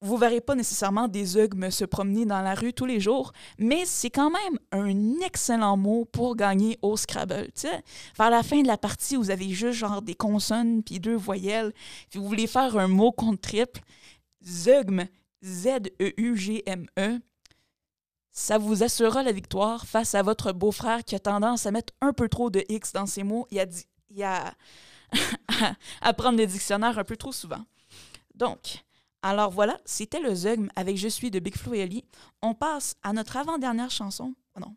vous 0.00 0.16
verrez 0.16 0.40
pas 0.40 0.54
nécessairement 0.54 1.08
des 1.08 1.24
zeugmes 1.24 1.70
se 1.70 1.84
promener 1.84 2.24
dans 2.24 2.40
la 2.40 2.54
rue 2.54 2.72
tous 2.72 2.86
les 2.86 3.00
jours, 3.00 3.32
mais 3.58 3.84
c'est 3.84 4.10
quand 4.10 4.30
même 4.30 4.58
un 4.70 5.20
excellent 5.20 5.76
mot 5.76 6.04
pour 6.04 6.36
gagner 6.36 6.78
au 6.82 6.96
Scrabble. 6.96 7.48
sais, 7.54 7.82
Vers 8.16 8.30
la 8.30 8.42
fin 8.42 8.62
de 8.62 8.66
la 8.68 8.78
partie, 8.78 9.16
vous 9.16 9.30
avez 9.30 9.48
juste 9.50 9.78
genre 9.78 10.02
des 10.02 10.14
consonnes 10.14 10.82
puis 10.82 11.00
deux 11.00 11.16
voyelles, 11.16 11.72
puis 12.10 12.20
vous 12.20 12.28
voulez 12.28 12.46
faire 12.46 12.76
un 12.76 12.88
mot 12.88 13.10
contre 13.10 13.40
triple, 13.40 13.80
zeugme, 14.44 15.06
Z-E-U-G-M-E, 15.44 17.00
e, 17.00 17.18
ça 18.30 18.56
vous 18.56 18.84
assurera 18.84 19.24
la 19.24 19.32
victoire 19.32 19.84
face 19.86 20.14
à 20.14 20.22
votre 20.22 20.52
beau-frère 20.52 21.02
qui 21.04 21.16
a 21.16 21.18
tendance 21.18 21.66
à 21.66 21.72
mettre 21.72 21.92
un 22.00 22.12
peu 22.12 22.28
trop 22.28 22.50
de 22.50 22.64
X 22.68 22.92
dans 22.92 23.06
ses 23.06 23.24
mots 23.24 23.48
et 23.50 23.60
à, 24.22 24.54
à, 26.00 26.12
prendre 26.12 26.36
des 26.36 26.46
dictionnaires 26.46 26.98
un 26.98 27.04
peu 27.04 27.16
trop 27.16 27.32
souvent. 27.32 27.64
Donc, 28.36 28.84
alors 29.22 29.50
voilà, 29.50 29.80
c'était 29.84 30.20
le 30.20 30.34
Zeugme 30.34 30.68
avec 30.76 30.96
Je 30.96 31.08
suis 31.08 31.30
de 31.30 31.40
Big 31.40 31.56
Flo 31.56 31.74
et 31.74 31.82
Ali. 31.82 32.04
On 32.42 32.54
passe 32.54 32.96
à 33.02 33.12
notre 33.12 33.36
avant-dernière 33.36 33.90
chanson. 33.90 34.34
Oh 34.56 34.60
non, 34.60 34.76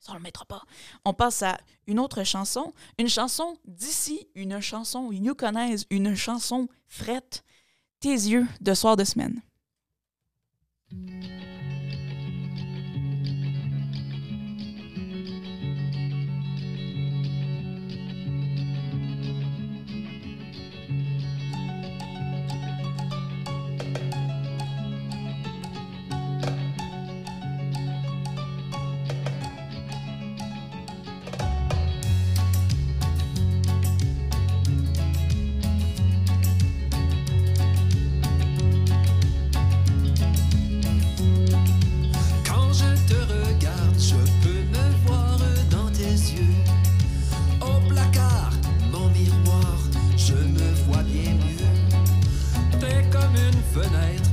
ça 0.00 0.12
ne 0.12 0.18
le 0.18 0.22
mettra 0.22 0.44
pas. 0.44 0.62
On 1.04 1.12
passe 1.12 1.42
à 1.42 1.58
une 1.86 1.98
autre 1.98 2.24
chanson. 2.24 2.72
Une 2.98 3.08
chanson 3.08 3.58
d'ici, 3.64 4.26
une 4.34 4.60
chanson 4.60 5.10
connaissent, 5.36 5.86
une 5.90 6.14
chanson 6.14 6.68
frette. 6.86 7.44
Tes 8.00 8.10
yeux 8.10 8.46
de 8.60 8.74
soir 8.74 8.96
de 8.96 9.04
semaine. 9.04 9.42
fenêtre. 53.78 54.27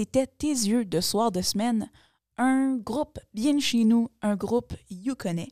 C'était 0.00 0.26
Tes 0.26 0.48
yeux 0.48 0.86
de 0.86 1.02
soir 1.02 1.30
de 1.30 1.42
semaine, 1.42 1.90
un 2.38 2.78
groupe 2.78 3.18
bien 3.34 3.58
chez 3.58 3.84
nous, 3.84 4.08
un 4.22 4.34
groupe 4.34 4.72
You 4.88 5.14
connais. 5.14 5.50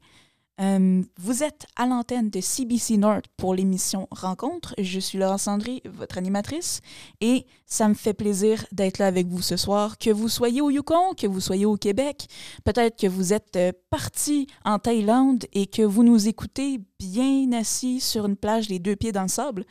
Euh, 0.60 1.02
vous 1.18 1.44
êtes 1.44 1.66
à 1.76 1.86
l'antenne 1.86 2.30
de 2.30 2.40
CBC 2.40 2.96
North 2.96 3.26
pour 3.36 3.54
l'émission 3.54 4.08
Rencontre. 4.10 4.74
Je 4.78 4.98
suis 4.98 5.16
Laurence 5.16 5.46
André, 5.46 5.82
votre 5.84 6.18
animatrice, 6.18 6.80
et 7.20 7.46
ça 7.64 7.88
me 7.88 7.94
fait 7.94 8.12
plaisir 8.12 8.64
d'être 8.72 8.98
là 8.98 9.06
avec 9.06 9.28
vous 9.28 9.40
ce 9.40 9.56
soir. 9.56 9.98
Que 9.98 10.10
vous 10.10 10.28
soyez 10.28 10.60
au 10.60 10.70
Yukon, 10.70 11.14
que 11.16 11.28
vous 11.28 11.40
soyez 11.40 11.64
au 11.64 11.76
Québec, 11.76 12.26
peut-être 12.64 12.98
que 12.98 13.06
vous 13.06 13.32
êtes 13.32 13.54
euh, 13.54 13.72
parti 13.90 14.48
en 14.64 14.80
Thaïlande 14.80 15.44
et 15.52 15.66
que 15.66 15.82
vous 15.82 16.02
nous 16.02 16.26
écoutez 16.26 16.80
bien 16.98 17.52
assis 17.52 18.00
sur 18.00 18.26
une 18.26 18.36
plage, 18.36 18.68
les 18.68 18.80
deux 18.80 18.96
pieds 18.96 19.12
dans 19.12 19.22
le 19.22 19.28
sable, 19.28 19.64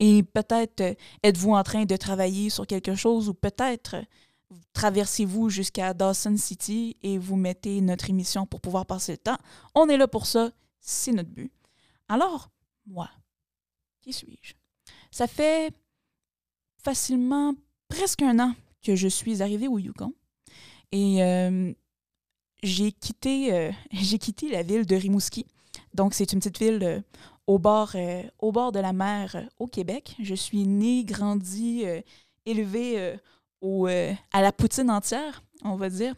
et 0.00 0.24
peut-être 0.24 0.80
euh, 0.80 0.94
êtes-vous 1.22 1.52
en 1.52 1.62
train 1.62 1.84
de 1.84 1.96
travailler 1.96 2.50
sur 2.50 2.66
quelque 2.66 2.96
chose 2.96 3.28
ou 3.28 3.34
peut-être 3.34 3.96
traversez-vous 4.72 5.48
jusqu'à 5.48 5.94
Dawson 5.94 6.36
City 6.36 6.96
et 7.02 7.18
vous 7.18 7.36
mettez 7.36 7.80
notre 7.80 8.10
émission 8.10 8.46
pour 8.46 8.60
pouvoir 8.60 8.86
passer 8.86 9.12
le 9.12 9.18
temps. 9.18 9.38
On 9.74 9.88
est 9.88 9.96
là 9.96 10.08
pour 10.08 10.26
ça, 10.26 10.50
c'est 10.80 11.12
notre 11.12 11.30
but. 11.30 11.52
Alors, 12.08 12.50
moi, 12.86 13.08
qui 14.00 14.12
suis-je? 14.12 14.54
Ça 15.10 15.26
fait 15.26 15.74
facilement 16.78 17.54
presque 17.88 18.22
un 18.22 18.38
an 18.40 18.54
que 18.82 18.96
je 18.96 19.08
suis 19.08 19.42
arrivée 19.42 19.68
au 19.68 19.78
Yukon 19.78 20.14
et 20.90 21.22
euh, 21.22 21.72
j'ai 22.62 22.92
quitté, 22.92 23.52
euh, 23.52 23.72
quitté 24.20 24.50
la 24.50 24.62
ville 24.62 24.86
de 24.86 24.96
Rimouski. 24.96 25.46
Donc, 25.94 26.14
c'est 26.14 26.32
une 26.32 26.38
petite 26.38 26.58
ville 26.58 26.82
euh, 26.82 27.00
au, 27.46 27.58
bord, 27.58 27.96
au 28.38 28.52
bord 28.52 28.72
de 28.72 28.78
la 28.78 28.92
mer 28.92 29.48
au 29.58 29.66
Québec. 29.66 30.16
Je 30.20 30.34
suis 30.34 30.66
née, 30.66 31.04
grandie, 31.04 31.84
élevée 32.46 33.16
euh, 33.62 34.12
à 34.32 34.42
la 34.42 34.52
poutine 34.52 34.90
entière, 34.90 35.42
on 35.62 35.76
va 35.76 35.88
dire. 35.88 36.14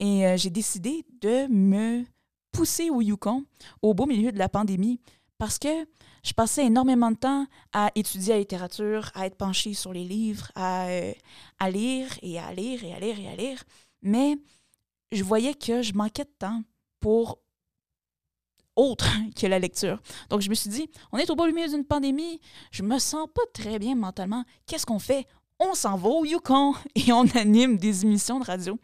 Et 0.00 0.26
euh, 0.26 0.36
j'ai 0.36 0.50
décidé 0.50 1.04
de 1.20 1.46
me 1.48 2.04
pousser 2.52 2.90
au 2.90 3.00
Yukon 3.00 3.44
au 3.82 3.94
beau 3.94 4.06
milieu 4.06 4.32
de 4.32 4.38
la 4.38 4.48
pandémie 4.48 5.00
parce 5.38 5.58
que 5.58 5.86
je 6.24 6.32
passais 6.32 6.66
énormément 6.66 7.10
de 7.10 7.16
temps 7.16 7.46
à 7.72 7.90
étudier 7.94 8.34
la 8.34 8.38
littérature, 8.40 9.10
à 9.14 9.26
être 9.26 9.36
penchée 9.36 9.74
sur 9.74 9.92
les 9.92 10.04
livres, 10.04 10.50
à, 10.54 10.88
euh, 10.88 11.12
à 11.58 11.70
lire 11.70 12.08
et 12.22 12.38
à 12.38 12.52
lire 12.52 12.84
et 12.84 12.94
à 12.94 13.00
lire 13.00 13.18
et 13.18 13.28
à 13.28 13.36
lire. 13.36 13.62
Mais 14.02 14.36
je 15.12 15.22
voyais 15.22 15.54
que 15.54 15.82
je 15.82 15.94
manquais 15.94 16.24
de 16.24 16.34
temps 16.38 16.62
pour 17.00 17.38
autre 18.78 19.08
que 19.36 19.46
la 19.46 19.58
lecture. 19.58 20.00
Donc, 20.30 20.40
je 20.40 20.48
me 20.48 20.54
suis 20.54 20.70
dit, 20.70 20.88
on 21.12 21.18
est 21.18 21.30
au 21.30 21.36
beau 21.36 21.46
milieu 21.46 21.68
d'une 21.68 21.84
pandémie, 21.84 22.40
je 22.70 22.82
me 22.82 22.98
sens 22.98 23.28
pas 23.34 23.42
très 23.52 23.78
bien 23.78 23.94
mentalement. 23.94 24.44
Qu'est-ce 24.66 24.86
qu'on 24.86 24.98
fait? 24.98 25.26
On 25.58 25.74
s'en 25.74 25.96
va 25.96 26.08
au 26.08 26.24
Yukon 26.24 26.74
et 26.94 27.12
on 27.12 27.24
anime 27.36 27.78
des 27.78 28.04
émissions 28.04 28.38
de 28.40 28.44
radio. 28.44 28.78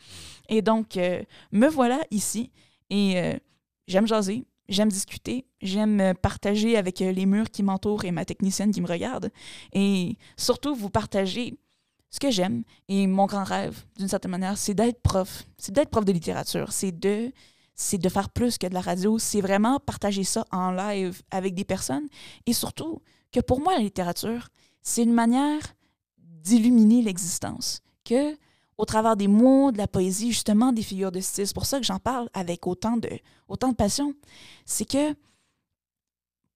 Et 0.49 0.63
donc, 0.63 0.97
euh, 0.97 1.23
me 1.53 1.69
voilà 1.69 2.01
ici 2.11 2.51
et 2.91 3.19
euh, 3.19 3.39
j'aime 3.87 4.07
jaser, 4.07 4.45
j'aime 4.69 4.91
discuter, 4.91 5.47
j'aime 5.63 6.15
partager 6.21 6.77
avec 6.77 7.01
euh, 7.01 7.13
les 7.13 7.27
murs 7.27 7.51
qui 7.51 7.63
m'entourent 7.63 8.05
et 8.05 8.11
ma 8.11 8.25
technicienne 8.25 8.73
qui 8.73 8.81
me 8.81 8.89
regarde. 8.89 9.31
Et 9.73 10.17
surtout, 10.37 10.75
vous 10.75 10.91
partager 10.91 11.57
ce 12.11 12.21
que 12.21 12.31
j'aime. 12.31 12.63
Et 12.89 13.07
mon 13.07 13.27
grand 13.27 13.45
rêve, 13.45 13.85
d'une 13.97 14.09
certaine 14.09 14.31
manière, 14.31 14.59
c'est 14.59 14.75
d'être 14.75 15.01
prof. 15.01 15.45
C'est 15.59 15.73
d'être 15.73 15.91
prof 15.91 16.05
de 16.05 16.13
littérature. 16.13 16.73
C'est 16.73 16.93
de 16.93 17.33
c'est 17.77 17.99
de 17.99 18.09
faire 18.09 18.31
plus 18.31 18.57
que 18.57 18.69
de 18.69 18.75
la 18.75 18.81
radio. 18.81 19.19
C'est 19.19 19.41
vraiment 19.41 19.81
partager 19.81 20.23
ça 20.23 20.45
en 20.53 20.71
live 20.71 21.23
avec 21.33 21.55
des 21.55 21.65
personnes. 21.65 22.07
Et 22.47 22.53
surtout, 22.53 23.03
que 23.33 23.41
pour 23.41 23.61
moi, 23.61 23.75
la 23.75 23.81
littérature, 23.81 24.49
c'est 24.81 25.03
une 25.03 25.13
manière 25.13 25.75
d'illuminer 26.45 27.03
l'existence, 27.03 27.81
que 28.05 28.37
au 28.77 28.85
travers 28.85 29.17
des 29.17 29.29
mots, 29.29 29.73
de 29.73 29.79
la 29.79 29.87
poésie, 29.87 30.33
justement 30.33 30.73
des 30.73 30.83
figures 30.83 31.13
de 31.13 31.21
style, 31.21 31.47
c'est 31.47 31.55
pour 31.55 31.67
ça 31.67 31.79
que 31.79 31.87
j'en 31.87 31.99
parle 31.99 32.29
avec 32.35 32.67
autant 32.67 32.97
de, 32.97 33.09
autant 33.49 33.69
de 33.69 33.77
passion, 33.77 34.15
c'est 34.65 34.85
que 34.85 35.15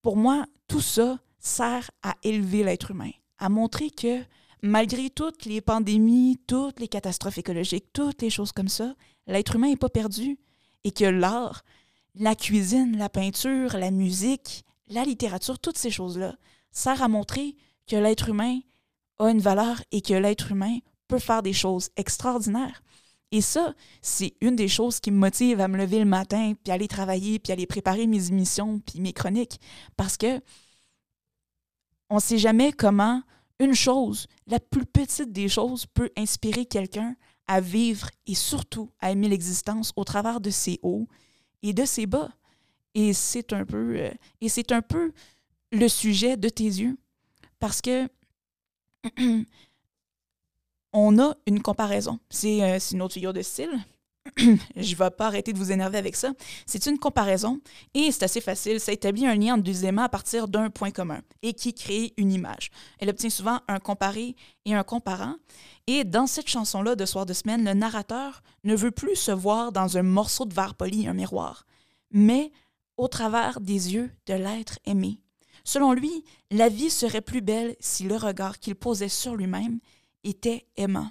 pour 0.03 0.17
moi, 0.17 0.47
tout 0.67 0.81
ça 0.81 1.19
sert 1.39 1.91
à 2.03 2.15
élever 2.23 2.65
l'être 2.65 2.91
humain, 2.91 3.11
à 3.39 3.49
montrer 3.49 3.91
que 3.91 4.23
malgré 4.63 5.11
toutes 5.11 5.45
les 5.45 5.61
pandémies, 5.61 6.39
toutes 6.47 6.81
les 6.81 6.89
catastrophes 6.89 7.39
écologiques, 7.39 7.93
toutes 7.93 8.23
les 8.23 8.31
choses 8.31 8.53
comme 8.53 8.69
ça, 8.69 8.95
l'être 9.27 9.55
humain 9.55 9.69
n'est 9.69 9.77
pas 9.77 9.89
perdu 9.89 10.39
et 10.85 10.91
que 10.91 11.05
l'art, 11.05 11.65
la 12.15 12.35
cuisine, 12.35 12.97
la 12.97 13.09
peinture, 13.09 13.77
la 13.77 13.91
musique, 13.91 14.65
la 14.89 15.05
littérature, 15.05 15.59
toutes 15.59 15.79
ces 15.79 15.91
choses-là, 15.91 16.35
servent 16.73 17.03
à 17.03 17.09
montrer 17.09 17.57
que 17.87 17.97
l'être 17.97 18.29
humain 18.29 18.61
a 19.19 19.31
une 19.31 19.41
valeur 19.41 19.83
et 19.91 20.01
que 20.01 20.15
l'être 20.15 20.53
humain 20.53 20.79
peut 21.09 21.19
faire 21.19 21.43
des 21.43 21.53
choses 21.53 21.91
extraordinaires. 21.97 22.83
Et 23.31 23.41
ça, 23.41 23.75
c'est 24.01 24.35
une 24.41 24.57
des 24.57 24.69
choses 24.69 25.01
qui 25.01 25.11
me 25.11 25.19
motive 25.19 25.61
à 25.61 25.69
me 25.69 25.77
lever 25.77 25.99
le 25.99 26.07
matin, 26.07 26.55
puis 26.63 26.73
aller 26.73 26.89
travailler, 26.89 27.39
puis 27.39 27.53
aller 27.53 27.67
préparer 27.67 28.07
mes 28.07 28.29
émissions, 28.29 28.81
puis 28.81 29.01
mes 29.01 29.13
chroniques. 29.13 29.61
Parce 29.97 30.17
que 30.17 30.41
on 32.11 32.17
ne 32.17 32.21
sait 32.21 32.39
jamais 32.39 32.73
comment 32.73 33.23
une 33.61 33.75
chose, 33.75 34.29
la 34.47 34.61
plus 34.61 34.87
petite 34.87 35.33
des 35.33 35.49
choses, 35.49 35.85
peut 35.87 36.11
inspirer 36.17 36.65
quelqu'un 36.65 37.17
à 37.47 37.61
vivre 37.61 38.09
et 38.27 38.35
surtout 38.35 38.91
à 39.01 39.11
aimer 39.11 39.29
l'existence 39.29 39.93
au 39.97 40.05
travers 40.05 40.41
de 40.41 40.51
ses 40.51 40.79
hauts 40.83 41.09
et 41.63 41.73
de 41.73 41.85
ses 41.85 42.07
bas. 42.07 42.31
Et 42.95 43.13
c'est 43.13 43.53
un 43.53 43.67
peu, 43.67 43.97
euh, 43.99 44.11
et 44.41 44.49
c'est 44.49 44.73
un 44.73 44.81
peu 44.81 45.13
le 45.73 45.89
sujet 45.89 46.37
de 46.37 46.49
tes 46.49 46.65
yeux. 46.65 46.97
Parce 47.59 47.83
que 47.83 48.09
on 50.93 51.19
a 51.19 51.37
une 51.47 51.63
comparaison. 51.63 52.19
Euh, 52.45 52.77
c'est 52.79 52.95
une 52.95 53.03
autre 53.03 53.15
figure 53.15 53.33
de 53.33 53.43
style. 53.43 53.71
je 54.37 54.51
ne 54.77 54.97
vais 54.97 55.11
pas 55.11 55.27
arrêter 55.27 55.53
de 55.53 55.59
vous 55.59 55.73
énerver 55.73 55.99
avec 55.99 56.17
ça. 56.17 56.33
C'est 56.67 56.87
une 56.87 56.99
comparaison 56.99 57.61
et 57.95 58.11
c'est 58.13 58.25
assez 58.25 58.41
facile. 58.41 58.81
Ça 58.81 58.93
établit 58.93 59.27
un 59.27 59.35
lien 59.35 59.55
entre 59.55 59.63
deux 59.65 59.83
éléments 59.85 60.03
à 60.03 60.09
partir 60.09 60.49
d'un 60.49 60.71
point 60.71 60.91
commun 60.91 61.21
et 61.43 61.55
qui 61.55 61.75
crée 61.75 62.13
une 62.17 62.33
image. 62.33 62.71
Elle 62.99 63.11
obtient 63.11 63.31
souvent 63.31 63.61
un 63.69 63.79
comparé 63.79 64.37
et 64.65 64.75
un 64.75 64.83
comparant. 64.83 65.37
Et 65.87 66.05
dans 66.05 66.27
cette 66.27 66.49
chanson-là 66.49 66.97
de 66.97 67.07
Soir 67.07 67.27
de 67.27 67.33
semaine, 67.33 67.65
le 67.65 67.75
narrateur 67.75 68.43
ne 68.65 68.75
veut 68.75 68.91
plus 68.91 69.17
se 69.17 69.33
voir 69.33 69.73
dans 69.73 69.97
un 69.97 70.03
morceau 70.03 70.45
de 70.45 70.55
verre 70.55 70.75
poli, 70.75 71.09
un 71.09 71.15
miroir, 71.15 71.65
mais 72.11 72.53
au 72.97 73.09
travers 73.09 73.61
des 73.61 73.95
yeux 73.95 74.11
de 74.27 74.35
l'être 74.35 74.79
aimé. 74.85 75.21
Selon 75.69 75.93
lui, 75.93 76.25
la 76.51 76.71
vie 76.71 76.89
serait 76.89 77.21
plus 77.21 77.43
belle 77.43 77.77
si 77.79 78.05
le 78.05 78.17
regard 78.17 78.59
qu'il 78.59 78.75
posait 78.75 79.11
sur 79.11 79.37
lui-même 79.37 79.81
était 80.25 80.67
aimant. 80.79 81.11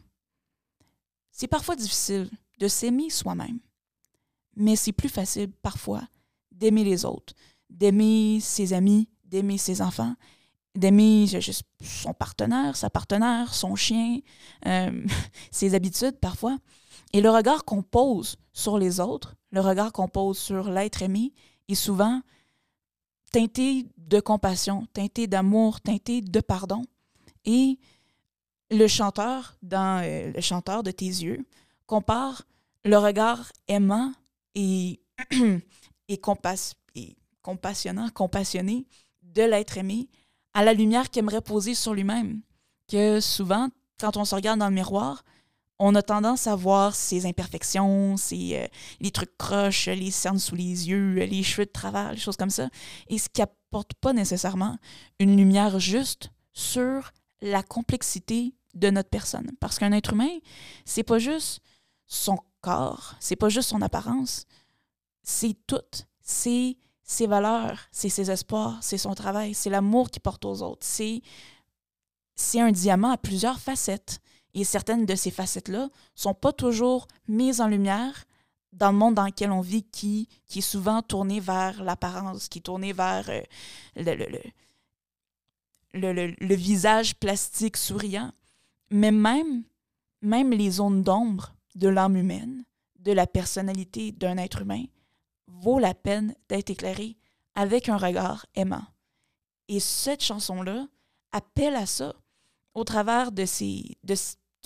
C'est 1.31 1.47
parfois 1.47 1.75
difficile 1.75 2.27
de 2.57 2.67
s'aimer 2.67 3.11
soi-même, 3.11 3.59
mais 4.55 4.75
c'est 4.75 4.93
plus 4.93 5.09
facile 5.09 5.51
parfois 5.61 6.01
d'aimer 6.51 6.83
les 6.83 7.05
autres, 7.05 7.35
d'aimer 7.69 8.39
ses 8.41 8.73
amis, 8.73 9.07
d'aimer 9.25 9.59
ses 9.59 9.79
enfants, 9.79 10.15
d'aimer 10.73 11.27
son 11.83 12.15
partenaire, 12.15 12.75
sa 12.75 12.89
partenaire, 12.89 13.53
son 13.53 13.75
chien, 13.75 14.21
euh, 14.65 15.05
ses 15.51 15.75
habitudes 15.75 16.17
parfois. 16.17 16.57
Et 17.13 17.21
le 17.21 17.29
regard 17.29 17.63
qu'on 17.63 17.83
pose 17.83 18.37
sur 18.53 18.79
les 18.79 18.99
autres, 18.99 19.35
le 19.51 19.61
regard 19.61 19.91
qu'on 19.91 20.07
pose 20.07 20.39
sur 20.39 20.71
l'être 20.71 21.03
aimé, 21.03 21.31
est 21.67 21.75
souvent 21.75 22.23
teinté 23.31 23.85
de 23.97 24.19
compassion, 24.19 24.87
teinté 24.93 25.27
d'amour, 25.27 25.81
teinté 25.81 26.21
de 26.21 26.39
pardon. 26.39 26.83
Et 27.45 27.77
le 28.71 28.87
chanteur, 28.87 29.57
dans 29.61 30.01
euh, 30.03 30.31
le 30.33 30.41
chanteur 30.41 30.83
de 30.83 30.91
tes 30.91 31.05
yeux, 31.05 31.45
compare 31.85 32.43
le 32.83 32.97
regard 32.97 33.51
aimant 33.67 34.11
et, 34.55 34.99
et, 36.07 36.21
et 36.95 37.17
compassionnant, 37.41 38.09
compassionné 38.09 38.85
de 39.23 39.43
l'être 39.43 39.77
aimé 39.77 40.09
à 40.53 40.63
la 40.63 40.73
lumière 40.73 41.09
qu'il 41.09 41.19
aimerait 41.19 41.41
poser 41.41 41.75
sur 41.75 41.93
lui-même. 41.93 42.41
Que 42.87 43.19
souvent, 43.19 43.69
quand 43.99 44.17
on 44.17 44.25
se 44.25 44.33
regarde 44.33 44.59
dans 44.59 44.69
le 44.69 44.73
miroir, 44.73 45.23
on 45.79 45.95
a 45.95 46.01
tendance 46.01 46.47
à 46.47 46.55
voir 46.55 46.95
ses 46.95 47.25
imperfections, 47.25 48.17
ses, 48.17 48.57
euh, 48.57 48.67
les 48.99 49.11
trucs 49.11 49.37
croches, 49.37 49.87
les 49.87 50.11
cernes 50.11 50.39
sous 50.39 50.55
les 50.55 50.89
yeux, 50.89 51.13
les 51.15 51.43
cheveux 51.43 51.65
de 51.65 51.71
travers, 51.71 52.11
les 52.11 52.19
choses 52.19 52.37
comme 52.37 52.49
ça, 52.49 52.69
et 53.07 53.17
ce 53.17 53.29
qui 53.29 53.41
apporte 53.41 53.93
pas 53.95 54.13
nécessairement 54.13 54.77
une 55.19 55.37
lumière 55.37 55.79
juste 55.79 56.31
sur 56.53 57.11
la 57.41 57.61
complexité 57.61 58.55
de 58.73 58.89
notre 58.89 59.09
personne. 59.09 59.51
Parce 59.59 59.77
qu'un 59.77 59.91
être 59.91 60.13
humain, 60.13 60.39
c'est 60.85 61.03
pas 61.03 61.19
juste 61.19 61.61
son 62.07 62.37
corps, 62.61 63.15
c'est 63.19 63.35
pas 63.35 63.49
juste 63.49 63.69
son 63.69 63.81
apparence, 63.81 64.45
c'est 65.23 65.55
tout. 65.67 66.05
C'est 66.21 66.77
ses 67.03 67.27
valeurs, 67.27 67.79
c'est 67.91 68.09
ses 68.09 68.31
espoirs, 68.31 68.77
c'est 68.81 68.97
son 68.97 69.13
travail, 69.13 69.53
c'est 69.53 69.69
l'amour 69.69 70.09
qu'il 70.09 70.21
porte 70.21 70.43
aux 70.43 70.61
autres. 70.61 70.85
C'est 70.85 72.59
un 72.59 72.71
diamant 72.71 73.11
à 73.11 73.17
plusieurs 73.17 73.59
facettes. 73.59 74.19
Et 74.57 74.63
certaines 74.63 75.05
de 75.05 75.13
ces 75.15 75.29
facettes-là 75.29 75.89
sont 76.15 76.33
pas 76.33 76.51
toujours 76.51 77.07
mises 77.27 77.61
en 77.61 77.67
lumière 77.67 78.25
dans 78.73 78.91
le 78.91 78.97
monde 78.97 79.13
dans 79.13 79.25
lequel 79.25 79.51
on 79.51 79.61
vit, 79.61 79.83
qui, 79.83 80.27
qui 80.47 80.59
est 80.59 80.61
souvent 80.61 81.01
tourné 81.01 81.39
vers 81.39 81.83
l'apparence, 81.83 82.49
qui 82.49 82.57
est 82.59 82.63
tourné 82.63 82.91
vers 82.91 83.29
euh, 83.29 83.41
le, 83.95 84.15
le, 85.93 86.35
le, 86.39 86.55
visage 86.55 87.15
plastique 87.15 87.77
souriant. 87.77 88.31
Mais 88.89 89.11
même 89.11 89.63
même 90.21 90.51
les 90.51 90.71
zones 90.71 91.03
d'ombre 91.03 91.53
de 91.75 91.87
l'âme 91.87 92.17
humaine, 92.17 92.65
de 92.99 93.11
la 93.11 93.27
personnalité 93.27 94.11
d'un 94.11 94.37
être 94.37 94.63
humain, 94.63 94.85
vaut 95.47 95.79
la 95.79 95.93
peine 95.93 96.33
d'être 96.49 96.71
éclairée 96.71 97.15
avec 97.53 97.89
un 97.89 97.97
regard 97.97 98.47
aimant. 98.55 98.85
Et 99.67 99.79
cette 99.79 100.23
chanson-là 100.23 100.87
appelle 101.31 101.75
à 101.75 101.85
ça 101.85 102.15
au 102.73 102.83
travers 102.83 103.31
de, 103.31 103.43
de, 104.03 104.15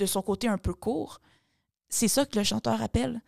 de 0.02 0.08
son 0.08 0.24
côté 0.24 0.48
un 0.48 0.58
peu 0.58 0.74
court. 0.74 1.22
C'est 1.88 2.08
ça 2.08 2.26
que 2.26 2.38
le 2.40 2.44
chanteur 2.44 2.82
appelle. 2.82 3.22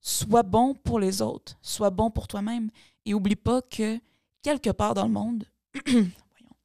Sois 0.00 0.42
bon 0.42 0.74
pour 0.74 0.98
les 0.98 1.22
autres, 1.22 1.56
sois 1.62 1.90
bon 1.90 2.10
pour 2.10 2.26
toi-même. 2.26 2.70
Et 3.04 3.14
oublie 3.14 3.36
pas 3.36 3.62
que 3.62 4.00
quelque 4.42 4.70
part 4.70 4.94
dans 4.94 5.06
le 5.06 5.12
monde, 5.12 5.44
voyons, 5.86 6.56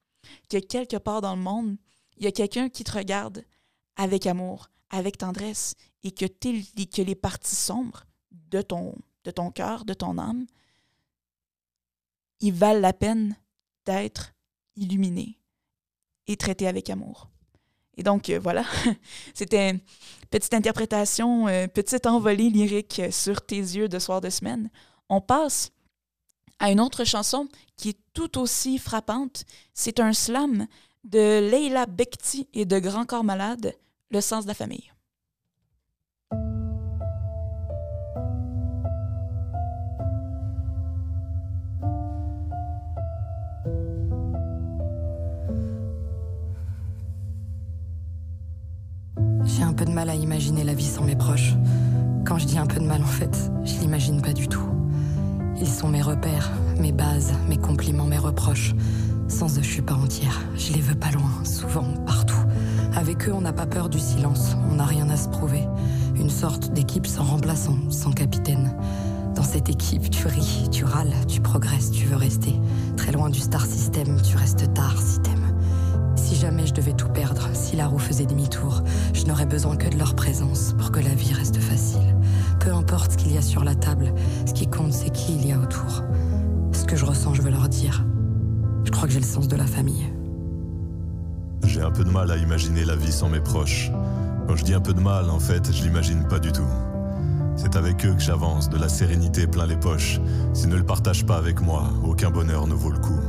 que 0.50 0.58
quelque 0.58 0.98
part 0.98 1.22
dans 1.22 1.36
le 1.36 1.42
monde, 1.42 1.78
il 2.18 2.24
y 2.24 2.28
a 2.28 2.32
quelqu'un 2.32 2.70
qui 2.70 2.84
te 2.84 2.92
regarde 2.92 3.46
avec 3.96 4.26
amour, 4.26 4.70
avec 4.90 5.18
tendresse, 5.18 5.76
et 6.04 6.12
que, 6.12 6.26
que 6.26 7.02
les 7.02 7.16
parties 7.16 7.56
sombres 7.56 8.06
de 8.32 8.62
ton, 8.62 8.96
de 9.24 9.32
ton 9.32 9.52
cœur, 9.52 9.86
de 9.86 9.94
ton 9.94 10.18
âme, 10.18 10.48
ils 12.40 12.54
valent 12.54 12.80
la 12.80 12.94
peine 12.94 13.36
d'être 13.86 14.34
illuminés 14.76 15.40
et 16.26 16.38
traités 16.38 16.68
avec 16.68 16.90
amour. 16.90 17.31
Et 17.98 18.04
donc, 18.04 18.30
euh, 18.30 18.40
voilà, 18.40 18.66
c'était 19.34 19.76
petite 20.30 20.54
interprétation, 20.54 21.48
euh, 21.48 21.68
petite 21.68 22.06
envolée 22.06 22.50
lyrique 22.50 23.02
sur 23.12 23.42
tes 23.42 23.58
yeux 23.58 23.90
de 23.90 24.00
soir 24.00 24.22
de 24.22 24.30
semaine. 24.30 24.70
On 25.10 25.22
passe 25.22 25.72
à 26.60 26.72
une 26.72 26.80
autre 26.80 27.04
chanson 27.04 27.48
qui 27.76 27.90
est 27.90 28.00
tout 28.14 28.38
aussi 28.38 28.78
frappante. 28.78 29.44
C'est 29.74 30.00
un 30.00 30.14
slam 30.14 30.68
de 31.04 31.50
Leila 31.50 31.86
Bekti 31.86 32.48
et 32.54 32.66
de 32.66 32.80
Grand 32.80 33.06
Corps 33.06 33.24
Malade, 33.24 33.76
Le 34.12 34.22
sens 34.22 34.44
de 34.44 34.50
la 34.50 34.54
famille. 34.54 34.92
J'ai 49.54 49.64
un 49.64 49.74
peu 49.74 49.84
de 49.84 49.92
mal 49.92 50.10
à 50.10 50.16
imaginer 50.16 50.64
la 50.64 50.74
vie 50.74 50.86
sans 50.86 51.04
mes 51.04 51.16
proches. 51.16 51.56
Quand 52.26 52.38
je 52.38 52.46
dis 52.46 52.58
un 52.58 52.66
peu 52.66 52.80
de 52.80 52.86
mal, 52.86 53.02
en 53.02 53.06
fait, 53.06 53.52
je 53.66 53.74
l'imagine 53.82 54.22
pas 54.22 54.32
du 54.32 54.48
tout. 54.48 54.64
Ils 55.60 55.68
sont 55.68 55.90
mes 55.90 56.02
repères, 56.02 56.50
mes 56.80 56.94
bases, 56.94 57.34
mes 57.50 57.58
compliments, 57.58 58.06
mes 58.06 58.18
reproches. 58.18 58.74
Sans 59.28 59.58
eux, 59.58 59.62
je 59.62 59.68
suis 59.68 59.82
pas 59.82 59.96
entière. 59.96 60.40
Je 60.56 60.72
les 60.72 60.80
veux 60.80 60.96
pas 60.96 61.12
loin, 61.12 61.44
souvent, 61.44 61.86
partout. 62.06 62.40
Avec 62.96 63.28
eux, 63.28 63.34
on 63.34 63.42
n'a 63.42 63.52
pas 63.52 63.66
peur 63.66 63.90
du 63.90 64.00
silence, 64.00 64.56
on 64.72 64.76
n'a 64.76 64.86
rien 64.86 65.10
à 65.10 65.18
se 65.18 65.28
prouver. 65.28 65.68
Une 66.16 66.30
sorte 66.30 66.72
d'équipe 66.72 67.06
sans 67.06 67.24
remplaçant, 67.24 67.78
sans 67.90 68.12
capitaine. 68.12 68.74
Dans 69.36 69.44
cette 69.44 69.70
équipe, 69.70 70.10
tu 70.10 70.28
ris, 70.28 70.70
tu 70.72 70.86
râles, 70.86 71.14
tu 71.28 71.42
progresses, 71.42 71.92
tu 71.92 72.06
veux 72.06 72.18
rester. 72.18 72.54
Très 72.96 73.12
loin 73.12 73.30
du 73.30 73.40
star 73.40 73.66
system, 73.66 74.22
tu 74.22 74.38
restes 74.38 74.74
tard 74.74 74.96
si. 74.98 75.20
Si 76.16 76.36
jamais 76.36 76.68
je 76.68 76.74
devais 76.74 76.94
tout 76.94 77.10
perdre, 77.10 77.50
si 77.54 77.76
la 77.76 77.88
roue 77.88 78.00
faisait 78.00 78.26
demi-tour, 78.26 78.84
je 79.14 79.26
n'aurais 79.26 79.46
besoin 79.46 79.76
que 79.76 79.90
de 79.90 79.98
leur 79.98 80.16
présence 80.16 80.74
pour 80.78 80.92
que 80.92 81.00
la 81.00 81.14
vie 81.14 81.34
reste 81.34 81.58
facile. 81.58 82.16
Peu 82.60 82.74
importe 82.74 83.14
ce 83.14 83.18
qu'il 83.18 83.34
y 83.34 83.38
a 83.38 83.42
sur 83.42 83.64
la 83.64 83.76
table, 83.76 84.14
ce 84.46 84.54
qui 84.54 84.68
compte, 84.68 84.94
c'est 84.94 85.10
qui 85.10 85.36
il 85.36 85.48
y 85.48 85.52
a 85.52 85.60
autour. 85.60 86.04
Ce 86.72 86.86
que 86.86 86.96
je 86.96 87.06
ressens, 87.06 87.34
je 87.34 87.42
veux 87.42 87.52
leur 87.52 87.70
dire. 87.70 88.06
Je 88.86 88.92
crois 88.92 89.08
que 89.08 89.14
j'ai 89.14 89.20
le 89.20 89.26
sens 89.26 89.48
de 89.48 89.56
la 89.56 89.66
famille. 89.66 90.06
J'ai 91.64 91.82
un 91.82 91.92
peu 91.92 92.04
de 92.04 92.10
mal 92.10 92.32
à 92.32 92.38
imaginer 92.38 92.84
la 92.86 92.96
vie 92.96 93.12
sans 93.12 93.30
mes 93.30 93.40
proches. 93.40 93.92
Quand 94.48 94.56
je 94.56 94.64
dis 94.64 94.74
un 94.74 94.82
peu 94.82 94.94
de 94.94 95.00
mal, 95.00 95.30
en 95.30 95.40
fait, 95.40 95.72
je 95.72 95.84
l'imagine 95.84 96.28
pas 96.28 96.40
du 96.40 96.52
tout. 96.52 96.68
C'est 97.56 97.76
avec 97.76 98.06
eux 98.06 98.14
que 98.14 98.22
j'avance, 98.22 98.70
de 98.70 98.78
la 98.78 98.90
sérénité 98.90 99.48
plein 99.48 99.68
les 99.68 99.78
poches. 99.78 100.20
S'ils 100.54 100.70
ne 100.70 100.76
le 100.76 100.84
partagent 100.84 101.26
pas 101.26 101.38
avec 101.38 101.62
moi, 101.62 101.84
aucun 102.04 102.32
bonheur 102.32 102.68
ne 102.68 102.74
vaut 102.74 102.92
le 102.92 103.00
coup. 103.00 103.20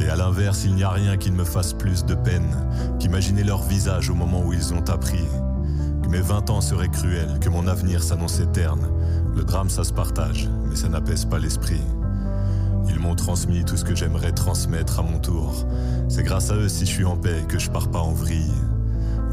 Et 0.00 0.08
à 0.08 0.16
l'inverse, 0.16 0.64
il 0.64 0.74
n'y 0.74 0.84
a 0.84 0.90
rien 0.90 1.16
qui 1.16 1.30
ne 1.30 1.36
me 1.36 1.44
fasse 1.44 1.72
plus 1.72 2.04
de 2.04 2.14
peine 2.14 2.54
qu'imaginer 2.98 3.42
leur 3.42 3.62
visage 3.62 4.10
au 4.10 4.14
moment 4.14 4.44
où 4.44 4.52
ils 4.52 4.72
ont 4.72 4.88
appris 4.88 5.24
que 6.02 6.08
mes 6.08 6.20
20 6.20 6.50
ans 6.50 6.60
seraient 6.60 6.88
cruels, 6.88 7.38
que 7.40 7.48
mon 7.48 7.66
avenir 7.66 8.02
s'annonçait 8.02 8.46
terne. 8.46 8.88
Le 9.34 9.44
drame, 9.44 9.68
ça 9.68 9.84
se 9.84 9.92
partage, 9.92 10.48
mais 10.68 10.76
ça 10.76 10.88
n'apaise 10.88 11.24
pas 11.24 11.38
l'esprit. 11.38 11.82
Ils 12.88 12.98
m'ont 13.00 13.14
transmis 13.14 13.64
tout 13.64 13.76
ce 13.76 13.84
que 13.84 13.94
j'aimerais 13.94 14.32
transmettre 14.32 15.00
à 15.00 15.02
mon 15.02 15.18
tour. 15.18 15.66
C'est 16.08 16.22
grâce 16.22 16.50
à 16.50 16.54
eux 16.54 16.68
si 16.68 16.86
je 16.86 16.90
suis 16.90 17.04
en 17.04 17.16
paix 17.16 17.44
que 17.48 17.58
je 17.58 17.70
pars 17.70 17.90
pas 17.90 18.00
en 18.00 18.12
vrille. 18.12 18.52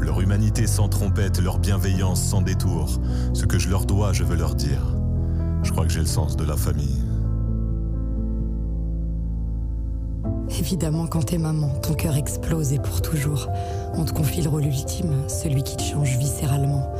Leur 0.00 0.20
humanité 0.20 0.66
sans 0.66 0.88
trompette, 0.88 1.40
leur 1.40 1.58
bienveillance 1.58 2.22
sans 2.22 2.42
détour. 2.42 3.00
Ce 3.32 3.46
que 3.46 3.58
je 3.58 3.68
leur 3.68 3.86
dois, 3.86 4.12
je 4.12 4.24
veux 4.24 4.36
leur 4.36 4.54
dire. 4.54 4.82
Je 5.62 5.70
crois 5.70 5.86
que 5.86 5.92
j'ai 5.92 6.00
le 6.00 6.06
sens 6.06 6.36
de 6.36 6.44
la 6.44 6.56
famille. 6.56 7.05
Évidemment, 10.50 11.06
quand 11.06 11.26
t'es 11.26 11.38
maman, 11.38 11.68
ton 11.82 11.94
cœur 11.94 12.16
explose 12.16 12.72
et 12.72 12.78
pour 12.78 13.02
toujours. 13.02 13.48
On 13.94 14.04
te 14.04 14.12
confie 14.12 14.42
le 14.42 14.48
rôle 14.48 14.64
ultime, 14.64 15.12
celui 15.28 15.62
qui 15.62 15.76
te 15.76 15.82
change 15.82 16.16
viscéralement. 16.18 16.92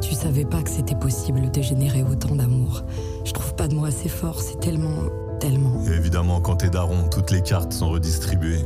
Tu 0.00 0.14
savais 0.14 0.44
pas 0.44 0.62
que 0.62 0.70
c'était 0.70 0.94
possible 0.94 1.50
de 1.50 1.62
générer 1.62 2.02
autant 2.02 2.34
d'amour. 2.34 2.84
Je 3.24 3.32
trouve 3.32 3.54
pas 3.54 3.68
de 3.68 3.74
mots 3.74 3.84
assez 3.84 4.08
forts, 4.08 4.40
c'est 4.40 4.58
tellement, 4.60 4.94
tellement. 5.40 5.82
Évidemment, 5.86 6.40
quand 6.40 6.56
t'es 6.56 6.70
daron, 6.70 7.08
toutes 7.10 7.30
les 7.30 7.42
cartes 7.42 7.72
sont 7.72 7.90
redistribuées. 7.90 8.64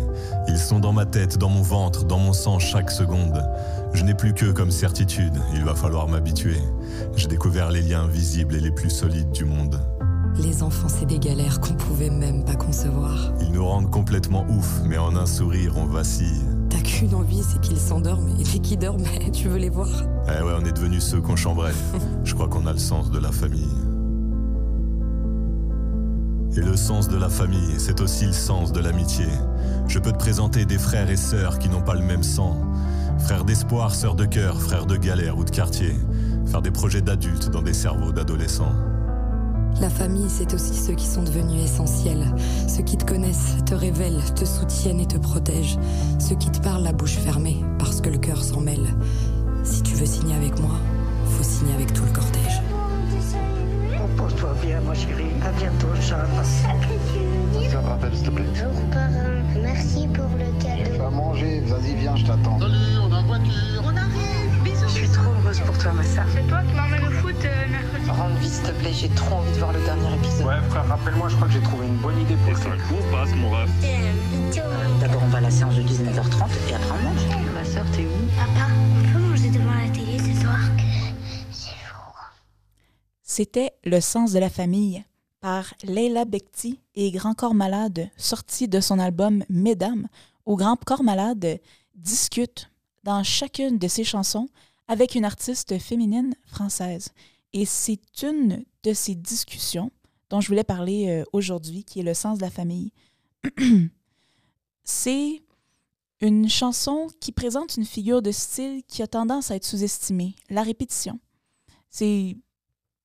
Ils 0.48 0.58
sont 0.58 0.78
dans 0.78 0.92
ma 0.92 1.06
tête, 1.06 1.38
dans 1.38 1.48
mon 1.48 1.62
ventre, 1.62 2.04
dans 2.04 2.18
mon 2.18 2.32
sang 2.32 2.58
chaque 2.58 2.90
seconde. 2.90 3.42
Je 3.92 4.04
n'ai 4.04 4.14
plus 4.14 4.34
que 4.34 4.50
comme 4.50 4.70
certitude, 4.70 5.34
il 5.54 5.64
va 5.64 5.74
falloir 5.74 6.08
m'habituer. 6.08 6.58
J'ai 7.16 7.28
découvert 7.28 7.70
les 7.70 7.82
liens 7.82 8.06
visibles 8.06 8.56
et 8.56 8.60
les 8.60 8.70
plus 8.70 8.90
solides 8.90 9.30
du 9.30 9.44
monde. 9.44 9.80
Les 10.38 10.62
enfants, 10.62 10.88
c'est 10.88 11.06
des 11.06 11.18
galères 11.18 11.60
qu'on 11.60 11.74
pouvait 11.74 12.10
même 12.10 12.44
pas 12.44 12.54
concevoir. 12.54 13.32
Ils 13.40 13.50
nous 13.50 13.66
rendent 13.66 13.90
complètement 13.90 14.46
ouf, 14.48 14.80
mais 14.84 14.96
en 14.96 15.16
un 15.16 15.26
sourire, 15.26 15.74
on 15.76 15.86
vacille. 15.86 16.44
T'as 16.70 16.80
qu'une 16.80 17.14
envie, 17.14 17.42
c'est 17.42 17.60
qu'ils 17.60 17.78
s'endorment. 17.78 18.28
Et 18.38 18.44
dès 18.44 18.60
qu'ils 18.60 18.78
dorment, 18.78 19.04
tu 19.32 19.48
veux 19.48 19.58
les 19.58 19.68
voir. 19.68 19.88
Eh 20.26 20.42
ouais, 20.42 20.52
on 20.56 20.64
est 20.64 20.72
devenus 20.72 21.02
ceux 21.02 21.20
qu'on 21.20 21.34
chambrait. 21.34 21.72
Je 22.24 22.34
crois 22.34 22.46
qu'on 22.46 22.66
a 22.66 22.72
le 22.72 22.78
sens 22.78 23.10
de 23.10 23.18
la 23.18 23.32
famille. 23.32 23.66
Et 26.56 26.60
le 26.60 26.76
sens 26.76 27.08
de 27.08 27.16
la 27.16 27.28
famille, 27.28 27.74
c'est 27.78 28.00
aussi 28.00 28.26
le 28.26 28.32
sens 28.32 28.72
de 28.72 28.80
l'amitié. 28.80 29.26
Je 29.88 29.98
peux 29.98 30.12
te 30.12 30.18
présenter 30.18 30.64
des 30.64 30.78
frères 30.78 31.10
et 31.10 31.16
sœurs 31.16 31.58
qui 31.58 31.68
n'ont 31.68 31.82
pas 31.82 31.94
le 31.94 32.02
même 32.02 32.22
sang. 32.22 32.56
Frères 33.18 33.44
d'espoir, 33.44 33.94
sœurs 33.94 34.14
de 34.14 34.24
cœur, 34.24 34.60
frères 34.60 34.86
de 34.86 34.96
galère 34.96 35.36
ou 35.36 35.44
de 35.44 35.50
quartier. 35.50 35.94
Faire 36.46 36.62
des 36.62 36.70
projets 36.70 37.02
d'adultes 37.02 37.50
dans 37.50 37.62
des 37.62 37.74
cerveaux 37.74 38.12
d'adolescents. 38.12 38.74
La 39.80 39.90
famille, 39.90 40.28
c'est 40.28 40.52
aussi 40.54 40.74
ceux 40.74 40.94
qui 40.94 41.06
sont 41.06 41.22
devenus 41.22 41.62
essentiels. 41.62 42.26
Ceux 42.66 42.82
qui 42.82 42.96
te 42.96 43.04
connaissent, 43.04 43.56
te 43.64 43.74
révèlent, 43.74 44.22
te 44.34 44.44
soutiennent 44.44 44.98
et 44.98 45.06
te 45.06 45.18
protègent. 45.18 45.78
Ceux 46.18 46.34
qui 46.34 46.50
te 46.50 46.58
parlent 46.58 46.82
la 46.82 46.92
bouche 46.92 47.16
fermée, 47.16 47.58
parce 47.78 48.00
que 48.00 48.08
le 48.08 48.18
cœur 48.18 48.42
s'en 48.42 48.60
mêle. 48.60 48.88
Si 49.62 49.82
tu 49.82 49.94
veux 49.94 50.06
signer 50.06 50.34
avec 50.34 50.58
moi, 50.60 50.74
faut 51.26 51.44
signer 51.44 51.74
avec 51.74 51.92
tout 51.92 52.02
le 52.04 52.10
cortège. 52.10 52.60
Repose-toi 54.02 54.54
bien, 54.62 54.80
ma 54.80 54.94
chérie. 54.94 55.30
À 55.46 55.52
bientôt, 55.52 55.94
Charles. 56.00 56.28
Tu 57.62 57.76
me 57.76 57.82
rappelles, 57.82 58.16
s'il 58.16 58.24
te 58.24 58.30
plaît. 58.30 58.44
Bonjour 58.48 58.90
parrain, 58.90 59.62
merci 59.62 60.08
pour 60.08 60.28
le 60.38 60.62
cadeau. 60.62 60.90
Tu 60.92 60.98
vas 60.98 61.10
manger, 61.10 61.60
vas-y, 61.60 61.94
viens, 61.94 62.16
je 62.16 62.26
t'attends. 62.26 62.58
Salut, 62.58 62.98
on 63.00 63.12
a 63.12 63.22
voiture. 63.22 63.82
On 63.84 63.96
arrive, 63.96 64.62
bisous. 64.64 64.88
Je 64.88 64.92
suis 64.92 65.08
trop 65.08 65.30
heureuse 65.40 65.60
pour 65.60 65.78
toi, 65.78 65.92
ma 65.92 66.02
sœur. 66.02 66.24
C'est 66.34 66.48
toi 66.48 66.62
qui 66.62 66.74
m'emmène 66.74 67.07
Rends 68.08 68.34
vie, 68.40 68.48
s'il 68.48 68.62
te 68.62 68.70
plaît, 68.72 68.92
j'ai 68.92 69.08
trop 69.10 69.36
envie 69.36 69.52
de 69.52 69.58
voir 69.58 69.72
le 69.72 69.84
dernier 69.84 70.14
épisode. 70.14 70.46
Ouais, 70.46 70.60
frère, 70.70 70.86
rappelle-moi, 70.88 71.28
je 71.28 71.36
crois 71.36 71.46
que 71.46 71.54
j'ai 71.54 71.62
trouvé 71.62 71.86
une 71.86 71.96
bonne 71.96 72.20
idée 72.20 72.36
pour 72.36 72.50
le 72.50 72.56
film. 72.56 72.74
passe, 73.10 73.34
mon 73.34 73.50
ref. 73.50 73.70
D'abord, 75.00 75.22
on 75.24 75.28
va 75.28 75.38
à 75.38 75.40
la 75.42 75.50
séance 75.50 75.76
de 75.76 75.82
19h30 75.82 76.70
et 76.70 76.74
après 76.74 76.90
on 76.90 77.02
mange. 77.02 77.54
Ma 77.54 77.64
sœur, 77.64 77.84
t'es 77.92 78.06
où? 78.06 78.26
Papa, 78.36 78.70
on 78.72 79.12
peut 79.12 79.24
manger 79.24 79.50
devant 79.50 79.74
la 79.74 79.88
télé 79.90 80.18
ce 80.18 80.40
soir? 80.40 80.58
C'était 83.22 83.72
Le 83.84 84.00
sens 84.00 84.32
de 84.32 84.38
la 84.38 84.50
famille 84.50 85.04
par 85.40 85.74
Leila 85.84 86.24
Bekti 86.24 86.80
et 86.94 87.12
Grand 87.12 87.34
Corps 87.34 87.54
Malade, 87.54 88.10
sorti 88.16 88.66
de 88.66 88.80
son 88.80 88.98
album 88.98 89.44
Mesdames, 89.48 90.08
où 90.46 90.56
Grand 90.56 90.76
Corps 90.84 91.04
Malade 91.04 91.60
discute 91.94 92.70
dans 93.04 93.22
chacune 93.22 93.78
de 93.78 93.86
ses 93.86 94.02
chansons 94.02 94.48
avec 94.88 95.14
une 95.14 95.24
artiste 95.24 95.78
féminine 95.78 96.34
française. 96.46 97.12
Et 97.52 97.64
c'est 97.64 98.22
une 98.22 98.64
de 98.82 98.92
ces 98.92 99.14
discussions 99.14 99.90
dont 100.30 100.40
je 100.40 100.48
voulais 100.48 100.64
parler 100.64 101.08
euh, 101.08 101.24
aujourd'hui, 101.32 101.84
qui 101.84 102.00
est 102.00 102.04
le 102.04 102.14
sens 102.14 102.38
de 102.38 102.42
la 102.42 102.50
famille. 102.50 102.92
c'est 104.84 105.42
une 106.20 106.48
chanson 106.48 107.08
qui 107.20 107.32
présente 107.32 107.76
une 107.76 107.84
figure 107.84 108.22
de 108.22 108.32
style 108.32 108.82
qui 108.86 109.02
a 109.02 109.06
tendance 109.06 109.50
à 109.50 109.56
être 109.56 109.64
sous-estimée, 109.64 110.34
la 110.50 110.62
répétition. 110.62 111.18
C'est 111.90 112.36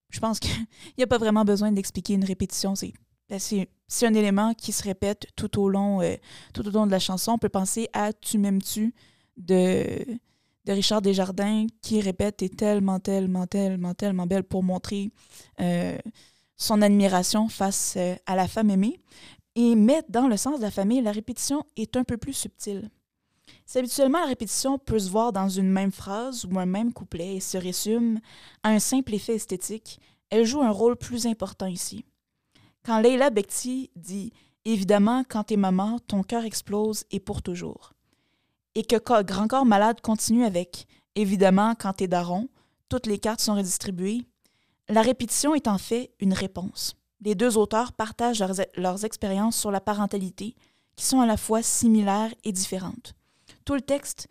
je 0.10 0.20
pense 0.20 0.39
qu'il 0.39 0.52
n'y 0.98 1.04
a 1.04 1.08
pas 1.08 1.18
vraiment 1.18 1.46
besoin 1.46 1.72
d'expliquer 1.72 2.14
une 2.14 2.26
répétition. 2.26 2.76
C'est 2.76 2.94
ben, 3.30 3.39
c'est 3.39 4.06
un 4.06 4.14
élément 4.14 4.54
qui 4.54 4.72
se 4.72 4.84
répète 4.84 5.28
tout 5.36 5.60
au 5.60 5.70
long, 5.70 6.02
euh, 6.02 6.16
tout 6.54 6.68
au 6.68 6.72
long 6.72 6.86
de 6.86 6.91
la 6.91 7.00
chanson. 7.00 7.32
On 7.32 7.38
peut 7.38 7.50
penser 7.50 7.88
à 7.94 8.12
Tu 8.12 8.38
m'aimes-tu 8.38 8.94
de, 9.38 10.06
de 10.66 10.72
Richard 10.72 11.01
Desjardins 11.01 11.68
qui 11.82 12.01
répète 12.01 12.41
est 12.41 12.55
tellement, 12.55 12.99
tellement, 12.99 13.47
tellement, 13.47 13.93
tellement 13.93 14.28
belle 14.28 14.43
pour 14.43 14.64
montrer 14.64 15.11
euh, 15.59 15.97
son 16.55 16.82
admiration 16.82 17.49
face 17.49 17.95
euh, 17.97 18.16
à 18.26 18.36
la 18.36 18.47
femme 18.47 18.70
aimée. 18.70 18.99
Et 19.55 19.76
mettre 19.76 20.09
dans 20.09 20.28
le 20.28 20.38
sens 20.38 20.57
de 20.57 20.64
la 20.64 20.72
famille, 20.72 21.01
la 21.01 21.11
répétition 21.11 21.64
est 21.76 21.95
un 21.95 22.03
peu 22.03 22.18
plus 22.18 22.34
subtile. 22.34 22.89
Si 23.66 23.78
habituellement 23.78 24.20
la 24.20 24.26
répétition 24.26 24.80
peut 24.80 24.99
se 24.99 25.09
voir 25.09 25.32
dans 25.32 25.49
une 25.49 25.70
même 25.70 25.91
phrase 25.91 26.45
ou 26.45 26.59
un 26.59 26.66
même 26.66 26.91
couplet 26.91 27.36
et 27.36 27.39
se 27.39 27.57
résume 27.57 28.20
à 28.64 28.70
un 28.70 28.80
simple 28.80 29.14
effet 29.14 29.36
esthétique, 29.36 29.99
elle 30.30 30.45
joue 30.45 30.64
un 30.64 30.72
rôle 30.72 30.95
plus 30.95 31.28
important 31.28 31.68
ici. 31.68 32.05
Quand 32.84 32.99
Leila 32.99 33.30
Bekti 33.30 33.91
dit 33.95 34.34
Évidemment, 34.66 35.24
quand 35.28 35.43
t'es 35.43 35.57
maman, 35.57 35.99
ton 35.99 36.24
cœur 36.24 36.45
explose 36.45 37.03
et 37.11 37.20
pour 37.20 37.41
toujours. 37.41 37.93
Et 38.76 38.84
que 38.84 39.21
Grand 39.24 39.47
Corps 39.47 39.65
Malade 39.65 40.01
continue 40.01 40.45
avec 40.45 40.88
Évidemment, 41.15 41.76
quand 41.76 41.93
t'es 41.93 42.07
daron, 42.07 42.49
toutes 42.89 43.05
les 43.05 43.19
cartes 43.19 43.41
sont 43.41 43.55
redistribuées. 43.55 44.26
La 44.89 45.01
répétition 45.01 45.53
est 45.53 45.67
en 45.67 45.78
fait 45.78 46.11
une 46.19 46.34
réponse. 46.34 46.95
Les 47.21 47.36
deux 47.36 47.57
auteurs 47.57 47.93
partagent 47.93 48.39
leurs, 48.39 48.55
leurs 48.76 49.05
expériences 49.05 49.57
sur 49.57 49.71
la 49.71 49.80
parentalité, 49.80 50.55
qui 50.95 51.05
sont 51.05 51.21
à 51.21 51.26
la 51.26 51.38
fois 51.38 51.61
similaires 51.61 52.34
et 52.43 52.51
différentes. 52.51 53.13
Tout 53.65 53.76
le 53.76 53.82
texte 53.82 54.28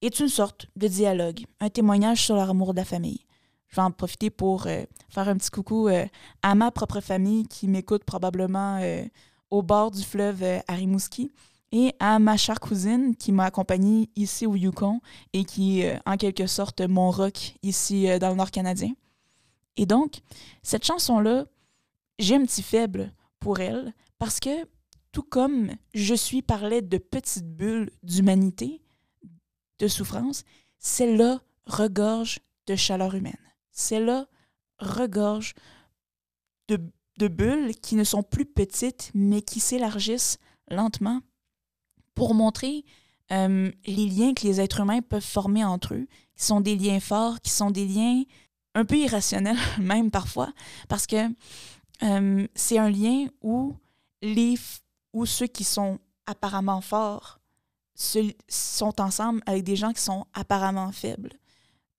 est 0.00 0.20
une 0.20 0.28
sorte 0.28 0.66
de 0.74 0.88
dialogue, 0.88 1.44
un 1.60 1.68
témoignage 1.68 2.24
sur 2.24 2.34
leur 2.34 2.50
amour 2.50 2.72
de 2.72 2.78
la 2.78 2.84
famille. 2.84 3.24
Je 3.68 3.76
vais 3.76 3.82
en 3.82 3.90
profiter 3.90 4.28
pour 4.28 4.66
euh, 4.66 4.82
faire 5.08 5.28
un 5.28 5.36
petit 5.36 5.50
coucou 5.50 5.88
euh, 5.88 6.04
à 6.42 6.54
ma 6.54 6.70
propre 6.70 7.00
famille 7.00 7.46
qui 7.46 7.68
m'écoute 7.68 8.04
probablement 8.04 8.78
euh, 8.82 9.04
au 9.50 9.62
bord 9.62 9.90
du 9.90 10.02
fleuve 10.02 10.42
à 10.66 10.74
Rimouski 10.74 11.30
et 11.72 11.94
à 11.98 12.18
ma 12.18 12.36
chère 12.36 12.60
cousine 12.60 13.16
qui 13.16 13.32
m'a 13.32 13.46
accompagnée 13.46 14.10
ici 14.14 14.46
au 14.46 14.54
Yukon 14.54 15.00
et 15.32 15.44
qui 15.44 15.80
est 15.80 15.98
en 16.06 16.16
quelque 16.16 16.46
sorte 16.46 16.82
mon 16.82 17.10
rock 17.10 17.54
ici 17.62 18.06
dans 18.20 18.28
le 18.28 18.36
nord 18.36 18.50
canadien. 18.50 18.92
Et 19.76 19.86
donc, 19.86 20.20
cette 20.62 20.84
chanson-là, 20.84 21.46
j'ai 22.18 22.36
un 22.36 22.44
petit 22.44 22.62
faible 22.62 23.12
pour 23.40 23.60
elle 23.60 23.94
parce 24.18 24.38
que 24.38 24.68
tout 25.12 25.22
comme 25.22 25.72
je 25.94 26.14
suis 26.14 26.42
parlait 26.42 26.82
de 26.82 26.98
petites 26.98 27.56
bulles 27.56 27.90
d'humanité, 28.02 28.82
de 29.78 29.88
souffrance, 29.88 30.44
celle-là 30.78 31.40
regorge 31.64 32.40
de 32.66 32.76
chaleur 32.76 33.14
humaine. 33.14 33.32
Celle-là 33.72 34.26
regorge 34.78 35.54
de 36.68 37.28
bulles 37.28 37.74
qui 37.76 37.94
ne 37.94 38.04
sont 38.04 38.22
plus 38.22 38.46
petites, 38.46 39.10
mais 39.14 39.42
qui 39.42 39.60
s'élargissent 39.60 40.38
lentement 40.68 41.20
pour 42.14 42.34
montrer 42.34 42.84
euh, 43.30 43.70
les 43.86 44.06
liens 44.06 44.34
que 44.34 44.46
les 44.46 44.60
êtres 44.60 44.80
humains 44.80 45.00
peuvent 45.00 45.24
former 45.24 45.64
entre 45.64 45.94
eux, 45.94 46.06
qui 46.36 46.44
sont 46.44 46.60
des 46.60 46.76
liens 46.76 47.00
forts, 47.00 47.40
qui 47.40 47.50
sont 47.50 47.70
des 47.70 47.86
liens 47.86 48.22
un 48.74 48.84
peu 48.84 48.96
irrationnels 48.96 49.56
même 49.78 50.10
parfois, 50.10 50.52
parce 50.88 51.06
que 51.06 51.28
euh, 52.02 52.46
c'est 52.54 52.78
un 52.78 52.90
lien 52.90 53.26
où 53.40 53.74
les, 54.20 54.54
où 55.12 55.24
ceux 55.24 55.46
qui 55.46 55.64
sont 55.64 55.98
apparemment 56.26 56.80
forts 56.80 57.38
sont 57.94 59.00
ensemble 59.00 59.42
avec 59.46 59.64
des 59.64 59.76
gens 59.76 59.92
qui 59.92 60.00
sont 60.00 60.26
apparemment 60.32 60.90
faibles. 60.92 61.32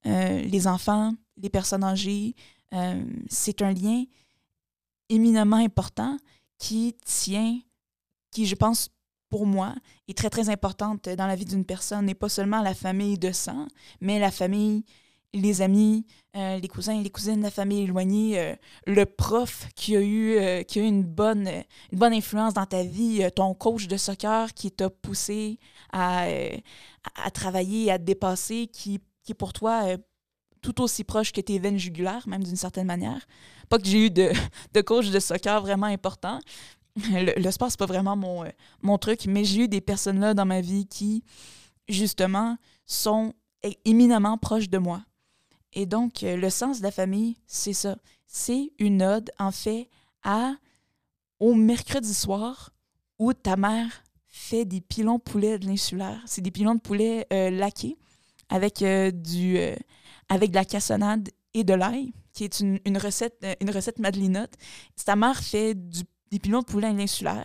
Euh, 0.05 0.41
les 0.41 0.67
enfants, 0.67 1.13
les 1.37 1.49
personnes 1.49 1.83
âgées, 1.83 2.35
c'est 3.29 3.61
un 3.61 3.71
lien 3.71 4.03
éminemment 5.07 5.57
important 5.57 6.17
qui 6.57 6.95
tient, 7.05 7.59
qui, 8.31 8.47
je 8.47 8.55
pense, 8.55 8.89
pour 9.33 9.47
moi, 9.47 9.73
est 10.07 10.15
très, 10.15 10.29
très 10.29 10.49
importante 10.49 11.09
dans 11.09 11.25
la 11.25 11.35
vie 11.35 11.45
d'une 11.45 11.65
personne, 11.65 12.07
et 12.07 12.13
pas 12.13 12.29
seulement 12.29 12.61
la 12.61 12.75
famille 12.75 13.17
de 13.17 13.31
sang, 13.31 13.67
mais 13.99 14.19
la 14.19 14.29
famille 14.29 14.83
les 15.33 15.63
amis, 15.63 16.05
euh, 16.35 16.59
les 16.59 16.67
cousins 16.67 17.01
les 17.01 17.09
cousines 17.09 17.41
la 17.41 17.49
famille 17.49 17.81
éloignée, 17.81 18.39
euh, 18.39 18.55
le 18.85 19.07
prof 19.07 19.65
qui 19.75 19.97
a 19.97 20.01
eu, 20.01 20.37
euh, 20.37 20.61
qui 20.61 20.77
a 20.77 20.83
eu 20.83 20.85
une, 20.85 21.01
bonne, 21.01 21.47
une 21.91 21.97
bonne 21.97 22.13
influence 22.13 22.53
dans 22.53 22.67
ta 22.67 22.83
vie, 22.83 23.27
ton 23.35 23.55
coach 23.55 23.87
de 23.87 23.97
soccer 23.97 24.53
qui 24.53 24.69
t'a 24.69 24.91
poussé 24.91 25.57
à, 25.91 26.27
à, 27.15 27.31
travailler, 27.31 27.89
à 27.89 27.97
te 27.97 28.03
dépasser, 28.03 28.67
qui, 28.67 29.01
qui 29.23 29.31
est 29.31 29.35
pour 29.35 29.51
toi 29.51 29.97
tout 30.61 30.79
aussi 30.79 31.03
proche 31.03 31.31
que 31.31 31.41
tes 31.41 31.57
veines 31.57 31.79
jugulaires, 31.79 32.27
même 32.27 32.43
d'une 32.43 32.55
certaine 32.55 32.85
manière. 32.85 33.25
Pas 33.67 33.79
que 33.79 33.87
j'ai 33.87 34.05
eu 34.05 34.11
de, 34.11 34.29
de 34.75 34.81
coach 34.81 35.09
de 35.09 35.19
soccer 35.19 35.59
vraiment 35.59 35.87
important. 35.87 36.39
Le, 36.95 37.39
le 37.39 37.51
sport, 37.51 37.71
c'est 37.71 37.79
pas 37.79 37.87
vraiment 37.87 38.15
mon, 38.15 38.43
mon 38.81 38.97
truc, 38.97 39.25
mais 39.25 39.43
j'ai 39.43 39.63
eu 39.63 39.67
des 39.67 39.81
personnes 39.81 40.19
là 40.19 40.33
dans 40.33 40.45
ma 40.45 40.61
vie 40.61 40.85
qui, 40.85 41.23
justement, 41.87 42.57
sont 42.85 43.33
éminemment 43.85 44.37
proches 44.37 44.69
de 44.69 44.77
moi 44.77 45.01
et 45.75 45.85
donc, 45.85 46.23
euh, 46.23 46.37
le 46.37 46.49
sens 46.49 46.79
de 46.79 46.83
la 46.83 46.91
famille, 46.91 47.37
c'est 47.47 47.73
ça. 47.73 47.97
C'est 48.27 48.71
une 48.79 49.01
ode, 49.01 49.31
en 49.39 49.51
fait, 49.51 49.89
à 50.23 50.53
au 51.39 51.55
mercredi 51.55 52.13
soir 52.13 52.71
où 53.19 53.33
ta 53.33 53.55
mère 53.57 54.03
fait 54.27 54.65
des 54.65 54.81
pilons 54.81 55.19
poulet 55.19 55.59
de 55.59 55.67
l'insulaire. 55.67 56.21
C'est 56.25 56.41
des 56.41 56.51
pilons 56.51 56.75
de 56.75 56.79
poulet 56.79 57.27
euh, 57.33 57.49
laqués 57.49 57.97
avec, 58.49 58.81
euh, 58.81 59.11
du, 59.11 59.57
avec 60.29 60.51
de 60.51 60.55
la 60.55 60.65
cassonade 60.65 61.29
et 61.53 61.63
de 61.63 61.73
l'ail, 61.73 62.13
qui 62.33 62.43
est 62.43 62.59
une, 62.59 62.79
une 62.85 62.97
recette, 62.97 63.45
une 63.59 63.69
recette 63.69 63.99
madelinote. 63.99 64.53
Ta 65.05 65.15
mère 65.15 65.43
fait 65.43 65.73
du, 65.75 66.03
des 66.33 66.39
pilons 66.39 66.59
de 66.59 66.65
poulet 66.65 66.87
à. 66.87 67.43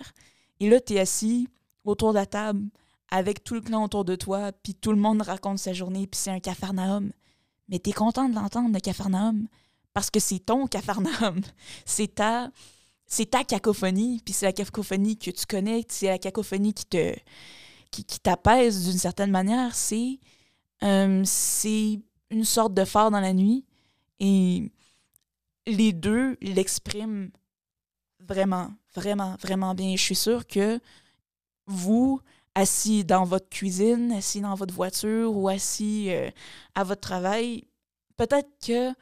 Et 0.61 0.68
là, 0.68 0.80
tu 0.80 0.95
es 0.95 1.01
assis 1.01 1.49
autour 1.84 2.11
de 2.11 2.18
la 2.18 2.26
table 2.26 2.68
avec 3.11 3.45
tout 3.45 3.55
le 3.55 3.61
clan 3.61 3.84
autour 3.84 4.05
de 4.05 4.16
toi, 4.16 4.53
puis 4.53 4.74
tout 4.74 4.91
le 4.91 4.99
monde 4.99 5.22
raconte 5.22 5.59
sa 5.59 5.72
journée, 5.72 6.07
puis 6.07 6.20
c'est 6.20 6.30
un 6.30 6.41
cafarnaum 6.41 7.11
mais 7.68 7.78
tu 7.78 7.91
es 7.91 7.93
content 7.93 8.28
de 8.28 8.34
l'entendre, 8.34 8.72
le 8.72 8.80
Capharnaüm, 8.80 9.47
parce 9.93 10.11
que 10.11 10.20
c'est 10.20 10.39
ton 10.39 10.66
Capharnaüm. 10.66 11.41
C'est 11.84 12.14
ta, 12.14 12.51
c'est 13.07 13.30
ta 13.30 13.43
cacophonie, 13.43 14.20
puis 14.24 14.34
c'est 14.34 14.47
la 14.47 14.53
cacophonie 14.53 15.16
que 15.16 15.30
tu 15.30 15.47
connais, 15.47 15.84
c'est 15.89 16.09
la 16.09 16.18
cacophonie 16.18 16.74
qui 16.74 16.84
te 16.84 17.14
qui, 17.91 18.05
qui 18.05 18.20
t'apaise 18.20 18.84
d'une 18.84 18.99
certaine 18.99 19.30
manière. 19.30 19.74
C'est, 19.74 20.18
euh, 20.82 21.22
c'est 21.24 22.01
une 22.30 22.45
sorte 22.45 22.74
de 22.74 22.84
phare 22.84 23.11
dans 23.11 23.20
la 23.20 23.32
nuit, 23.32 23.64
et 24.20 24.70
les 25.66 25.93
deux 25.95 26.36
l'expriment 26.43 27.30
vraiment, 28.29 28.70
vraiment, 28.95 29.37
vraiment 29.41 29.74
bien. 29.74 29.97
Je 29.97 30.03
suis 30.03 30.14
sûre 30.14 30.47
que 30.47 30.79
vous, 31.66 32.20
assis 32.55 33.05
dans 33.05 33.24
votre 33.24 33.49
cuisine, 33.49 34.12
assis 34.12 34.41
dans 34.41 34.55
votre 34.55 34.74
voiture 34.74 35.37
ou 35.37 35.49
assis 35.49 36.07
euh, 36.11 36.31
à 36.74 36.85
votre 36.85 37.01
travail, 37.01 37.64
peut-être 38.16 38.49
que 38.64 38.93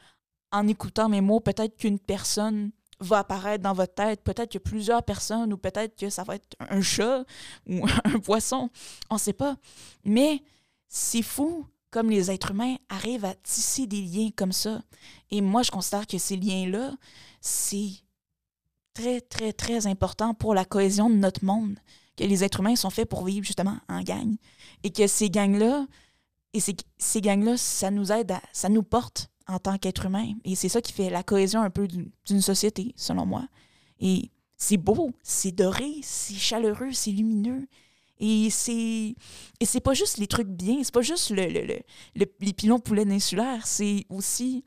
en 0.53 0.69
écoutant 0.69 1.09
mes 1.09 1.21
mots, 1.21 1.41
peut-être 1.41 1.77
qu'une 1.77 1.99
personne 1.99 2.71
va 3.01 3.19
apparaître 3.19 3.63
dans 3.63 3.73
votre 3.73 3.95
tête, 3.95 4.23
peut-être 4.23 4.53
que 4.53 4.59
plusieurs 4.59 5.03
personnes 5.03 5.53
ou 5.53 5.57
peut-être 5.57 5.97
que 5.97 6.09
ça 6.09 6.23
va 6.23 6.37
être 6.37 6.57
un 6.61 6.81
chat 6.81 7.25
ou 7.67 7.87
un 8.05 8.19
poisson, 8.21 8.71
on 9.11 9.15
ne 9.15 9.21
sait 9.21 9.33
pas. 9.33 9.57
Mais 10.05 10.43
c'est 10.89 11.23
fou 11.23 11.67
comme 11.91 12.11
les 12.11 12.31
êtres 12.31 12.51
humains 12.51 12.77
arrivent 12.89 13.25
à 13.25 13.35
tisser 13.35 13.87
des 13.87 14.03
liens 14.03 14.31
comme 14.35 14.53
ça. 14.53 14.81
Et 15.31 15.41
moi, 15.41 15.63
je 15.63 15.71
considère 15.71 16.07
que 16.07 16.19
ces 16.19 16.37
liens-là, 16.37 16.93
c'est 17.41 17.91
très, 18.97 19.21
très, 19.21 19.53
très 19.53 19.87
important 19.87 20.33
pour 20.33 20.55
la 20.55 20.65
cohésion 20.65 21.11
de 21.11 21.17
notre 21.17 21.45
monde 21.45 21.79
que 22.17 22.25
les 22.25 22.45
êtres 22.45 22.61
humains 22.61 22.77
sont 22.77 22.89
faits 22.89 23.09
pour 23.09 23.25
vivre 23.27 23.45
justement 23.45 23.77
en 23.89 24.03
gang 24.03 24.37
et 24.83 24.91
que 24.91 25.07
ces 25.07 25.29
gangs-là, 25.29 25.87
et 26.55 26.61
ces, 26.61 26.75
ces 26.97 27.21
gangs-là, 27.21 27.59
ça 27.59 27.91
nous 27.91 28.11
aide, 28.11 28.33
à, 28.33 28.41
ça 28.53 28.71
nous 28.71 28.83
porte 28.83 29.29
en 29.49 29.59
tant 29.59 29.77
qu'être 29.77 30.07
humain. 30.07 30.33
Et 30.45 30.55
c'est 30.55 30.71
ça 30.71 30.81
qui 30.81 30.93
fait 30.93 31.11
la 31.11 31.23
cohésion 31.23 31.61
un 31.61 31.69
peu 31.69 31.87
d'une 31.87 32.41
société, 32.41 32.95
selon 32.97 33.27
moi. 33.27 33.47
Et 34.01 34.31
c'est 34.57 34.79
beau, 34.79 35.11
c'est 35.23 35.53
doré, 35.53 36.01
c'est 36.03 36.35
chaleureux, 36.35 36.93
c'est 36.93 37.11
lumineux. 37.11 37.69
Et 38.19 38.49
c'est 38.49 39.15
et 39.61 39.67
c'est 39.67 39.81
pas 39.81 39.93
juste 39.93 40.17
les 40.17 40.27
trucs 40.27 40.49
bien, 40.49 40.83
c'est 40.83 40.95
pas 40.95 41.03
juste 41.03 41.29
le, 41.31 41.49
le, 41.49 41.67
le, 42.15 42.27
les 42.41 42.53
pilons 42.55 42.81
poulet 42.81 43.07
insulaires, 43.07 43.67
c'est 43.67 44.07
aussi 44.09 44.65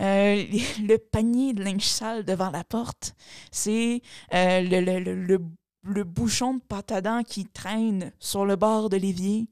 euh, 0.00 0.44
le 0.82 0.96
panier 0.96 1.52
de 1.52 1.62
linge 1.62 1.86
sale 1.86 2.24
devant 2.24 2.50
la 2.50 2.64
porte. 2.64 3.14
C'est 3.50 4.02
euh, 4.32 4.60
le, 4.60 6.04
bouchon 6.04 6.54
de 6.54 6.60
pâte 6.60 6.92
à 6.92 7.00
dents 7.00 7.22
qui 7.22 7.46
traîne 7.46 8.12
sur 8.18 8.44
le 8.44 8.56
bord 8.56 8.88
de 8.90 8.96
l'évier. 8.96 9.48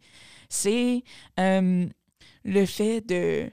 C'est 0.48 1.02
euh, 1.38 1.86
le 2.44 2.66
fait 2.66 3.00
de 3.00 3.50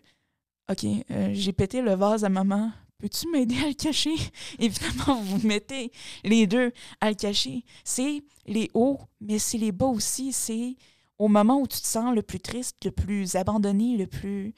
OK, 0.70 0.86
j'ai 1.32 1.54
pété 1.54 1.82
le 1.82 1.96
vase 1.96 2.24
à 2.24 2.30
maman. 2.30 2.72
Peux-tu 3.00 3.30
m'aider 3.32 3.56
à 3.64 3.68
le 3.70 3.74
cacher? 3.74 4.16
Évidemment, 4.60 5.22
vous 5.22 5.48
mettez 5.48 5.92
les 6.24 6.46
deux 6.48 6.72
à 7.00 7.10
le 7.10 7.16
cacher. 7.16 7.64
C'est 7.84 8.22
les 8.46 8.70
hauts, 8.74 9.00
mais 9.22 9.40
c'est 9.40 9.58
les 9.58 9.72
bas 9.72 9.88
aussi. 9.88 10.34
C'est 10.34 10.76
au 11.18 11.28
moment 11.28 11.62
où 11.62 11.68
tu 11.68 11.80
te 11.80 11.88
sens 11.88 12.14
le 12.14 12.22
plus 12.22 12.40
triste, 12.40 12.78
le 12.84 12.92
plus 12.92 13.36
abandonné, 13.36 13.98
le 13.98 14.06
plus, 14.06 14.54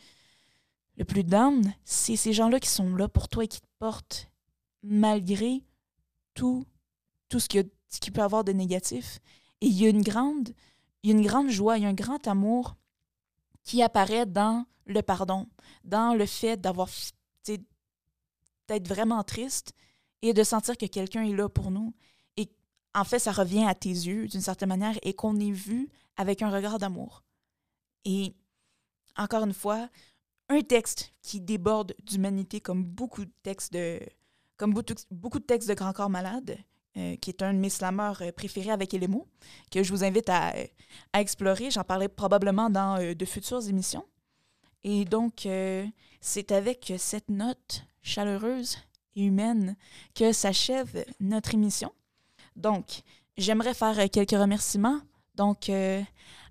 le 0.97 1.05
plus 1.05 1.23
down. 1.23 1.73
C'est 1.83 2.15
ces 2.15 2.33
gens-là 2.33 2.59
qui 2.59 2.69
sont 2.69 2.95
là 2.95 3.07
pour 3.07 3.27
toi 3.27 3.43
et 3.43 3.47
qui 3.47 3.61
te 3.61 3.67
portent 3.79 4.31
malgré 4.83 5.63
tout, 6.33 6.65
tout 7.29 7.39
ce 7.39 7.47
qu'il 7.47 8.13
peut 8.13 8.21
avoir 8.21 8.43
de 8.43 8.51
négatif. 8.51 9.19
Et 9.61 9.67
il 9.67 9.73
y 9.73 9.85
a 9.85 9.89
une 9.89 10.01
grande, 10.01 10.49
y 11.03 11.11
une 11.11 11.25
grande 11.25 11.49
joie, 11.49 11.77
il 11.77 11.83
y 11.83 11.85
a 11.85 11.89
un 11.89 11.93
grand 11.93 12.27
amour 12.27 12.75
qui 13.63 13.83
apparaît 13.83 14.25
dans 14.25 14.65
le 14.85 15.01
pardon, 15.01 15.47
dans 15.83 16.15
le 16.15 16.25
fait 16.25 16.57
d'avoir 16.59 16.89
d'être 18.67 18.87
vraiment 18.87 19.23
triste 19.23 19.73
et 20.21 20.33
de 20.33 20.43
sentir 20.43 20.77
que 20.77 20.85
quelqu'un 20.85 21.23
est 21.23 21.35
là 21.35 21.49
pour 21.49 21.71
nous. 21.71 21.93
Et 22.37 22.49
en 22.95 23.03
fait, 23.03 23.19
ça 23.19 23.31
revient 23.31 23.65
à 23.65 23.75
tes 23.75 23.89
yeux 23.89 24.27
d'une 24.27 24.41
certaine 24.41 24.69
manière 24.69 24.97
et 25.03 25.13
qu'on 25.13 25.39
est 25.39 25.51
vu 25.51 25.89
avec 26.15 26.41
un 26.41 26.49
regard 26.49 26.79
d'amour. 26.79 27.23
Et 28.05 28.33
encore 29.17 29.43
une 29.43 29.53
fois, 29.53 29.89
un 30.51 30.61
texte 30.61 31.13
qui 31.21 31.39
déborde 31.39 31.95
d'humanité 32.03 32.59
comme 32.59 32.83
beaucoup 32.83 33.25
de 33.25 33.31
textes 33.41 33.73
de 33.73 33.99
comme 34.57 34.73
beaucoup 35.09 35.39
de 35.39 35.43
textes 35.43 35.67
de 35.67 35.73
Grand 35.73 35.91
Corps 35.91 36.11
Malade, 36.11 36.55
euh, 36.95 37.15
qui 37.15 37.31
est 37.31 37.41
un 37.41 37.51
de 37.51 37.57
mes 37.57 37.71
slammeurs 37.71 38.21
euh, 38.21 38.31
préférés 38.31 38.69
avec 38.69 38.93
Elemo, 38.93 39.25
que 39.71 39.81
je 39.81 39.91
vous 39.91 40.03
invite 40.03 40.29
à, 40.29 40.53
à 41.13 41.21
explorer. 41.21 41.71
J'en 41.71 41.83
parlerai 41.83 42.09
probablement 42.09 42.69
dans 42.69 43.01
euh, 43.01 43.15
de 43.15 43.25
futures 43.25 43.67
émissions. 43.67 44.05
Et 44.83 45.05
donc, 45.05 45.47
c'est 46.21 46.51
avec 46.51 46.91
cette 46.97 47.29
note 47.29 47.85
chaleureuse 48.01 48.79
et 49.15 49.25
humaine 49.25 49.75
que 50.15 50.31
s'achève 50.31 51.05
notre 51.19 51.53
émission. 51.53 51.91
Donc, 52.55 53.03
j'aimerais 53.37 53.75
faire 53.75 54.09
quelques 54.09 54.31
remerciements. 54.31 54.99
Donc, 55.35 55.65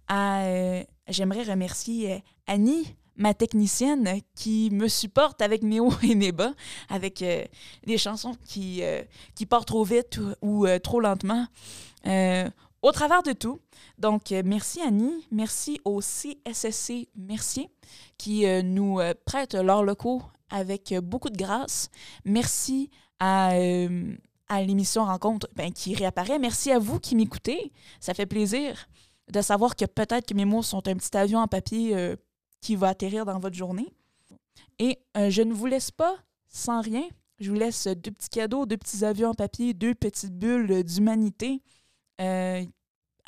j'aimerais 0.09 1.43
remercier 1.43 2.23
Annie 2.47 2.95
ma 3.21 3.35
technicienne 3.35 4.21
qui 4.35 4.71
me 4.73 4.89
supporte 4.89 5.43
avec 5.43 5.63
mes 5.63 5.79
hauts 5.79 5.93
et 6.03 6.15
mes 6.15 6.33
bas, 6.33 6.55
avec 6.89 7.23
euh, 7.23 7.45
les 7.85 7.99
chansons 7.99 8.35
qui, 8.47 8.83
euh, 8.83 9.03
qui 9.35 9.47
partent 9.47 9.69
trop 9.69 9.85
vite 9.85 10.19
ou, 10.43 10.67
euh, 10.67 10.79
trop 10.79 11.01
lentement. 11.01 11.47
au 12.83 12.93
travers 12.93 13.23
de 13.23 13.33
tout. 13.33 13.61
Donc, 13.99 14.31
merci 14.31 14.81
Annie, 14.81 15.27
merci 15.31 15.79
au 15.85 16.01
CSSC 16.01 17.09
Mercier 17.15 17.69
qui 18.17 18.47
nous 18.63 19.01
prête 19.27 19.53
leurs 19.55 19.83
locaux 19.83 20.23
avec 20.49 20.95
beaucoup 21.03 21.29
de 21.29 21.37
grâce. 21.37 21.91
Merci 22.25 22.91
à 23.19 23.53
à 24.49 24.63
l'émission 24.63 25.05
Rencontre 25.05 25.47
ben, 25.55 25.71
qui 25.73 25.95
réapparaît. 25.95 26.39
Merci 26.39 26.73
à 26.73 26.79
vous 26.79 26.99
qui 26.99 27.15
m'écoutez. 27.15 27.71
Ça 28.01 28.15
fait 28.15 28.27
plaisir 28.27 28.89
de 29.31 29.43
savoir 29.43 29.77
que 29.77 29.85
peut-être 29.85 30.27
que 30.27 30.35
mes 30.35 30.47
mots 30.47 30.63
sont 30.63 30.89
un 30.89 30.95
petit 30.95 31.17
avion 31.17 31.39
en 31.39 31.47
papier 31.47 32.17
qui 32.61 32.77
va 32.77 32.89
atterrir 32.89 33.25
dans 33.25 33.39
votre 33.39 33.57
journée. 33.57 33.93
Et 34.79 34.99
euh, 35.17 35.31
je 35.31 35.43
ne 35.43 35.53
vous 35.53 35.67
laisse 35.67 35.91
pas 35.91 36.17
sans 36.49 36.81
rien. 36.81 37.05
Je 37.39 37.51
vous 37.51 37.57
laisse 37.57 37.87
deux 37.87 38.11
petits 38.11 38.29
cadeaux, 38.29 38.67
deux 38.67 38.77
petits 38.77 39.05
avions 39.05 39.31
en 39.31 39.35
papier, 39.35 39.73
deux 39.73 39.95
petites 39.95 40.37
bulles 40.37 40.85
d'humanité 40.85 41.63
euh, 42.21 42.65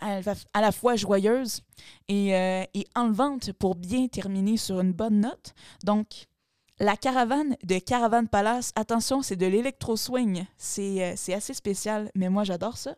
à, 0.00 0.60
la 0.60 0.72
fois 0.72 0.96
joyeuses 0.96 1.62
et, 2.08 2.34
euh, 2.34 2.64
et 2.74 2.86
enlevantes 2.94 3.52
pour 3.52 3.74
bien 3.74 4.08
terminer 4.08 4.56
sur 4.56 4.80
une 4.80 4.92
bonne 4.92 5.20
note. 5.20 5.54
Donc, 5.84 6.26
la 6.78 6.96
caravane 6.96 7.56
de 7.64 7.78
Caravane 7.78 8.28
Palace, 8.28 8.72
attention, 8.74 9.22
c'est 9.22 9.36
de 9.36 9.46
l'électro-swing. 9.46 10.44
C'est 10.56 11.14
assez 11.32 11.54
spécial, 11.54 12.10
mais 12.14 12.28
moi 12.28 12.44
j'adore 12.44 12.76
ça. 12.76 12.96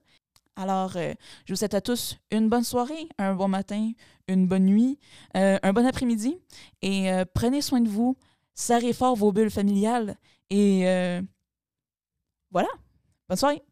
Alors, 0.56 0.96
euh, 0.96 1.14
je 1.46 1.52
vous 1.52 1.56
souhaite 1.56 1.74
à 1.74 1.80
tous 1.80 2.16
une 2.30 2.48
bonne 2.48 2.62
soirée, 2.62 3.08
un 3.18 3.34
bon 3.34 3.48
matin, 3.48 3.92
une 4.28 4.46
bonne 4.46 4.66
nuit, 4.66 4.98
euh, 5.36 5.58
un 5.62 5.72
bon 5.72 5.84
après-midi. 5.84 6.38
Et 6.82 7.10
euh, 7.12 7.24
prenez 7.34 7.60
soin 7.60 7.80
de 7.80 7.88
vous, 7.88 8.16
serrez 8.54 8.92
fort 8.92 9.16
vos 9.16 9.32
bulles 9.32 9.50
familiales. 9.50 10.16
Et 10.50 10.84
voilà, 12.52 12.68
bonne 13.28 13.36
soirée. 13.38 13.62